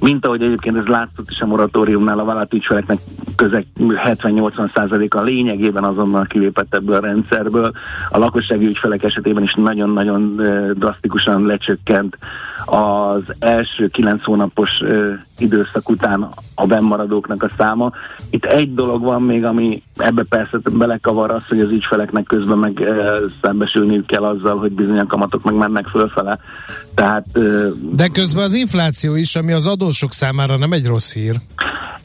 mint 0.00 0.26
ahogy 0.26 0.42
egyébként 0.42 0.76
ez 0.76 0.86
látszott 0.86 1.30
is 1.30 1.40
a 1.40 1.46
moratóriumnál, 1.46 2.18
a 2.18 2.24
vállalat 2.24 2.54
ügyfeleknek 2.54 2.98
közel 3.36 3.64
70-80 3.78 5.14
a 5.14 5.20
lényegében 5.20 5.84
azonnal 5.84 6.24
kilépett 6.24 6.74
ebből 6.74 6.96
a 6.96 7.00
rendszerből. 7.00 7.72
A 8.10 8.18
lakossági 8.18 8.66
ügyfelek 8.66 9.02
esetében 9.02 9.42
is 9.42 9.54
nagyon-nagyon 9.54 10.40
drasztikusan 10.74 11.46
lecsökkent 11.46 12.18
az 12.66 13.22
első 13.38 13.86
9 13.88 14.24
hónapos 14.24 14.80
e, 14.80 15.24
időszak 15.38 15.88
után 15.88 16.28
a 16.54 16.66
bennmaradóknak 16.66 17.42
a 17.42 17.50
száma. 17.58 17.92
Itt 18.30 18.44
egy 18.44 18.74
dolog 18.74 19.02
van 19.02 19.22
még, 19.22 19.44
ami 19.44 19.82
ebbe 19.96 20.24
persze 20.28 20.58
belekavar 20.72 21.30
az, 21.30 21.42
hogy 21.48 21.60
az 21.60 21.70
ügyfeleknek 21.70 22.24
közben 22.24 22.58
meg 22.58 22.80
e, 22.80 22.94
szembesülniük 23.42 24.06
kell 24.06 24.22
azzal, 24.22 24.58
hogy 24.58 24.72
bizony 24.72 24.98
a 24.98 25.06
kamatok 25.06 25.42
meg 25.42 25.54
mennek 25.54 25.86
fölfele. 25.86 26.38
Tehát, 26.94 27.26
e, 27.32 27.40
De 27.92 28.08
közben 28.08 28.44
az 28.44 28.54
infláció 28.54 29.14
is, 29.14 29.36
ami 29.36 29.52
az 29.52 29.66
adósok 29.66 30.12
számára 30.12 30.56
nem 30.56 30.72
egy 30.72 30.86
rossz 30.86 31.12
hír. 31.12 31.40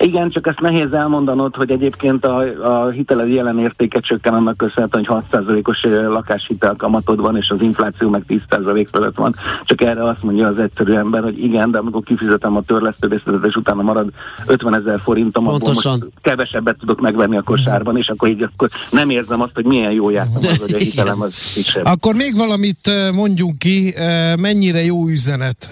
Igen, 0.04 0.30
csak 0.30 0.48
ezt 0.48 0.60
nehéz 0.60 0.94
elmondanod, 0.94 1.56
hogy 1.56 1.72
egyébként 1.72 2.26
a, 2.26 2.38
a 2.64 2.90
hiteled 2.90 3.30
jelen 3.30 3.60
értéke 3.60 4.00
csökken 4.00 4.34
annak 4.34 4.58
köszönhetően, 4.58 5.06
hogy 5.06 5.24
6%-os 5.32 5.84
lakáshitel 6.08 6.76
kamatod 6.76 7.20
van, 7.20 7.38
és 7.38 7.50
az 7.50 7.62
infláció 7.62 8.10
meg 8.10 8.24
10% 8.28 8.88
fölött 8.92 9.16
van. 9.16 9.36
Csak 9.64 9.82
erre 9.82 10.04
azt 10.04 10.24
mondja 10.24 10.48
az 10.48 10.58
egyszerű 10.58 10.94
ember, 10.94 11.24
hogy 11.24 11.44
igen, 11.44 11.72
de 11.72 11.78
amikor 11.78 12.04
kifizetem 12.04 12.56
a 12.56 12.62
törlesztő 12.62 13.08
és 13.44 13.56
utána 13.56 13.82
marad 13.82 14.10
50 14.46 14.76
ezer 14.76 15.00
forintom, 15.00 15.44
Pontosan. 15.44 15.94
abból 15.94 16.06
most 16.06 16.22
kevesebbet 16.22 16.78
tudok 16.78 17.02
megvenni 17.02 17.38
a 17.38 17.42
kosárban, 17.42 17.98
és 17.98 18.08
akkor 18.08 18.30
így 18.30 18.42
akkor 18.42 18.70
nem 18.92 19.10
érzem 19.10 19.42
azt, 19.42 19.54
hogy 19.54 19.66
milyen 19.66 19.92
jó 19.92 20.10
jártam 20.10 20.46
az, 20.46 20.58
hogy 20.58 20.74
a 20.74 20.78
hitelem 20.88 21.22
az 21.22 21.52
kisebb. 21.54 21.86
Akkor 21.86 22.16
még 22.16 22.38
valamit 22.38 23.12
mondjunk 23.14 23.58
ki, 23.58 23.94
mennyire 24.40 24.84
jó 24.84 25.08
üzenet 25.08 25.70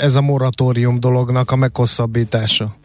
ez 0.00 0.16
a 0.16 0.20
moratórium 0.20 1.00
dolognak 1.00 1.50
a 1.50 1.56
meghosszabbítása? 1.56 2.76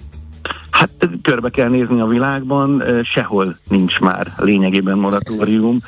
Hát 0.74 1.10
körbe 1.22 1.50
kell 1.50 1.70
nézni 1.70 2.02
a 2.02 2.06
világban, 2.06 2.84
sehol 3.04 3.56
nincs 3.70 4.00
már 4.00 4.28
lényegében 4.38 4.98
moratórium, 4.98 5.80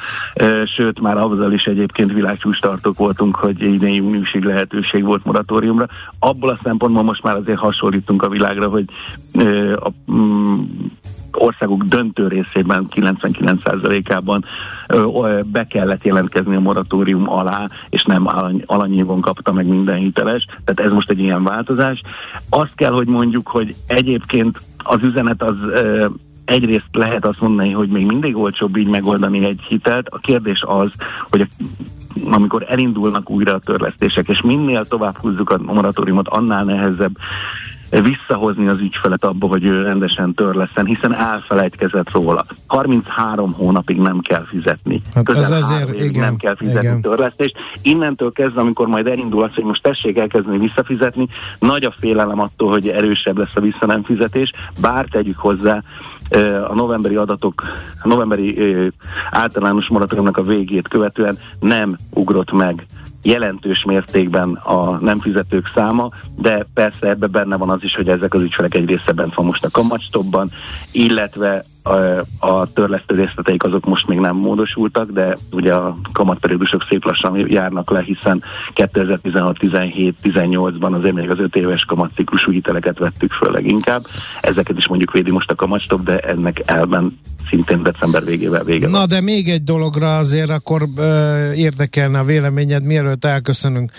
sőt 0.75 0.99
már 0.99 1.17
azzal 1.17 1.53
is 1.53 1.63
egyébként 1.63 2.13
világcsústartók 2.13 2.97
voltunk, 2.97 3.35
hogy 3.35 3.61
idén 3.61 3.93
júniusig 3.93 4.43
lehetőség 4.43 5.03
volt 5.03 5.25
moratóriumra. 5.25 5.87
Abból 6.19 6.49
a 6.49 6.59
szempontból 6.63 7.03
most 7.03 7.23
már 7.23 7.35
azért 7.35 7.59
hasonlítunk 7.59 8.23
a 8.23 8.29
világra, 8.29 8.67
hogy 8.67 8.85
a 9.75 9.89
mm, 10.11 10.59
országok 11.31 11.83
döntő 11.83 12.27
részében, 12.27 12.87
99%-ában 12.95 14.45
be 15.45 15.67
kellett 15.67 16.03
jelentkezni 16.03 16.55
a 16.55 16.59
moratórium 16.59 17.29
alá, 17.29 17.69
és 17.89 18.03
nem 18.03 18.27
alany, 18.27 18.63
alanyévon 18.65 19.21
kapta 19.21 19.51
meg 19.51 19.67
minden 19.67 19.97
hiteles. 19.97 20.45
Tehát 20.65 20.89
ez 20.89 20.95
most 20.95 21.09
egy 21.09 21.19
ilyen 21.19 21.43
változás. 21.43 22.01
Azt 22.49 22.75
kell, 22.75 22.91
hogy 22.91 23.07
mondjuk, 23.07 23.47
hogy 23.47 23.75
egyébként 23.87 24.59
az 24.87 25.01
üzenet 25.01 25.43
az 25.43 25.55
egyrészt 26.45 26.89
lehet 26.91 27.25
azt 27.25 27.39
mondani, 27.39 27.71
hogy 27.71 27.89
még 27.89 28.05
mindig 28.05 28.35
olcsóbb 28.35 28.77
így 28.77 28.87
megoldani 28.87 29.45
egy 29.45 29.61
hitelt. 29.67 30.07
A 30.09 30.17
kérdés 30.17 30.63
az, 30.67 30.91
hogy 31.29 31.47
amikor 32.25 32.65
elindulnak 32.67 33.29
újra 33.29 33.53
a 33.53 33.59
törlesztések, 33.59 34.27
és 34.27 34.41
minél 34.41 34.85
tovább 34.85 35.17
húzzuk 35.17 35.49
a 35.49 35.57
moratóriumot, 35.57 36.27
annál 36.27 36.63
nehezebb 36.63 37.17
visszahozni 37.89 38.67
az 38.67 38.79
ügyfelet 38.79 39.23
abba, 39.23 39.47
hogy 39.47 39.65
ő 39.65 39.81
rendesen 39.81 40.33
törleszen, 40.33 40.85
hiszen 40.85 41.15
elfelejtkezett 41.15 42.11
róla. 42.11 42.45
33 42.67 43.53
hónapig 43.53 43.97
nem 43.97 44.19
kell 44.19 44.45
fizetni. 44.45 45.01
Hát 45.15 45.23
Közel 45.25 45.43
ez 45.43 45.51
azért, 45.51 45.93
igen, 45.93 46.23
nem 46.23 46.35
kell 46.35 46.55
fizetni 46.55 46.79
igen. 46.79 47.01
törlesztést. 47.01 47.55
Innentől 47.81 48.31
kezdve, 48.31 48.61
amikor 48.61 48.87
majd 48.87 49.07
elindul 49.07 49.43
az, 49.43 49.53
hogy 49.53 49.63
most 49.63 49.81
tessék 49.81 50.17
elkezdeni 50.17 50.57
visszafizetni, 50.57 51.27
nagy 51.59 51.83
a 51.83 51.93
félelem 51.97 52.39
attól, 52.39 52.69
hogy 52.69 52.87
erősebb 52.87 53.37
lesz 53.37 53.55
a 53.55 53.61
vissza 53.61 53.85
nem 53.85 54.03
fizetés, 54.03 54.51
bár 54.81 55.05
tegyük 55.05 55.37
hozzá, 55.37 55.83
a 56.69 56.73
novemberi 56.73 57.15
adatok, 57.15 57.63
a 58.01 58.07
novemberi 58.07 58.91
általános 59.29 59.87
moratóriumnak 59.87 60.37
a 60.37 60.43
végét 60.43 60.87
követően 60.87 61.37
nem 61.59 61.97
ugrott 62.09 62.51
meg 62.51 62.85
jelentős 63.25 63.83
mértékben 63.83 64.53
a 64.53 64.97
nem 64.97 65.19
fizetők 65.19 65.71
száma, 65.75 66.09
de 66.37 66.65
persze 66.73 67.07
ebben 67.07 67.31
benne 67.31 67.55
van 67.57 67.69
az 67.69 67.83
is, 67.83 67.95
hogy 67.95 68.09
ezek 68.09 68.33
az 68.33 68.41
ügyfelek 68.41 68.75
egy 68.75 68.85
része 68.85 69.11
bent 69.11 69.33
van 69.33 69.45
most 69.45 69.65
a 69.65 69.69
kamatstopban, 69.69 70.51
illetve 70.91 71.65
a 72.39 72.71
törlesztő 72.73 73.15
részleteik 73.15 73.63
azok 73.63 73.85
most 73.85 74.07
még 74.07 74.19
nem 74.19 74.35
módosultak, 74.35 75.11
de 75.11 75.37
ugye 75.51 75.73
a 75.73 75.97
kamatperiódusok 76.13 76.85
szép 76.89 77.05
lassan 77.05 77.49
járnak 77.49 77.89
le, 77.89 78.01
hiszen 78.01 78.43
2016-17-18-ban 78.75 80.97
azért 80.97 81.13
még 81.13 81.29
az 81.29 81.39
5 81.39 81.55
éves 81.55 81.85
kamatciklusú 81.85 82.51
hiteleket 82.51 82.97
vettük 82.97 83.31
föl 83.31 83.51
leginkább. 83.51 84.05
Ezeket 84.41 84.77
is 84.77 84.87
mondjuk 84.87 85.11
védi 85.11 85.31
most 85.31 85.51
a 85.51 85.55
kamatstop, 85.55 86.03
de 86.03 86.19
ennek 86.19 86.61
elben 86.65 87.19
szintén 87.49 87.83
december 87.83 88.25
végével 88.25 88.63
vége. 88.63 88.87
Na 88.87 89.05
de 89.05 89.21
még 89.21 89.49
egy 89.49 89.63
dologra 89.63 90.17
azért 90.17 90.49
akkor 90.49 90.87
ö, 90.97 91.51
érdekelne 91.51 92.19
a 92.19 92.23
véleményed, 92.23 92.83
mielőtt 92.83 93.25
elköszönünk. 93.25 93.91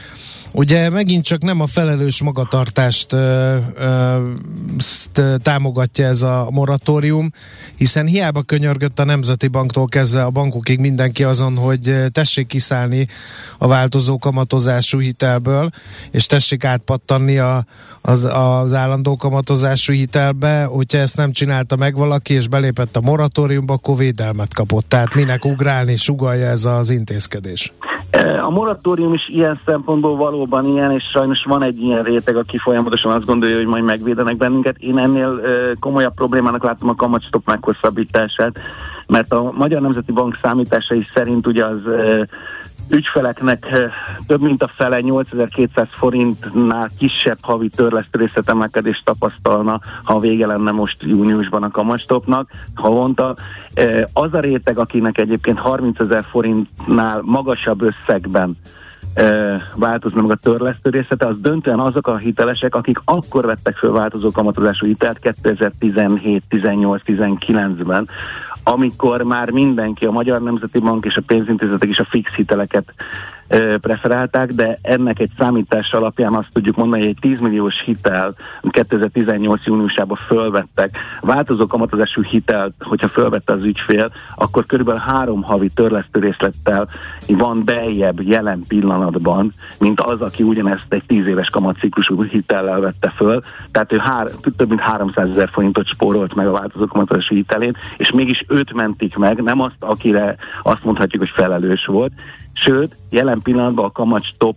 Ugye 0.58 0.90
megint 0.90 1.24
csak 1.24 1.42
nem 1.42 1.60
a 1.60 1.66
felelős 1.66 2.22
magatartást 2.22 3.12
ö, 3.12 3.56
ö, 3.78 5.34
támogatja 5.42 6.06
ez 6.06 6.22
a 6.22 6.48
moratórium, 6.50 7.30
hiszen 7.76 8.06
hiába 8.06 8.42
könyörgött 8.42 8.98
a 8.98 9.04
Nemzeti 9.04 9.48
Banktól 9.48 9.86
kezdve 9.86 10.24
a 10.24 10.30
bankokig 10.30 10.80
mindenki 10.80 11.24
azon, 11.24 11.56
hogy 11.56 11.94
tessék 12.12 12.46
kiszállni 12.46 13.08
a 13.58 13.66
változó 13.66 14.18
kamatozású 14.18 14.98
hitelből, 14.98 15.70
és 16.10 16.26
tessék 16.26 16.64
átpattanni 16.64 17.38
a, 17.38 17.64
az, 18.00 18.24
az 18.24 18.72
állandó 18.72 19.16
kamatozású 19.16 19.92
hitelbe, 19.92 20.64
hogyha 20.64 20.98
ezt 20.98 21.16
nem 21.16 21.32
csinálta 21.32 21.76
meg 21.76 21.96
valaki, 21.96 22.34
és 22.34 22.48
belépett 22.48 22.96
a 22.96 23.00
moratóriumba, 23.00 23.74
akkor 23.74 23.96
védelmet 23.96 24.54
kapott. 24.54 24.88
Tehát 24.88 25.14
minek 25.14 25.44
ugrálni, 25.44 25.96
sugalja 25.96 26.46
ez 26.46 26.64
az 26.64 26.90
intézkedés? 26.90 27.72
A 28.42 28.50
moratórium 28.50 29.14
is 29.14 29.28
ilyen 29.28 29.60
szempontból 29.64 30.16
valóban 30.48 30.76
ilyen, 30.76 30.90
és 30.90 31.04
sajnos 31.04 31.44
van 31.44 31.62
egy 31.62 31.82
ilyen 31.82 32.02
réteg, 32.02 32.36
aki 32.36 32.58
folyamatosan 32.58 33.12
azt 33.12 33.24
gondolja, 33.24 33.56
hogy 33.56 33.66
majd 33.66 33.84
megvédenek 33.84 34.36
bennünket. 34.36 34.76
Én 34.78 34.98
ennél 34.98 35.40
komolyabb 35.80 36.14
problémának 36.14 36.62
látom 36.62 36.88
a 36.88 36.94
kamatstop 36.94 37.46
meghosszabbítását, 37.46 38.58
mert 39.06 39.32
a 39.32 39.52
Magyar 39.56 39.80
Nemzeti 39.80 40.12
Bank 40.12 40.38
számításai 40.42 41.06
szerint 41.14 41.46
ugye 41.46 41.64
az 41.64 41.78
ügyfeleknek 42.88 43.66
több 44.26 44.40
mint 44.40 44.62
a 44.62 44.70
fele 44.76 45.00
8200 45.00 45.86
forintnál 45.90 46.90
kisebb 46.98 47.38
havi 47.40 47.68
törlesztő 47.68 48.18
részletemelkedést 48.18 49.04
tapasztalna, 49.04 49.80
ha 50.04 50.18
vége 50.18 50.46
lenne 50.46 50.70
most 50.70 51.02
júniusban 51.02 51.62
a 51.62 51.70
kamastopnak 51.70 52.50
havonta. 52.74 53.34
Az 54.12 54.34
a 54.34 54.40
réteg, 54.40 54.78
akinek 54.78 55.18
egyébként 55.18 55.58
30 55.58 56.00
ezer 56.00 56.24
forintnál 56.30 57.20
magasabb 57.24 57.82
összegben 57.82 58.56
változna 59.74 60.22
meg 60.22 60.30
a 60.30 60.34
törlesztő 60.34 60.90
részlete, 60.90 61.26
az 61.26 61.40
döntően 61.40 61.78
azok 61.78 62.06
a 62.06 62.16
hitelesek, 62.16 62.74
akik 62.74 62.98
akkor 63.04 63.46
vettek 63.46 63.76
föl 63.76 63.92
változó 63.92 64.30
kamatozású 64.30 64.86
hitelt 64.86 65.18
2017, 65.18 66.42
18, 66.48 67.02
19-ben, 67.06 68.08
amikor 68.62 69.22
már 69.22 69.50
mindenki, 69.50 70.04
a 70.04 70.10
Magyar 70.10 70.42
Nemzeti 70.42 70.78
Bank 70.78 71.04
és 71.04 71.16
a 71.16 71.22
pénzintézetek 71.26 71.88
is 71.88 71.98
a 71.98 72.06
fix 72.10 72.32
hiteleket 72.32 72.94
preferálták, 73.80 74.52
de 74.52 74.78
ennek 74.82 75.18
egy 75.18 75.30
számítás 75.38 75.92
alapján 75.92 76.34
azt 76.34 76.48
tudjuk 76.52 76.76
mondani, 76.76 77.00
hogy 77.00 77.10
egy 77.10 77.18
10 77.20 77.40
milliós 77.40 77.82
hitel 77.84 78.34
2018. 78.70 79.64
júniusában 79.64 80.16
fölvettek, 80.26 80.98
változó 81.20 81.66
kamatozású 81.66 82.22
hitelt, 82.22 82.74
hogyha 82.80 83.08
fölvette 83.08 83.52
az 83.52 83.64
ügyfél, 83.64 84.10
akkor 84.34 84.66
körülbelül 84.66 85.00
három 85.00 85.42
havi 85.42 85.68
törlesztő 85.74 86.20
részlettel 86.20 86.88
van 87.26 87.64
beljebb 87.64 88.22
jelen 88.22 88.64
pillanatban, 88.68 89.54
mint 89.78 90.00
az, 90.00 90.20
aki 90.20 90.42
ugyanezt 90.42 90.86
egy 90.88 91.04
10 91.06 91.26
éves 91.26 91.48
kamatciklusú 91.48 92.22
hitellel 92.22 92.80
vette 92.80 93.12
föl, 93.16 93.42
tehát 93.70 93.92
ő 93.92 93.98
hár, 93.98 94.26
több 94.56 94.68
mint 94.68 94.80
300 94.80 95.28
ezer 95.28 95.48
forintot 95.52 95.86
spórolt 95.86 96.34
meg 96.34 96.46
a 96.46 96.50
változó 96.52 96.86
kamatozású 96.86 97.34
hitelén, 97.34 97.76
és 97.96 98.10
mégis 98.10 98.44
őt 98.48 98.72
mentik 98.72 99.16
meg, 99.16 99.42
nem 99.42 99.60
azt, 99.60 99.76
akire 99.78 100.36
azt 100.62 100.84
mondhatjuk, 100.84 101.22
hogy 101.22 101.32
felelős 101.34 101.84
volt, 101.84 102.12
Sőt, 102.64 102.96
jelen 103.10 103.42
pillanatban 103.42 103.84
a 103.84 103.92
kamat 103.92 104.24
stop 104.24 104.56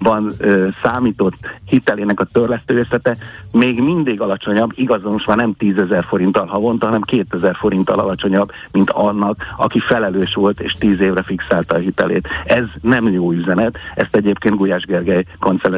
van 0.00 0.32
ö, 0.38 0.68
számított 0.82 1.34
hitelének 1.64 2.20
a 2.20 2.26
részlete 2.66 3.16
még 3.52 3.80
mindig 3.80 4.20
alacsonyabb, 4.20 4.70
igaz, 4.74 5.02
most 5.02 5.26
már 5.26 5.36
nem 5.36 5.54
10 5.58 5.76
ezer 5.76 6.04
forinttal 6.04 6.46
havonta, 6.46 6.86
hanem 6.86 7.00
2000 7.00 7.54
forinttal 7.54 7.98
alacsonyabb, 7.98 8.50
mint 8.72 8.90
annak, 8.90 9.42
aki 9.56 9.80
felelős 9.80 10.34
volt 10.34 10.60
és 10.60 10.72
10 10.78 11.00
évre 11.00 11.22
fixálta 11.22 11.74
a 11.74 11.78
hitelét. 11.78 12.28
Ez 12.44 12.64
nem 12.80 13.12
jó 13.12 13.32
üzenet, 13.32 13.78
ezt 13.94 14.16
egyébként 14.16 14.56
Gulyás 14.56 14.84
Gergely 14.84 15.24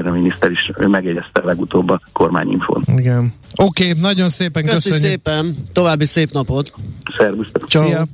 miniszter 0.02 0.50
is 0.50 0.70
megjegyezte 0.86 1.44
legutóbb 1.44 1.90
a 1.90 2.00
kormányinfon. 2.12 2.82
Igen. 2.96 3.32
Oké, 3.56 3.88
okay, 3.88 4.00
nagyon 4.00 4.28
szépen 4.28 4.62
köszönjük. 4.62 4.82
Köszönjük 4.82 5.10
szépen, 5.24 5.56
további 5.72 6.04
szép 6.04 6.30
napot. 6.32 6.72
Szervusztok. 7.16 7.70
Szia. 7.70 8.06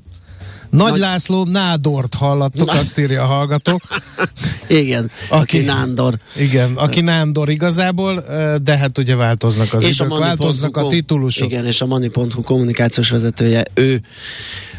Nagy, 0.70 0.90
Nagy 0.90 1.00
László 1.00 1.44
Nádort 1.44 2.14
hallattuk, 2.14 2.68
azt 2.68 2.98
írja 2.98 3.22
a 3.22 3.26
hallgató. 3.26 3.80
igen, 4.66 5.10
aki, 5.28 5.56
aki 5.56 5.66
Nándor. 5.66 6.18
Igen, 6.36 6.72
aki 6.74 7.00
Nándor 7.00 7.48
igazából, 7.48 8.24
de 8.62 8.76
hát 8.76 8.98
ugye 8.98 9.14
változnak 9.14 9.74
az 9.74 9.84
és 9.84 10.00
idők, 10.00 10.12
a 10.12 10.18
változnak 10.18 10.76
a 10.76 10.88
titulusok. 10.88 11.50
Igen, 11.50 11.66
és 11.66 11.80
a 11.80 11.86
Money.hu 11.86 12.42
kommunikációs 12.42 13.10
vezetője, 13.10 13.62
ő 13.74 14.00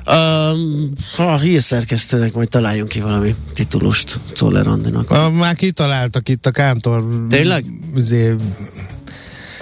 Um, 0.05 0.91
a 1.17 1.37
hírszerkesztőnek 1.37 2.33
majd 2.33 2.49
találjunk 2.49 2.89
ki 2.89 2.99
valami 2.99 3.35
titulust 3.53 4.19
Czoller 4.33 4.67
Andinak. 4.67 5.11
A, 5.11 5.29
már 5.29 5.55
kitaláltak 5.55 6.29
itt 6.29 6.45
a 6.45 6.51
Kántor. 6.51 7.25
Tényleg? 7.29 7.65
Zé, 7.95 8.35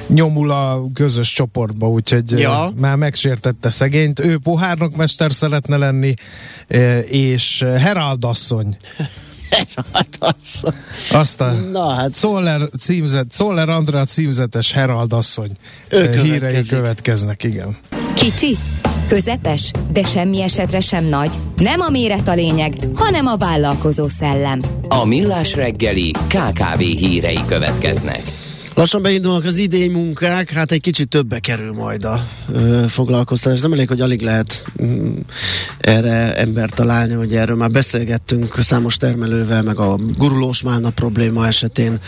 nyomul 0.07 0.51
a 0.51 0.83
közös 0.93 1.33
csoportba, 1.33 1.89
úgyhogy 1.89 2.39
ja. 2.39 2.71
már 2.75 2.95
megsértette 2.95 3.69
szegényt. 3.69 4.19
Ő 4.19 4.37
pohárnokmester 4.37 5.31
szeretne 5.31 5.77
lenni, 5.77 6.13
és 7.05 7.65
Herald 7.77 8.23
asszony. 8.23 8.77
Herald 9.49 10.15
asszony. 10.19 10.73
Azt 11.11 11.41
a 11.41 11.51
Na, 11.51 11.89
hát. 11.89 12.13
Szoller, 12.13 12.61
címzet, 12.79 13.25
Szoller 13.29 13.69
Andrea 13.69 14.05
címzetes 14.05 14.71
Herald 14.71 15.13
asszony 15.13 15.51
ő 15.89 16.21
hírei 16.21 16.63
következnek, 16.63 17.43
igen. 17.43 17.77
Kicsi, 18.13 18.57
közepes, 19.07 19.71
de 19.91 20.03
semmi 20.03 20.41
esetre 20.41 20.79
sem 20.79 21.03
nagy. 21.03 21.35
Nem 21.55 21.81
a 21.81 21.89
méret 21.89 22.27
a 22.27 22.33
lényeg, 22.33 22.73
hanem 22.95 23.25
a 23.25 23.35
vállalkozó 23.35 24.07
szellem. 24.07 24.61
A 24.87 25.05
Millás 25.05 25.55
reggeli 25.55 26.11
KKV 26.11 26.79
hírei 26.79 27.39
következnek. 27.47 28.21
Lassan 28.77 29.01
beindulnak 29.01 29.43
az 29.43 29.57
idény 29.57 29.91
munkák, 29.91 30.51
hát 30.51 30.71
egy 30.71 30.81
kicsit 30.81 31.09
többe 31.09 31.39
kerül 31.39 31.73
majd 31.73 32.05
a 32.05 32.27
ö, 32.53 32.83
foglalkoztatás. 32.87 33.59
Nem 33.59 33.73
elég, 33.73 33.87
hogy 33.87 34.01
alig 34.01 34.21
lehet 34.21 34.65
mm, 34.83 35.15
erre 35.79 36.35
embert 36.35 36.75
találni, 36.75 37.13
hogy 37.13 37.35
erről 37.35 37.55
már 37.55 37.71
beszélgettünk 37.71 38.55
számos 38.59 38.97
termelővel, 38.97 39.63
meg 39.63 39.79
a 39.79 39.95
gurulós 40.17 40.63
málna 40.63 40.89
probléma 40.89 41.47
esetén 41.47 41.99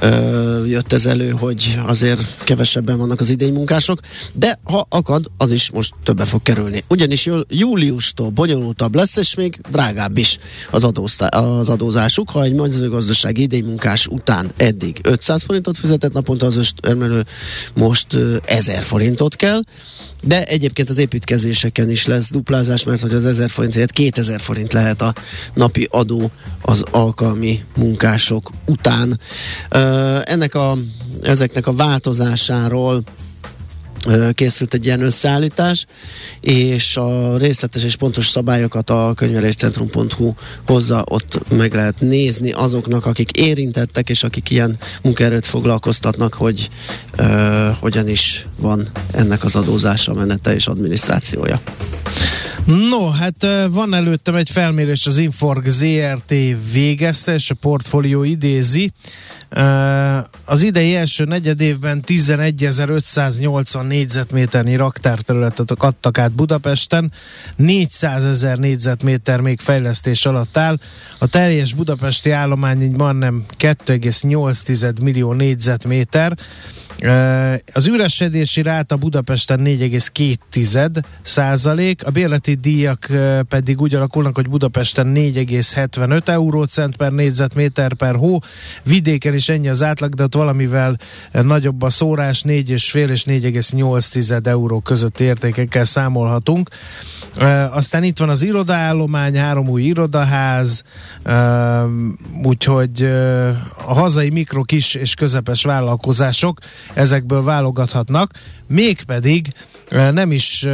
ö, 0.00 0.64
jött 0.66 0.92
ez 0.92 1.06
elő, 1.06 1.30
hogy 1.30 1.78
azért 1.86 2.44
kevesebben 2.44 2.98
vannak 2.98 3.20
az 3.20 3.30
idény 3.30 3.52
munkások, 3.52 4.00
de 4.32 4.58
ha 4.64 4.86
akad, 4.88 5.30
az 5.36 5.50
is 5.50 5.70
most 5.70 5.94
többe 6.02 6.24
fog 6.24 6.42
kerülni. 6.42 6.82
Ugyanis 6.88 7.28
júliustól 7.48 8.30
bonyolultabb 8.30 8.94
lesz, 8.94 9.16
és 9.16 9.34
még 9.34 9.60
drágább 9.70 10.16
is 10.16 10.38
az, 10.70 10.84
adózta- 10.84 11.34
az 11.34 11.68
adózásuk. 11.68 12.30
Ha 12.30 12.42
egy 12.42 12.54
mezőgazdasági 12.54 13.42
idény 13.42 13.64
munkás 13.64 14.06
után 14.06 14.50
eddig 14.56 15.00
500 15.02 15.42
forintot 15.42 15.78
fizetett, 15.78 16.06
fizetett 16.08 16.12
naponta 16.12 16.46
az 16.46 16.56
östermelő 16.56 17.24
most 17.74 18.16
1000 18.44 18.82
forintot 18.82 19.36
kell, 19.36 19.60
de 20.22 20.44
egyébként 20.44 20.90
az 20.90 20.98
építkezéseken 20.98 21.90
is 21.90 22.06
lesz 22.06 22.30
duplázás, 22.30 22.84
mert 22.84 23.00
hogy 23.00 23.12
az 23.12 23.24
1000 23.24 23.50
forint 23.50 23.74
helyett 23.74 23.90
2000 23.90 24.40
forint 24.40 24.72
lehet 24.72 25.02
a 25.02 25.14
napi 25.54 25.88
adó 25.90 26.30
az 26.62 26.84
alkalmi 26.90 27.64
munkások 27.76 28.50
után. 28.66 29.20
Ennek 30.24 30.54
a, 30.54 30.76
ezeknek 31.22 31.66
a 31.66 31.72
változásáról 31.72 33.02
készült 34.32 34.74
egy 34.74 34.84
ilyen 34.84 35.02
összeállítás, 35.02 35.86
és 36.40 36.96
a 36.96 37.36
részletes 37.36 37.84
és 37.84 37.96
pontos 37.96 38.28
szabályokat 38.28 38.90
a 38.90 39.12
könyveléscentrum.hu 39.16 40.32
hozza, 40.66 41.04
ott 41.08 41.50
meg 41.50 41.74
lehet 41.74 42.00
nézni 42.00 42.52
azoknak, 42.52 43.06
akik 43.06 43.30
érintettek, 43.30 44.10
és 44.10 44.22
akik 44.22 44.50
ilyen 44.50 44.78
munkaerőt 45.02 45.46
foglalkoztatnak, 45.46 46.34
hogy 46.34 46.68
uh, 47.18 47.68
hogyan 47.80 48.08
is 48.08 48.46
van 48.60 48.88
ennek 49.12 49.44
az 49.44 49.54
adózása, 49.56 50.14
menete 50.14 50.54
és 50.54 50.66
adminisztrációja. 50.66 51.60
No, 52.68 53.08
hát 53.10 53.46
van 53.70 53.94
előttem 53.94 54.34
egy 54.34 54.50
felmérés, 54.50 55.06
az 55.06 55.18
Inforg 55.18 55.66
ZRT 55.68 56.34
végezte, 56.72 57.32
és 57.32 57.50
a 57.50 57.54
portfólió 57.54 58.22
idézi. 58.22 58.92
Az 60.44 60.62
idei 60.62 60.94
első 60.94 61.24
negyed 61.24 61.60
évben 61.60 62.02
11.580 62.06 63.86
négyzetméternyi 63.86 64.76
raktárterületet 64.76 65.70
adtak 65.70 66.18
át 66.18 66.32
Budapesten, 66.32 67.12
400 67.56 68.24
ezer 68.24 68.58
négyzetméter 68.58 69.40
még 69.40 69.60
fejlesztés 69.60 70.26
alatt 70.26 70.56
áll. 70.56 70.78
A 71.18 71.26
teljes 71.26 71.74
budapesti 71.74 72.30
állomány 72.30 72.82
így 72.82 72.96
majdnem 72.96 73.44
2,8 73.58 75.02
millió 75.02 75.32
négyzetméter, 75.32 76.36
az 77.72 77.86
üresedési 77.86 78.62
ráta 78.62 78.96
Budapesten 78.96 79.60
4,2 79.64 81.02
százalék, 81.22 82.06
a 82.06 82.10
bérleti 82.10 82.54
díjak 82.54 83.06
pedig 83.48 83.80
úgy 83.80 83.94
alakulnak, 83.94 84.34
hogy 84.34 84.48
Budapesten 84.48 85.12
4,75 85.14 86.28
eurócent 86.28 86.96
per 86.96 87.12
négyzetméter 87.12 87.94
per 87.94 88.14
hó, 88.14 88.38
vidéken 88.82 89.34
is 89.34 89.48
ennyi 89.48 89.68
az 89.68 89.82
átlag, 89.82 90.14
de 90.14 90.22
ott 90.22 90.34
valamivel 90.34 90.98
nagyobb 91.32 91.82
a 91.82 91.90
szórás, 91.90 92.42
4,5 92.42 93.08
és 93.08 93.24
4,8 93.24 94.46
euró 94.46 94.80
közötti 94.80 95.24
értékekkel 95.24 95.84
számolhatunk. 95.84 96.70
Aztán 97.70 98.02
itt 98.02 98.18
van 98.18 98.28
az 98.28 98.42
irodaállomány, 98.42 99.36
három 99.36 99.68
új 99.68 99.82
irodaház, 99.82 100.82
úgyhogy 102.42 103.02
a 103.86 103.94
hazai 103.94 104.30
mikro, 104.30 104.62
kis 104.62 104.94
és 104.94 105.14
közepes 105.14 105.64
vállalkozások 105.64 106.58
ezekből 106.94 107.42
válogathatnak, 107.42 108.30
mégpedig 108.66 109.54
nem 109.90 110.32
is, 110.32 110.66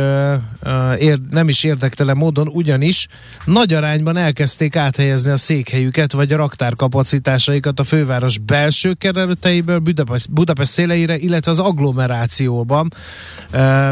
nem 1.30 1.48
is 1.48 1.64
érdektelen 1.64 2.16
módon, 2.16 2.48
ugyanis 2.48 3.06
nagy 3.44 3.72
arányban 3.72 4.16
elkezdték 4.16 4.76
áthelyezni 4.76 5.30
a 5.30 5.36
székhelyüket, 5.36 6.12
vagy 6.12 6.32
a 6.32 6.36
raktárkapacitásaikat 6.36 7.80
a 7.80 7.84
főváros 7.84 8.38
belső 8.38 8.92
kerületeiből 8.92 9.78
Budapest, 9.78 10.30
Budapest 10.30 10.72
széleire, 10.72 11.16
illetve 11.16 11.50
az 11.50 11.60
agglomerációban, 11.60 12.92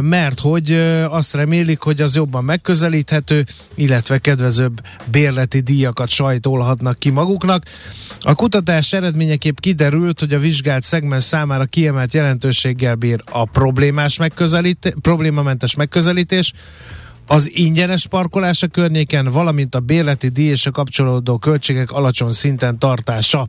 mert 0.01 0.41
hogy 0.41 0.73
azt 1.09 1.35
remélik, 1.35 1.81
hogy 1.81 2.01
az 2.01 2.17
jobban 2.17 2.45
megközelíthető, 2.45 3.45
illetve 3.75 4.19
kedvezőbb 4.19 4.81
bérleti 5.11 5.61
díjakat 5.61 6.09
sajtolhatnak 6.09 6.99
ki 6.99 7.11
maguknak. 7.11 7.65
A 8.21 8.35
kutatás 8.35 8.93
eredményeképp 8.93 9.59
kiderült, 9.59 10.21
hogy 10.21 10.35
a 10.35 10.39
vizsgált 10.39 10.83
szegmens 10.83 11.25
számára 11.25 11.65
kiemelt 11.65 12.13
jelentőséggel 12.13 12.95
bír 12.95 13.23
a 13.31 13.45
problémás 13.45 14.17
megközelítés, 14.17 14.93
problémamentes 15.13 15.75
megközelítés, 15.75 16.53
az 17.27 17.51
ingyenes 17.55 18.07
parkolás 18.07 18.63
a 18.63 18.67
környéken, 18.67 19.31
valamint 19.31 19.75
a 19.75 19.81
bérleti 19.81 20.29
díj 20.29 20.51
és 20.51 20.67
a 20.67 20.71
kapcsolódó 20.71 21.39
költségek 21.39 21.91
alacsony 21.91 22.31
szinten 22.31 22.79
tartása. 22.79 23.47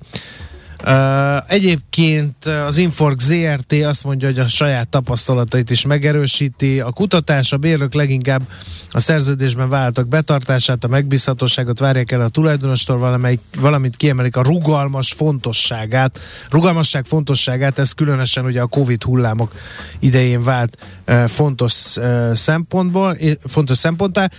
Egyébként 1.47 2.45
az 2.45 2.77
Inforg 2.77 3.19
ZRT 3.19 3.73
azt 3.73 4.03
mondja, 4.03 4.27
hogy 4.27 4.39
a 4.39 4.47
saját 4.47 4.89
tapasztalatait 4.89 5.69
is 5.69 5.85
megerősíti. 5.85 6.79
A 6.79 6.91
kutatás, 6.91 7.51
a 7.51 7.57
bérlők 7.57 7.93
leginkább 7.93 8.41
a 8.89 8.99
szerződésben 8.99 9.69
vállaltak 9.69 10.07
betartását, 10.07 10.83
a 10.83 10.87
megbízhatóságot 10.87 11.79
várják 11.79 12.11
el 12.11 12.21
a 12.21 12.29
tulajdonostól, 12.29 12.97
valamelyik, 12.97 13.39
valamint 13.59 13.95
kiemelik 13.95 14.35
a 14.35 14.43
rugalmas 14.43 15.11
fontosságát. 15.11 16.19
Rugalmasság 16.49 17.05
fontosságát, 17.05 17.79
ez 17.79 17.91
különösen 17.91 18.45
ugye 18.45 18.61
a 18.61 18.67
Covid 18.67 19.03
hullámok 19.03 19.55
idején 19.99 20.43
vált 20.43 20.77
uh, 21.07 21.27
fontos 21.27 21.95
uh, 21.95 22.33
szempontból, 22.33 23.17
fontos 23.45 23.77
szemponttá, 23.77 24.29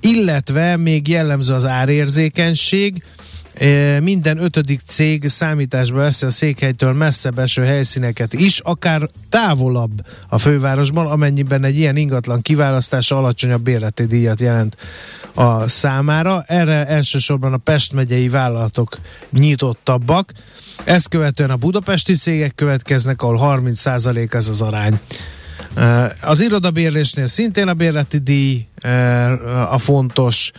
illetve 0.00 0.76
még 0.76 1.08
jellemző 1.08 1.54
az 1.54 1.66
árérzékenység, 1.66 3.02
minden 4.02 4.38
ötödik 4.38 4.80
cég 4.86 5.28
számításba 5.28 5.96
veszi 5.96 6.26
a 6.26 6.30
székhelytől 6.30 6.92
messzebb 6.92 7.38
eső 7.38 7.62
helyszíneket 7.62 8.32
is, 8.32 8.58
akár 8.58 9.08
távolabb 9.28 10.06
a 10.28 10.38
fővárosban, 10.38 11.06
amennyiben 11.06 11.64
egy 11.64 11.76
ilyen 11.76 11.96
ingatlan 11.96 12.42
kiválasztása 12.42 13.16
alacsonyabb 13.16 13.62
bérleti 13.62 14.04
díjat 14.04 14.40
jelent 14.40 14.76
a 15.34 15.68
számára. 15.68 16.42
Erre 16.46 16.86
elsősorban 16.86 17.52
a 17.52 17.56
Pest 17.56 17.92
megyei 17.92 18.28
vállalatok 18.28 18.98
nyitottabbak. 19.30 20.32
Ezt 20.84 21.08
követően 21.08 21.50
a 21.50 21.56
budapesti 21.56 22.14
cégek 22.14 22.54
következnek, 22.54 23.22
ahol 23.22 23.60
30% 23.62 24.34
ez 24.34 24.48
az 24.48 24.62
arány. 24.62 25.00
Az 26.20 26.40
irodabérlésnél 26.40 27.26
szintén 27.26 27.68
a 27.68 27.74
bérleti 27.74 28.18
díj 28.18 28.66
a 29.70 29.78
fontos, 29.78 30.52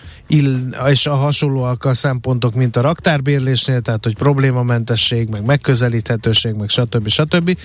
és 0.88 1.06
a 1.06 1.16
hasonlóak 1.16 1.86
a 1.86 1.94
szempontok, 1.94 2.54
mint 2.54 2.76
a 2.76 2.82
raktárbérlésnél, 2.82 3.82
tehát 3.82 4.04
hogy 4.04 4.16
problémamentesség, 4.16 5.30
meg 5.30 5.46
megközelíthetőség, 5.46 6.54
meg 6.54 6.70
stb. 6.70 7.08
stb. 7.08 7.58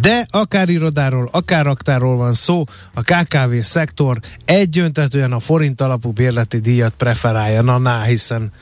De 0.00 0.26
akár 0.30 0.68
irodáról, 0.68 1.28
akár 1.32 1.64
raktárról 1.64 2.16
van 2.16 2.32
szó, 2.32 2.64
a 2.94 3.02
KKV 3.02 3.54
szektor 3.60 4.18
egyöntetően 4.44 5.32
a 5.32 5.38
forint 5.38 5.80
alapú 5.80 6.10
bérleti 6.10 6.58
díjat 6.58 6.94
preferálja, 6.94 7.62
na, 7.62 7.78
na 7.78 8.02
hiszen 8.02 8.52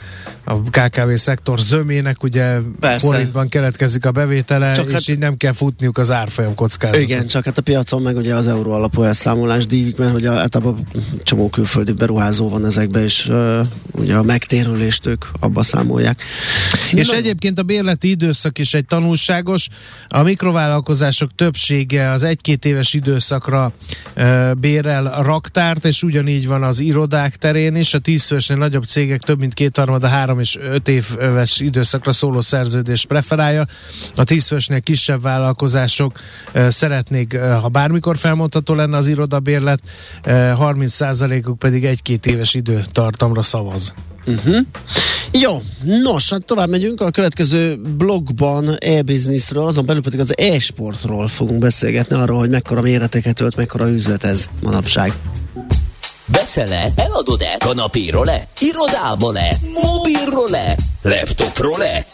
a 0.44 0.62
KKV 0.62 1.14
szektor 1.14 1.58
zömének 1.58 2.22
ugye 2.22 2.58
Persze. 2.80 3.06
forintban 3.06 3.48
keletkezik 3.48 4.06
a 4.06 4.10
bevétele, 4.10 4.72
csak 4.72 4.86
és 4.86 4.92
hát, 4.92 5.08
így 5.08 5.18
nem 5.18 5.36
kell 5.36 5.52
futniuk 5.52 5.98
az 5.98 6.10
árfolyam 6.10 6.54
kockázatot. 6.54 7.02
Igen, 7.02 7.26
csak 7.26 7.44
hát 7.44 7.58
a 7.58 7.62
piacon 7.62 8.02
meg 8.02 8.16
ugye 8.24 8.34
az 8.34 8.46
euró 8.46 8.72
alapú 8.72 9.02
elszámolás 9.02 9.66
dívik, 9.66 9.96
mert 9.96 10.12
hogy 10.12 10.26
általában 10.26 10.86
csomó 11.22 11.48
külföldi 11.48 11.92
beruházó 11.92 12.48
van 12.48 12.64
ezekbe, 12.64 13.02
és 13.02 13.28
uh, 13.28 13.58
ugye 13.92 14.16
a 14.16 14.22
megtérülést 14.22 15.06
ők 15.06 15.24
abba 15.40 15.62
számolják. 15.62 16.22
És 16.92 17.08
Na, 17.08 17.16
egyébként 17.16 17.58
a 17.58 17.62
bérleti 17.62 18.10
időszak 18.10 18.58
is 18.58 18.74
egy 18.74 18.84
tanulságos. 18.86 19.68
A 20.08 20.22
mikrovállalkozások 20.22 21.34
többsége 21.34 22.10
az 22.10 22.22
egy-két 22.22 22.64
éves 22.64 22.94
időszakra 22.94 23.72
uh, 24.16 24.54
bérel 24.54 25.22
raktárt, 25.22 25.84
és 25.84 26.02
ugyanígy 26.02 26.46
van 26.46 26.62
az 26.62 26.78
irodák 26.78 27.36
terén 27.36 27.76
is. 27.76 27.94
A 27.94 27.98
tízfősnél 27.98 28.58
nagyobb 28.58 28.84
cégek 28.84 29.20
több 29.20 29.38
mint 29.38 29.54
két 29.54 29.78
a 29.78 30.06
három 30.06 30.40
és 30.40 30.58
öt 30.72 30.88
éves 30.88 31.60
időszakra 31.60 32.12
szóló 32.12 32.40
szerződés 32.40 33.04
preferálja. 33.06 33.66
A 34.16 34.24
tízfősnél 34.24 34.80
kisebb 34.80 35.22
vállalkozások 35.22 36.20
uh, 36.54 36.68
szeretnék, 36.68 37.32
uh, 37.34 37.60
ha 37.60 37.68
bármikor 37.68 38.13
felmondható 38.16 38.74
lenne 38.74 38.96
az 38.96 39.06
irodabérlet, 39.06 39.80
uh, 40.26 40.32
30%-uk 40.32 41.58
pedig 41.58 41.84
egy-két 41.84 42.26
éves 42.26 42.54
időtartamra 42.54 43.42
szavaz. 43.42 43.94
Uh-huh. 44.26 44.56
Jó, 45.30 45.62
nos, 46.02 46.30
hát 46.30 46.44
tovább 46.44 46.68
megyünk. 46.68 47.00
A 47.00 47.10
következő 47.10 47.80
blogban 47.96 48.68
e-businessről, 48.78 49.66
azon 49.66 49.86
belül 49.86 50.02
pedig 50.02 50.20
az 50.20 50.38
e-sportról 50.38 51.28
fogunk 51.28 51.60
beszélgetni, 51.60 52.16
arról, 52.16 52.38
hogy 52.38 52.50
mekkora 52.50 52.80
méreteket 52.80 53.40
ölt, 53.40 53.56
mekkora 53.56 53.88
üzlet 53.88 54.24
ez 54.24 54.46
manapság. 54.62 55.12
Veszel-e? 56.26 56.92
Eladod-e? 56.96 57.56
Kanapéról-e? 57.58 58.42
Irodából-e? 58.60 59.56
Mobilról-e? 59.82 60.76
Laptopról-e? 61.02 62.06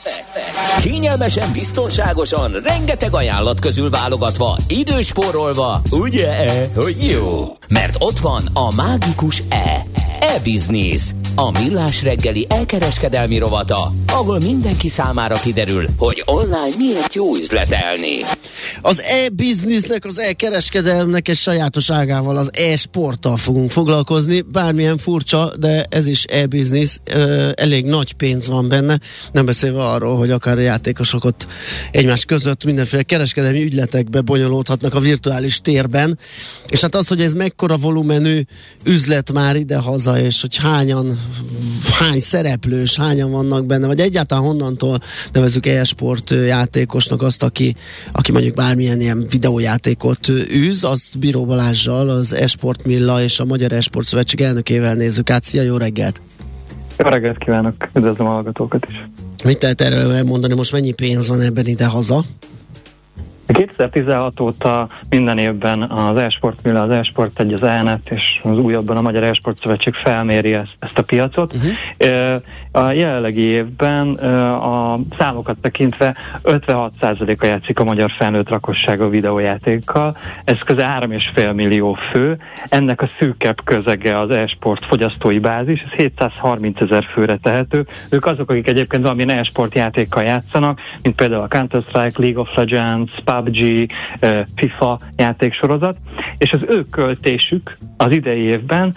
Kényelmesen, 0.81 1.53
biztonságosan, 1.53 2.61
rengeteg 2.65 3.15
ajánlat 3.15 3.61
közül 3.61 3.91
válogatva, 3.91 4.57
időspórolva, 4.69 5.81
ugye-e, 5.91 6.71
hogy 6.75 7.07
jó? 7.07 7.57
Mert 7.69 7.97
ott 7.99 8.19
van 8.19 8.49
a 8.53 8.75
mágikus 8.75 9.43
E. 9.49 9.83
E-Business. 10.37 11.03
A 11.35 11.51
millás 11.51 12.03
reggeli 12.03 12.47
elkereskedelmi 12.49 13.39
rovata, 13.39 13.95
ahol 14.07 14.41
mindenki 14.41 14.89
számára 14.89 15.35
kiderül, 15.35 15.87
hogy 15.99 16.23
online 16.27 16.77
miért 16.79 17.15
jó 17.15 17.37
üzletelni. 17.37 18.17
Az 18.81 19.03
e-businessnek, 19.03 20.05
az 20.05 20.19
e-kereskedelmnek 20.19 21.29
és 21.29 21.41
sajátosságával, 21.41 22.37
az 22.37 22.51
e-sporttal 22.53 23.37
fogunk 23.37 23.71
foglalkozni. 23.71 24.41
Bármilyen 24.41 24.99
furcsa, 24.99 25.53
de 25.59 25.85
ez 25.89 26.07
is 26.07 26.25
e-business. 26.25 26.97
Elég 27.55 27.85
nagy 27.85 28.13
pénz 28.13 28.49
van 28.49 28.69
benne. 28.69 29.01
Nem 29.33 29.45
beszélve 29.45 29.83
arról, 29.83 30.17
hogy 30.17 30.31
akár 30.31 30.57
a 30.57 30.61
játékosok 30.61 31.29
egymás 31.91 32.25
között 32.25 32.65
mindenféle 32.65 33.03
kereskedelmi 33.03 33.63
ügyletekbe 33.63 34.21
bonyolódhatnak 34.21 34.95
a 34.95 35.01
virtuális 35.01 35.61
térben. 35.61 36.19
És 36.69 36.81
hát 36.81 36.95
az, 36.95 37.09
hogy 37.09 37.21
ez 37.21 37.33
mekkora 37.33 37.77
volumenű 37.77 38.43
üzlet 38.85 39.33
már 39.33 39.57
ide-haza, 39.57 40.19
és 40.21 40.41
hogy 40.41 40.57
hányan, 40.57 41.19
hány 41.99 42.21
szereplős, 42.21 42.97
hányan 42.97 43.31
vannak 43.31 43.67
benne, 43.67 43.87
vagy 43.87 44.01
egyáltalán 44.01 44.45
honnantól 44.45 44.99
nevezük 45.33 45.67
e-sport 45.67 46.31
játékosnak 46.31 47.23
azt, 47.23 47.43
aki, 47.43 47.77
aki 48.13 48.33
mondjuk 48.33 48.55
bármilyen 48.55 49.01
ilyen 49.01 49.27
videójátékot 49.31 50.29
űz, 50.29 50.85
azt 50.85 51.19
Bíró 51.19 51.45
Balázsjal, 51.45 52.09
az 52.09 52.35
Esport 52.35 52.85
Milla 52.85 53.23
és 53.23 53.41
a 53.41 53.45
Magyar 53.45 53.73
Esport 53.73 54.07
Szövetség 54.07 54.41
elnökével 54.41 54.95
nézzük 54.95 55.31
át. 55.31 55.43
Szia, 55.43 55.63
jó 55.63 55.77
reggelt! 55.77 56.21
Jó 56.99 57.09
reggelt 57.09 57.39
kívánok, 57.39 57.75
üdvözlöm 57.95 58.27
a 58.27 58.31
hallgatókat 58.31 58.87
is! 58.89 59.09
Mit 59.45 59.63
lehet 59.63 59.81
erről 59.81 60.23
mondani, 60.23 60.55
most 60.55 60.73
mennyi 60.73 60.93
pénz 60.93 61.29
van 61.29 61.41
ebben 61.41 61.67
ide-haza? 61.67 62.25
2016 63.53 64.41
óta 64.41 64.89
minden 65.11 65.39
évben 65.39 65.83
az 65.83 66.17
Esport 66.17 66.63
Mille, 66.63 66.81
az 66.81 66.91
Esport 66.91 67.41
egy 67.41 67.53
az 67.53 67.63
ELNET 67.63 68.11
és 68.11 68.41
az 68.43 68.59
újabban 68.59 68.97
a 68.97 69.01
Magyar 69.01 69.23
Esport 69.23 69.61
Szövetség 69.61 69.95
felméri 69.95 70.53
ezt, 70.55 70.77
ezt 70.79 70.99
a 70.99 71.03
piacot. 71.03 71.55
Uh-huh. 71.55 72.43
A 72.73 72.91
jelenlegi 72.91 73.41
évben 73.41 74.15
a 74.55 74.99
számokat 75.19 75.61
tekintve 75.61 76.17
56%-a 76.45 77.47
játszik 77.47 77.79
a 77.79 77.85
magyar 77.85 78.11
felnőtt 78.11 78.49
lakossága 78.49 79.09
videójátékkal. 79.09 80.17
Ez 80.45 80.59
közel 80.59 81.01
3,5 81.01 81.55
millió 81.55 81.99
fő. 82.13 82.39
Ennek 82.69 83.03
a 83.03 83.11
szűkebb 83.19 83.65
közege 83.65 84.19
az 84.19 84.31
e-sport 84.31 84.85
fogyasztói 84.85 85.39
bázis, 85.39 85.83
ez 85.83 85.91
730 85.91 86.81
ezer 86.81 87.05
főre 87.05 87.37
tehető. 87.37 87.87
Ők 88.09 88.27
azok, 88.27 88.51
akik 88.51 88.69
egyébként 88.69 89.03
valamilyen 89.03 89.39
e-sport 89.39 89.75
játékkal 89.75 90.23
játszanak, 90.23 90.81
mint 91.03 91.15
például 91.15 91.43
a 91.43 91.49
Counter-Strike, 91.49 92.23
League 92.23 92.41
of 92.41 92.57
Legends, 92.57 93.13
PUBG, 93.25 93.91
FIFA 94.57 94.99
játéksorozat, 95.17 95.97
és 96.39 96.53
az 96.53 96.61
ő 96.69 96.85
költésük 96.91 97.77
az 97.97 98.13
idei 98.13 98.43
évben 98.43 98.97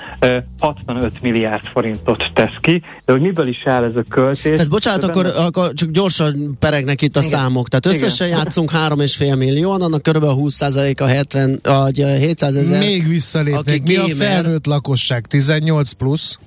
65 0.59 1.21
milliárd 1.21 1.63
forintot 1.63 2.31
tesz 2.33 2.57
ki, 2.61 2.81
de 3.05 3.11
hogy 3.11 3.21
miből 3.21 3.47
is 3.47 3.62
áll 3.65 3.83
ez 3.83 3.95
a 3.95 4.03
költés? 4.09 4.53
Tehát 4.53 4.69
bocsánat, 4.69 5.03
akkor, 5.03 5.25
akkor 5.25 5.73
csak 5.73 5.89
gyorsan 5.89 6.55
peregnek 6.59 7.01
itt 7.01 7.15
a 7.15 7.19
Igen. 7.19 7.31
számok. 7.31 7.69
Tehát 7.69 7.85
összesen 7.85 8.27
Igen. 8.27 8.39
játszunk 8.39 8.71
3,5 8.71 9.37
millióan, 9.37 9.81
annak 9.81 10.01
kb. 10.01 10.23
20% 10.23 11.01
a 11.01 11.05
70, 11.05 11.59
a 11.63 11.85
700 11.85 12.55
ezer. 12.55 12.79
Még 12.79 13.07
visszalépnek. 13.07 13.83
Mi 13.83 13.95
a 13.95 14.07
felnőtt 14.07 14.65
lakosság? 14.65 15.27
18 15.27 15.91
plusz? 15.91 16.37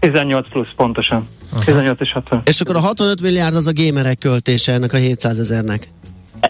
18 0.00 0.48
plusz, 0.48 0.70
pontosan. 0.76 1.28
Aha. 1.50 1.64
18 1.64 2.00
és 2.00 2.12
60. 2.12 2.42
És 2.44 2.60
akkor 2.60 2.76
a 2.76 2.80
65 2.80 3.20
milliárd 3.20 3.54
az 3.54 3.66
a 3.66 3.70
gémerek 3.70 4.18
költése 4.18 4.72
ennek 4.72 4.92
a 4.92 4.96
700 4.96 5.38
ezernek 5.38 5.88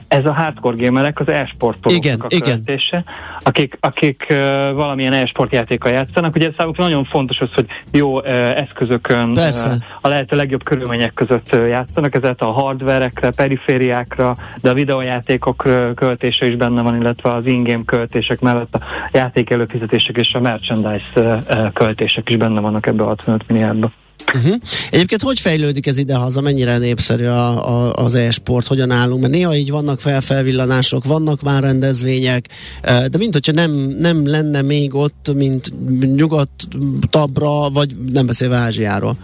ez 0.09 0.26
a 0.26 0.32
hardcore 0.32 0.84
gamerek 0.84 1.20
az 1.20 1.28
e-sportolóknak 1.28 2.24
a 2.24 2.41
költése, 2.41 3.05
akik, 3.39 3.76
akik 3.80 4.26
uh, 4.30 4.37
valamilyen 4.72 5.12
e-sport 5.12 5.53
játékkal 5.53 5.93
játszanak. 5.93 6.34
Ugye 6.34 6.51
számukra 6.57 6.84
nagyon 6.84 7.05
fontos 7.05 7.41
az, 7.41 7.49
hogy 7.55 7.66
jó 7.93 8.18
uh, 8.18 8.26
eszközökön 8.61 9.30
uh, 9.30 9.72
a 10.01 10.09
lehető 10.09 10.37
legjobb 10.37 10.64
körülmények 10.64 11.12
között 11.12 11.53
uh, 11.53 11.68
játszanak, 11.68 12.14
ezért 12.14 12.41
a 12.41 12.47
hardverekre, 12.47 13.30
perifériákra, 13.37 14.37
de 14.62 14.70
a 14.70 14.74
videójátékok 14.74 15.64
uh, 15.64 15.95
költése 15.95 16.47
is 16.47 16.57
benne 16.57 16.82
van, 16.82 17.01
illetve 17.01 17.32
az 17.32 17.47
in-game 17.47 17.84
költések 17.84 18.41
mellett 18.41 18.74
a 18.74 18.80
játék 19.12 19.51
előfizetések 19.51 20.16
és 20.16 20.32
a 20.32 20.41
merchandise 20.41 21.07
uh, 21.16 21.72
költések 21.72 22.28
is 22.28 22.37
benne 22.37 22.61
vannak 22.61 22.87
ebbe 22.87 23.03
a 23.03 23.07
65 23.07 23.49
milliárdba. 23.49 23.93
Uh-huh. 24.35 24.55
Egyébként 24.91 25.22
hogy 25.22 25.41
fejlődik 25.41 25.87
ez 25.87 25.99
ide-haza, 25.99 26.41
mennyire 26.41 26.79
népszerű 26.79 27.24
a, 27.24 27.68
a, 27.68 27.93
az 27.93 28.14
e-sport, 28.14 28.66
hogyan 28.66 28.91
állunk? 28.91 29.20
Mert 29.20 29.33
néha 29.33 29.57
így 29.57 29.70
vannak 29.70 30.01
felfelvillanások, 30.01 31.05
vannak 31.05 31.43
már 31.43 31.62
rendezvények, 31.62 32.49
de 32.83 33.18
mint 33.18 33.33
hogyha 33.33 33.53
nem, 33.53 33.70
nem 33.99 34.27
lenne 34.27 34.62
még 34.62 34.95
ott, 34.95 35.31
mint 35.35 35.72
nyugatabbra, 36.14 37.70
vagy 37.70 37.97
nem 38.12 38.27
beszélve 38.27 38.57
Ázsiáról. 38.57 39.16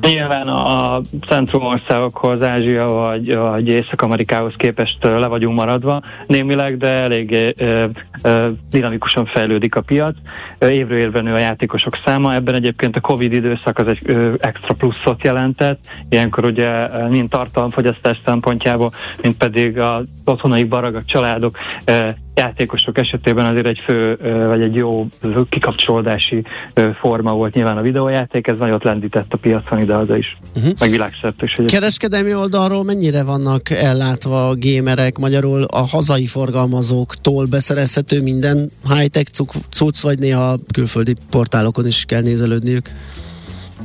Nyilván 0.00 0.48
a 0.48 1.00
centrumországokhoz, 1.28 2.42
Ázsia 2.42 2.86
vagy, 2.86 3.36
vagy 3.36 3.68
Észak-Amerikához 3.68 4.54
képest 4.56 4.98
le 5.02 5.26
vagyunk 5.26 5.56
maradva 5.56 6.02
némileg, 6.26 6.76
de 6.76 6.86
elég 6.86 7.54
dinamikusan 8.70 9.26
fejlődik 9.26 9.76
a 9.76 9.80
piac. 9.80 10.14
Évről 10.58 10.98
évre 10.98 11.20
nő 11.20 11.32
a 11.32 11.38
játékosok 11.38 11.98
száma, 12.04 12.34
ebben 12.34 12.54
egyébként 12.54 12.96
a 12.96 13.00
Covid 13.00 13.32
időszak 13.32 13.78
az 13.78 13.86
egy 13.86 14.16
extra 14.38 14.74
pluszot 14.74 15.24
jelentett. 15.24 15.78
Ilyenkor 16.08 16.44
ugye 16.44 16.88
mind 17.08 17.28
tartalomfogyasztás 17.28 18.20
szempontjából, 18.24 18.92
mint 19.22 19.36
pedig 19.36 19.78
a 19.78 20.04
otthonai 20.24 20.64
barag, 20.64 20.94
a 20.94 21.02
családok 21.06 21.58
játékosok 22.34 22.98
esetében 22.98 23.44
azért 23.44 23.66
egy 23.66 23.78
fő, 23.84 24.16
vagy 24.46 24.62
egy 24.62 24.74
jó 24.74 25.06
kikapcsolódási 25.48 26.44
forma 27.00 27.32
volt 27.32 27.54
nyilván 27.54 27.76
a 27.76 27.82
videójáték, 27.82 28.46
ez 28.46 28.58
nagyot 28.58 28.84
lendített 28.84 29.32
a 29.32 29.36
piacon 29.36 29.80
ide 29.80 29.94
az 29.94 30.16
is, 30.16 30.36
uh-huh. 30.56 30.72
meg 30.78 30.90
világszerte 30.90 31.44
is. 31.44 31.72
Kereskedelmi 31.72 32.34
oldalról 32.34 32.84
mennyire 32.84 33.22
vannak 33.22 33.70
ellátva 33.70 34.48
a 34.48 34.54
gémerek, 34.54 35.18
magyarul 35.18 35.62
a 35.62 35.86
hazai 35.86 36.26
forgalmazóktól 36.26 37.44
beszerezhető 37.44 38.22
minden 38.22 38.70
high-tech 38.88 39.30
cucc, 39.70 40.00
vagy 40.00 40.18
néha 40.18 40.58
külföldi 40.72 41.14
portálokon 41.30 41.86
is 41.86 42.04
kell 42.04 42.22
nézelődniük? 42.22 42.90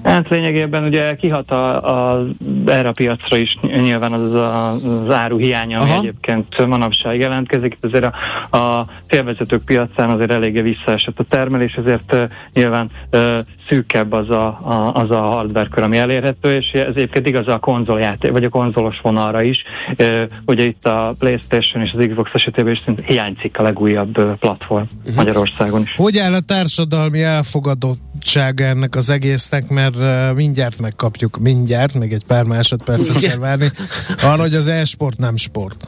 Hát 0.03 0.29
lényegében 0.29 0.83
ugye 0.83 1.15
kihat 1.15 1.51
a, 1.51 2.15
a, 2.15 2.25
erre 2.65 2.87
a 2.87 2.91
piacra 2.91 3.37
is 3.37 3.57
nyilván 3.61 4.13
az 4.13 4.33
a, 4.33 4.71
az 4.71 5.13
áru 5.13 5.37
hiánya, 5.37 5.79
ami 5.79 5.89
Aha. 5.89 5.99
egyébként 5.99 6.67
manapság 6.67 7.19
jelentkezik. 7.19 7.77
Azért 7.81 8.05
a, 8.49 8.57
a 8.57 8.85
félvezetők 9.07 9.63
piacán 9.63 10.09
azért 10.09 10.31
eléggé 10.31 10.61
visszaesett 10.61 11.19
a 11.19 11.23
termelés, 11.23 11.73
ezért 11.73 12.13
uh, 12.13 12.23
nyilván 12.53 12.89
uh, 13.11 13.37
szűkebb 13.69 14.11
az 14.11 14.29
a, 14.29 14.45
a, 14.47 14.93
az 14.93 15.11
a 15.11 15.21
hardware 15.21 15.67
kör, 15.71 15.83
ami 15.83 15.97
elérhető, 15.97 16.55
és 16.55 16.71
ez 16.71 16.91
egyébként 16.95 17.27
igaz 17.27 17.47
a 17.47 17.59
konzoljáték, 17.59 18.31
vagy 18.31 18.43
a 18.43 18.49
konzolos 18.49 18.99
vonalra 19.01 19.41
is. 19.41 19.63
Uh, 19.97 20.21
ugye 20.45 20.63
itt 20.63 20.85
a 20.85 21.15
Playstation 21.19 21.83
és 21.83 21.93
az 21.93 22.05
Xbox 22.07 22.31
esetében 22.33 22.73
is 22.73 22.83
hiányzik 23.05 23.59
a 23.59 23.61
legújabb 23.61 24.17
uh, 24.17 24.31
platform 24.31 24.83
uh-huh. 24.99 25.15
Magyarországon 25.15 25.81
is. 25.81 25.93
Hogy 25.95 26.17
áll 26.17 26.33
a 26.33 26.39
társadalmi 26.39 27.23
elfogadottsága 27.23 28.63
ennek 28.63 28.95
az 28.95 29.09
egésznek, 29.09 29.67
mert 29.67 29.86
uh, 29.95 30.35
mindjárt 30.35 30.79
megkapjuk, 30.79 31.38
mindjárt, 31.38 31.93
még 31.93 32.13
egy 32.13 32.23
pár 32.23 32.43
másodpercet 32.43 33.19
kell 33.19 33.38
várni, 33.38 33.71
arra, 34.21 34.41
hogy 34.41 34.55
az 34.55 34.67
e-sport 34.67 35.17
nem 35.17 35.35
sport. 35.35 35.88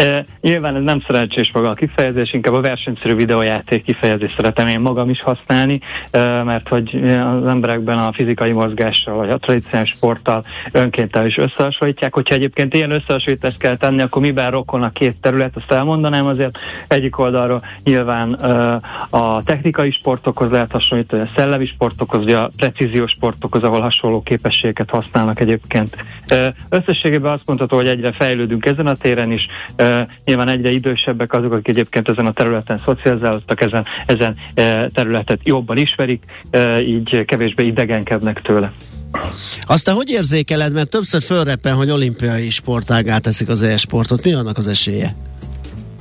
E, 0.00 0.24
nyilván 0.40 0.76
ez 0.76 0.82
nem 0.82 1.00
szerencsés 1.06 1.50
maga 1.52 1.68
a 1.68 1.74
kifejezés, 1.74 2.32
inkább 2.32 2.54
a 2.54 2.60
versenyszerű 2.60 3.14
videójáték 3.14 3.84
kifejezést 3.84 4.36
szeretem 4.36 4.66
én 4.66 4.80
magam 4.80 5.10
is 5.10 5.22
használni, 5.22 5.80
e, 6.10 6.42
mert 6.42 6.68
hogy 6.68 7.00
az 7.04 7.46
emberekben 7.46 7.98
a 7.98 8.12
fizikai 8.12 8.52
mozgással 8.52 9.14
vagy 9.14 9.30
a 9.30 9.38
tradicionális 9.38 9.90
sporttal 9.90 10.44
önkéntel 10.72 11.26
is 11.26 11.36
összehasonlítják. 11.36 12.14
Hogyha 12.14 12.34
egyébként 12.34 12.74
ilyen 12.74 12.90
összehasonlítást 12.90 13.58
kell 13.58 13.76
tenni, 13.76 14.02
akkor 14.02 14.22
miben 14.22 14.50
rokon 14.50 14.82
a 14.82 14.90
két 14.90 15.20
terület, 15.20 15.56
azt 15.56 15.72
elmondanám 15.72 16.26
azért. 16.26 16.58
Egyik 16.88 17.18
oldalról 17.18 17.62
nyilván 17.84 18.34
e, 18.42 18.80
a 19.10 19.42
technikai 19.42 19.90
sportokhoz 19.90 20.50
lehet 20.50 20.72
hasonlítani, 20.72 21.22
a 21.22 21.28
szellemi 21.36 21.66
sportokhoz, 21.66 22.24
vagy 22.24 22.32
a 22.32 22.50
precíziós 22.56 23.10
sportokhoz, 23.10 23.62
ahol 23.62 23.80
hasonló 23.80 24.22
képességeket 24.22 24.90
használnak 24.90 25.40
egyébként. 25.40 25.96
E, 26.26 26.54
összességében 26.68 27.32
azt 27.32 27.46
mondható, 27.46 27.76
hogy 27.76 27.88
egyre 27.88 28.12
fejlődünk 28.12 28.66
ezen 28.66 28.86
a 28.86 28.94
téren 28.94 29.30
is, 29.30 29.48
nyilván 30.24 30.48
egyre 30.48 30.70
idősebbek 30.70 31.32
azok, 31.32 31.52
akik 31.52 31.68
egyébként 31.68 32.08
ezen 32.08 32.26
a 32.26 32.32
területen 32.32 32.82
szocializálódtak, 32.84 33.60
ezen, 33.60 33.84
ezen 34.06 34.36
területet 34.92 35.40
jobban 35.42 35.76
ismerik, 35.76 36.22
így 36.86 37.24
kevésbé 37.24 37.66
idegenkednek 37.66 38.40
tőle. 38.42 38.72
Aztán 39.62 39.94
hogy 39.94 40.10
érzékeled, 40.10 40.72
mert 40.72 40.90
többször 40.90 41.22
fölreppen, 41.22 41.74
hogy 41.74 41.90
olimpiai 41.90 42.50
sportágá 42.50 43.18
teszik 43.18 43.48
az 43.48 43.62
e-sportot. 43.62 44.24
Mi 44.24 44.32
annak 44.32 44.58
az 44.58 44.66
esélye? 44.66 45.14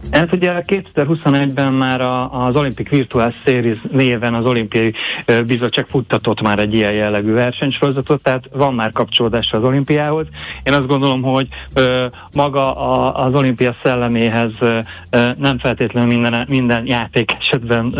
Ez 0.09 0.27
ugye 0.31 0.63
2021-ben 0.65 1.73
már 1.73 2.01
az 2.31 2.55
Olympic 2.55 2.89
Virtual 2.89 3.33
Series 3.43 3.77
néven 3.91 4.33
az 4.33 4.45
Olimpiai 4.45 4.93
Bizottság 5.45 5.85
futtatott 5.87 6.41
már 6.41 6.59
egy 6.59 6.73
ilyen 6.73 6.91
jellegű 6.91 7.33
versenysorozatot, 7.33 8.23
tehát 8.23 8.43
van 8.51 8.73
már 8.73 8.91
kapcsolódása 8.91 9.57
az 9.57 9.63
olimpiához. 9.63 10.25
Én 10.63 10.73
azt 10.73 10.87
gondolom, 10.87 11.21
hogy 11.21 11.47
maga 12.35 12.75
az 13.13 13.33
olimpia 13.33 13.75
szelleméhez 13.83 14.51
nem 15.37 15.59
feltétlenül 15.59 16.09
minden, 16.09 16.45
minden 16.47 16.87
játék 16.87 17.31
esetben 17.39 17.93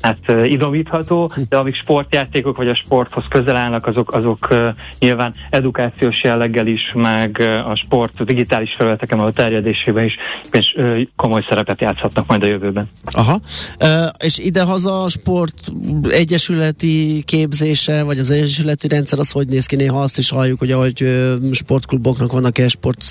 hát 0.00 0.18
idomítható, 0.44 1.32
de 1.48 1.56
amik 1.56 1.74
sportjátékok 1.74 2.56
vagy 2.56 2.68
a 2.68 2.74
sporthoz 2.74 3.24
közel 3.28 3.56
állnak, 3.56 3.86
azok, 3.86 4.12
azok 4.12 4.50
ö, 4.50 4.68
nyilván 4.98 5.34
edukációs 5.50 6.22
jelleggel 6.22 6.66
is, 6.66 6.92
meg 6.94 7.42
a 7.66 7.74
sport 7.74 8.24
digitális 8.24 8.74
felületeken 8.74 9.20
a 9.20 9.30
terjedésében 9.30 10.04
is 10.04 10.16
és 10.62 11.06
komoly 11.16 11.44
szerepet 11.48 11.80
játszhatnak 11.80 12.26
majd 12.26 12.42
a 12.42 12.46
jövőben. 12.46 12.90
Aha. 13.04 13.40
És 14.24 14.38
idehaza 14.38 15.02
a 15.02 15.08
sport 15.08 15.72
egyesületi 16.08 17.22
képzése, 17.26 18.02
vagy 18.02 18.18
az 18.18 18.30
egyesületi 18.30 18.88
rendszer, 18.88 19.18
az 19.18 19.30
hogy 19.30 19.48
néz 19.48 19.66
ki? 19.66 19.76
Néha 19.76 20.00
azt 20.00 20.18
is 20.18 20.30
halljuk, 20.30 20.58
hogy 20.58 20.70
ahogy 20.70 21.26
sportkluboknak 21.52 22.32
vannak 22.32 22.58
e 22.58 22.68
sport 22.68 23.02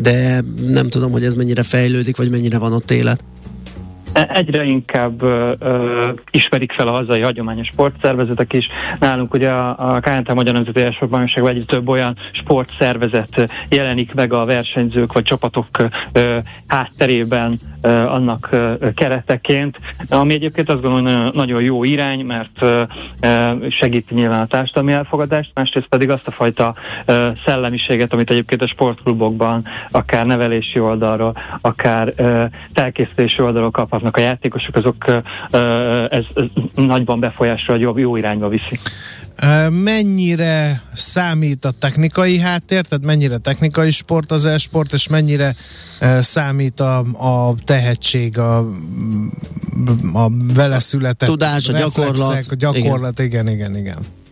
de 0.00 0.40
nem 0.68 0.88
tudom, 0.88 1.10
hogy 1.10 1.24
ez 1.24 1.34
mennyire 1.34 1.62
fejlődik, 1.62 2.16
vagy 2.16 2.30
mennyire 2.30 2.58
van 2.58 2.72
ott 2.72 2.90
élet. 2.90 3.24
Egyre 4.14 4.64
inkább 4.64 5.22
ö, 5.22 5.52
ö, 5.58 6.10
ismerik 6.30 6.72
fel 6.72 6.88
a 6.88 6.92
hazai 6.92 7.20
hagyományos 7.20 7.66
sportszervezetek 7.66 8.52
is. 8.52 8.68
Nálunk 9.00 9.34
ugye 9.34 9.50
a, 9.50 9.94
a 9.94 10.00
KNT 10.00 10.34
Magyar 10.34 10.54
Nemzeti 10.54 10.80
Elsőbajnokságban 10.80 11.52
egyre 11.52 11.64
több 11.64 11.88
olyan 11.88 12.16
sportszervezet 12.32 13.52
jelenik 13.68 14.14
meg 14.14 14.32
a 14.32 14.44
versenyzők 14.44 15.12
vagy 15.12 15.22
csapatok 15.22 15.66
ö, 16.12 16.36
hátterében 16.66 17.58
ö, 17.82 17.88
annak 17.88 18.48
ö, 18.50 18.74
kereteként, 18.94 19.78
ami 20.08 20.34
egyébként 20.34 20.68
azt 20.70 20.80
gondolom, 20.80 21.04
hogy 21.04 21.14
nagyon, 21.14 21.30
nagyon 21.34 21.62
jó 21.62 21.84
irány, 21.84 22.24
mert 22.24 22.62
ö, 22.62 22.82
segíti 23.68 24.14
nyilván 24.14 24.40
a 24.40 24.46
társadalmi 24.46 24.92
elfogadást, 24.92 25.50
másrészt 25.54 25.86
pedig 25.86 26.10
azt 26.10 26.28
a 26.28 26.30
fajta 26.30 26.74
ö, 27.04 27.28
szellemiséget, 27.44 28.12
amit 28.12 28.30
egyébként 28.30 28.62
a 28.62 28.66
sportklubokban, 28.66 29.64
akár 29.90 30.26
nevelési 30.26 30.78
oldalról, 30.78 31.36
akár 31.60 32.12
ö, 32.16 32.44
felkészítési 32.72 33.42
oldalról 33.42 33.70
kaphatnak 34.04 34.16
a 34.16 34.20
játékosok, 34.20 34.76
azok 34.76 35.22
ez, 36.10 36.24
ez 36.34 36.84
nagyban 36.84 37.20
befolyásolja, 37.20 37.82
jobb, 37.82 37.98
jó 37.98 38.16
irányba 38.16 38.48
viszi. 38.48 38.78
Mennyire 39.68 40.82
számít 40.92 41.64
a 41.64 41.70
technikai 41.70 42.38
háttér, 42.38 42.84
tehát 42.84 43.04
mennyire 43.04 43.38
technikai 43.38 43.90
sport 43.90 44.30
az 44.30 44.46
e-sport, 44.46 44.92
és 44.92 45.08
mennyire 45.08 45.54
számít 46.20 46.80
a, 46.80 46.98
a 46.98 47.54
tehetség, 47.64 48.38
a, 48.38 48.58
a 50.12 50.30
vele 50.54 50.80
született 50.80 51.28
tudás, 51.28 51.68
a 51.68 51.78
gyakorlat. 51.78 52.46
A 52.50 52.54
gyakorlat, 52.54 53.18
igen, 53.18 53.48
igen, 53.48 53.70
igen. 53.70 53.76
igen. 53.76 54.23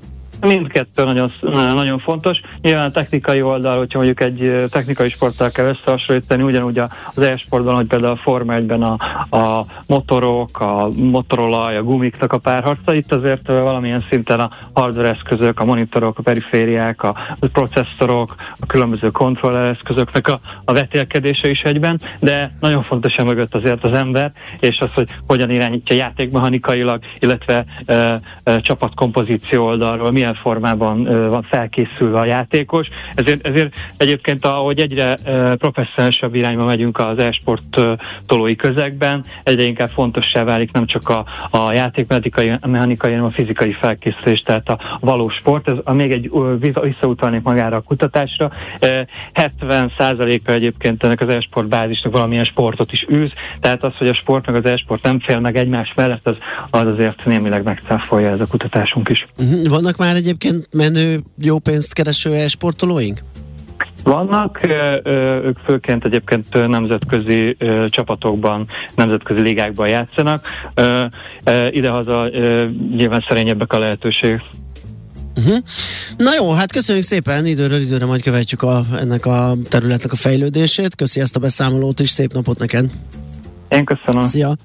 Mindkettő 0.47 1.05
nagyon, 1.05 1.32
nagyon 1.74 1.99
fontos. 1.99 2.40
Nyilván 2.61 2.86
a 2.86 2.90
technikai 2.90 3.43
oldal, 3.43 3.78
hogyha 3.78 3.99
mondjuk 3.99 4.20
egy 4.20 4.66
technikai 4.70 5.09
sporttal 5.09 5.51
kell 5.51 5.66
összehasonlítani, 5.66 6.43
ugyanúgy 6.43 6.78
az 7.14 7.22
e-sportban, 7.22 7.74
hogy 7.74 7.86
például 7.86 8.12
a 8.12 8.16
Forma 8.16 8.55
1-ben 8.57 8.82
a, 8.82 8.97
a 9.36 9.64
motorok, 9.86 10.61
a 10.61 10.88
motorolaj, 10.95 11.76
a 11.76 11.82
gumiknak 11.82 12.32
a 12.32 12.38
párharca, 12.38 12.95
itt 12.95 13.12
azért 13.12 13.47
valamilyen 13.47 14.05
szinten 14.09 14.40
a 14.40 14.51
hardware 14.72 15.09
eszközök, 15.09 15.61
a 15.61 15.64
monitorok, 15.64 16.18
a 16.18 16.22
perifériák, 16.22 17.03
a 17.03 17.16
processzorok, 17.53 18.34
a 18.61 18.66
különböző 18.66 19.11
kontroller 19.11 19.70
eszközöknek 19.70 20.28
a, 20.28 20.40
a 20.64 20.72
vetélkedése 20.72 21.51
is 21.51 21.62
egyben, 21.62 22.01
de 22.20 22.57
nagyon 22.61 22.82
fontos 22.82 23.16
a 23.16 23.24
mögött 23.24 23.55
azért 23.55 23.84
az 23.84 23.93
ember, 23.93 24.32
és 24.61 24.80
az, 24.80 24.90
hogy 24.95 25.09
hogyan 25.26 25.51
irányítja 25.51 25.97
játékmechanikailag, 25.97 27.03
illetve 27.18 27.64
e, 27.86 28.20
e, 28.45 28.61
csapatkompozíció 28.61 29.64
oldalról, 29.64 30.11
milyen 30.11 30.32
milyen 30.33 30.43
formában 30.43 31.28
van 31.28 31.43
felkészülve 31.43 32.18
a 32.18 32.24
játékos. 32.24 32.89
Ezért, 33.14 33.47
ezért 33.47 33.74
egyébként, 33.97 34.47
ahogy 34.47 34.80
egyre 34.80 35.14
professzionálisabb 35.57 36.35
irányba 36.35 36.64
megyünk 36.64 36.99
az 36.99 37.18
e-sport 37.18 37.80
tolói 38.26 38.57
közegben, 38.57 39.24
egyre 39.43 39.62
inkább 39.62 39.91
fontossá 39.91 40.45
válik 40.45 40.72
nem 40.72 40.87
csak 40.87 41.09
a, 41.09 41.24
a 41.51 41.72
játékmechanikai, 41.72 42.53
mechanikai, 42.66 43.11
hanem 43.11 43.26
a 43.26 43.30
fizikai 43.30 43.72
felkészülés, 43.72 44.41
tehát 44.41 44.68
a 44.68 44.78
valós 45.01 45.35
sport. 45.35 45.68
Ez 45.68 45.76
a, 45.85 45.93
még 45.93 46.12
egy 46.12 46.30
visszautalnék 46.80 47.43
magára 47.43 47.76
a 47.76 47.80
kutatásra. 47.80 48.51
70%-a 49.35 50.51
egyébként 50.51 51.05
ennek 51.05 51.20
az 51.20 51.28
e-sport 51.28 51.68
bázisnak 51.68 52.12
valamilyen 52.12 52.45
sportot 52.45 52.93
is 52.93 53.07
űz, 53.11 53.30
tehát 53.61 53.83
az, 53.83 53.95
hogy 53.97 54.09
a 54.09 54.14
sport 54.14 54.47
meg 54.47 54.55
az 54.55 54.70
e-sport 54.70 55.03
nem 55.03 55.20
fél 55.20 55.41
meg 55.41 55.57
egymás 55.57 55.93
mellett, 55.97 56.26
az, 56.26 56.37
az 56.70 56.87
azért 56.87 57.24
némileg 57.24 57.62
megcáfolja 57.62 58.30
ez 58.30 58.41
a 58.41 58.47
kutatásunk 58.47 59.09
is. 59.09 59.26
Mhm. 59.39 59.68
Vannak 59.68 59.97
már 59.97 60.16
egyébként 60.23 60.68
menő, 60.73 61.23
jó 61.39 61.59
pénzt 61.59 61.93
kereső 61.93 62.35
e-sportolóink? 62.35 63.23
Vannak, 64.03 64.66
ők 65.45 65.59
főként 65.64 66.05
egyébként 66.05 66.68
nemzetközi 66.68 67.57
csapatokban, 67.87 68.68
nemzetközi 68.95 69.41
ligákban 69.41 69.89
játszanak. 69.89 70.47
Idehaza 71.70 72.29
nyilván 72.97 73.25
szerényebbek 73.29 73.73
a 73.73 73.79
lehetőség. 73.79 74.41
Uh-huh. 75.37 75.57
Na 76.16 76.35
jó, 76.37 76.53
hát 76.53 76.73
köszönjük 76.73 77.05
szépen, 77.05 77.47
időről 77.47 77.81
időre 77.81 78.07
majd 78.07 78.23
követjük 78.23 78.62
a, 78.62 78.85
ennek 78.99 79.27
a 79.27 79.55
területnek 79.68 80.12
a 80.12 80.16
fejlődését. 80.16 80.95
Köszi 80.95 81.20
ezt 81.20 81.37
a 81.37 81.41
beszámolót 81.41 82.01
is, 82.01 82.11
szép 82.11 82.33
napot 82.33 82.59
neked! 82.59 82.91
Én 83.73 83.85
köszönöm. 83.85 84.23
Szia. 84.23 84.57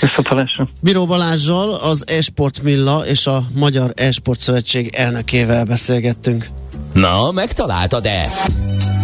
Viszontalásra. 0.00 0.68
Bíró 0.80 1.06
Balázsjal, 1.06 1.74
az 1.74 2.04
Esport 2.08 2.62
Milla 2.62 3.06
és 3.06 3.26
a 3.26 3.46
Magyar 3.54 3.92
Esport 3.94 4.40
Szövetség 4.40 4.94
elnökével 4.94 5.64
beszélgettünk. 5.64 6.48
Na, 6.92 7.30
megtaláltad-e? 7.30 8.28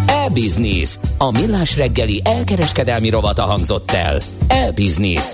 E-Business. 0.05 0.89
A 1.17 1.31
millás 1.31 1.77
reggeli 1.77 2.21
elkereskedelmi 2.23 3.09
rovata 3.09 3.43
hangzott 3.43 3.91
el. 3.91 4.19
E-Business. 4.47 5.25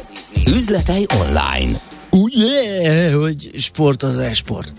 Üzletei 0.48 1.06
online. 1.20 1.82
Ugye, 2.10 3.14
hogy 3.14 3.50
sport 3.58 4.04
az 4.04 4.18
e-sport. 4.18 4.74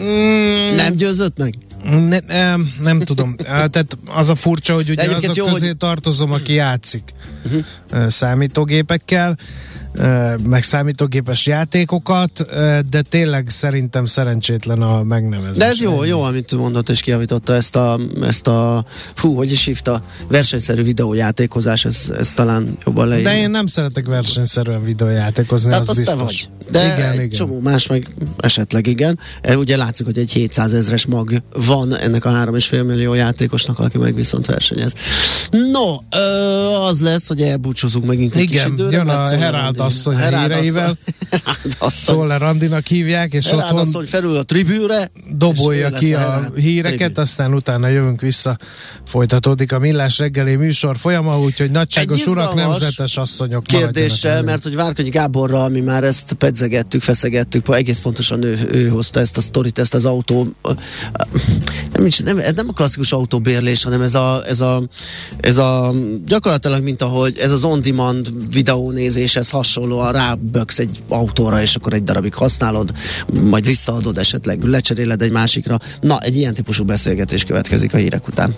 Mm. 0.00 0.74
Nem 0.74 0.94
győzött 0.94 1.38
meg? 1.38 1.54
Ne, 1.90 2.18
nem, 2.26 2.74
nem 2.80 3.00
tudom. 3.00 3.36
Tehát 3.70 3.98
az 4.06 4.28
a 4.28 4.34
furcsa, 4.34 4.74
hogy 4.74 4.90
ugye 4.90 5.16
azok 5.16 5.34
jó, 5.34 5.46
közé 5.46 5.66
hogy... 5.66 5.76
tartozom, 5.76 6.32
aki 6.32 6.52
játszik 6.52 7.14
uh-huh. 7.44 8.08
számítógépekkel, 8.08 9.38
meg 10.42 10.62
számítógépes 10.62 11.46
játékokat, 11.46 12.44
de 12.90 13.02
tényleg 13.02 13.48
szerintem 13.48 14.06
szerencsétlen 14.06 14.82
a 14.82 15.02
megnevezés. 15.02 15.56
De 15.56 15.64
ez 15.64 15.80
jó, 15.80 16.04
jó, 16.04 16.22
amit 16.22 16.56
mondott 16.56 16.88
és 16.88 17.00
kiavította 17.00 17.54
ezt 17.54 17.76
a, 17.76 17.98
ezt 18.22 18.46
a 18.46 18.84
fú, 19.14 19.34
hogy 19.34 19.50
is 19.50 19.64
hívta, 19.64 20.02
versenyszerű 20.28 20.82
videójátékozás, 20.82 21.84
ez, 21.84 22.12
ez 22.18 22.30
talán 22.30 22.76
jobban 22.84 23.08
leírja. 23.08 23.30
De 23.30 23.36
én 23.36 23.50
nem 23.50 23.66
szeretek 23.66 24.06
versenyszerűen 24.06 24.82
videójátékozni, 24.82 25.68
Tehát 25.68 25.82
az, 25.82 25.88
az 25.88 25.96
biztos. 25.96 26.16
Te 26.16 26.24
vagy. 26.24 26.48
De 26.70 26.94
igen, 26.94 27.10
egy 27.10 27.14
igen. 27.14 27.28
csomó 27.28 27.60
más 27.60 27.86
meg 27.86 28.14
esetleg 28.36 28.86
igen. 28.86 29.18
E, 29.42 29.56
ugye 29.56 29.76
látszik, 29.76 30.06
hogy 30.06 30.18
egy 30.18 30.32
700 30.32 30.72
ezres 30.72 31.06
mag 31.06 31.42
van 31.66 31.96
ennek 31.96 32.24
a 32.24 32.30
3,5 32.30 32.86
millió 32.86 33.14
játékosnak, 33.14 33.78
aki 33.78 33.98
meg 33.98 34.14
viszont 34.14 34.46
versenyez. 34.46 34.92
No, 35.50 35.94
az 36.88 37.00
lesz, 37.00 37.28
hogy 37.28 37.40
elbúcsúzunk 37.40 38.04
megint 38.04 38.34
egy 38.34 38.42
igen, 38.42 38.64
kis 38.64 38.72
időre. 38.72 38.96
jön 38.96 39.08
a 39.08 39.26
Herald 39.26 39.80
asszony 39.84 40.14
a 40.14 40.38
híreivel. 40.38 40.96
Szoller 41.80 42.40
Randinak 42.40 42.86
hívják, 42.86 43.32
és 43.32 43.52
otthon 43.52 43.78
asszony 43.78 44.06
felül 44.06 44.36
a 44.36 44.42
tribűre, 44.42 45.10
dobolja 45.30 45.90
ki 45.90 46.14
a 46.14 46.50
híreket, 46.56 46.98
tribű. 46.98 47.20
aztán 47.20 47.54
utána 47.54 47.88
jövünk 47.88 48.20
vissza, 48.20 48.56
folytatódik 49.06 49.72
a 49.72 49.78
Millás 49.78 50.18
reggeli 50.18 50.54
műsor 50.54 50.96
folyama, 50.98 51.40
úgyhogy 51.40 51.70
nagyságos 51.70 52.26
urak, 52.26 52.54
nemzetes 52.54 53.16
asszonyok 53.16 53.62
kérdéssel, 53.62 54.42
mert 54.42 54.62
hogy 54.62 54.74
Várkonyi 54.74 55.08
Gáborral 55.08 55.68
mi 55.68 55.80
már 55.80 56.04
ezt 56.04 56.32
pedzegettük, 56.32 57.02
feszegettük, 57.02 57.68
egész 57.68 57.98
pontosan 57.98 58.42
ő, 58.42 58.68
ő 58.72 58.88
hozta 58.88 59.20
ezt 59.20 59.36
a 59.36 59.40
sztorit, 59.40 59.78
ezt 59.78 59.94
az 59.94 60.04
autó, 60.04 60.54
nem, 61.92 62.08
nem, 62.24 62.38
ez 62.38 62.52
nem 62.54 62.68
a 62.68 62.72
klasszikus 62.72 63.12
autóbérlés, 63.12 63.82
hanem 63.82 64.00
ez 64.00 64.14
a, 64.14 64.42
ez 64.46 64.60
a, 64.60 64.82
ez 65.40 65.56
a 65.56 65.94
gyakorlatilag, 66.26 66.82
mint 66.82 67.02
ahogy 67.02 67.38
ez 67.38 67.52
az 67.52 67.64
on-demand 67.64 68.32
videónézéshez 68.50 69.50
hasonlóan 69.74 70.12
ráböksz 70.12 70.78
egy 70.78 71.02
autóra, 71.08 71.60
és 71.60 71.74
akkor 71.74 71.92
egy 71.92 72.04
darabig 72.04 72.34
használod, 72.34 72.92
majd 73.42 73.66
visszaadod 73.66 74.18
esetleg, 74.18 74.62
lecseréled 74.62 75.22
egy 75.22 75.30
másikra. 75.30 75.78
Na, 76.00 76.18
egy 76.18 76.36
ilyen 76.36 76.54
típusú 76.54 76.84
beszélgetés 76.84 77.44
következik 77.44 77.94
a 77.94 77.96
hírek 77.96 78.28
után. 78.28 78.54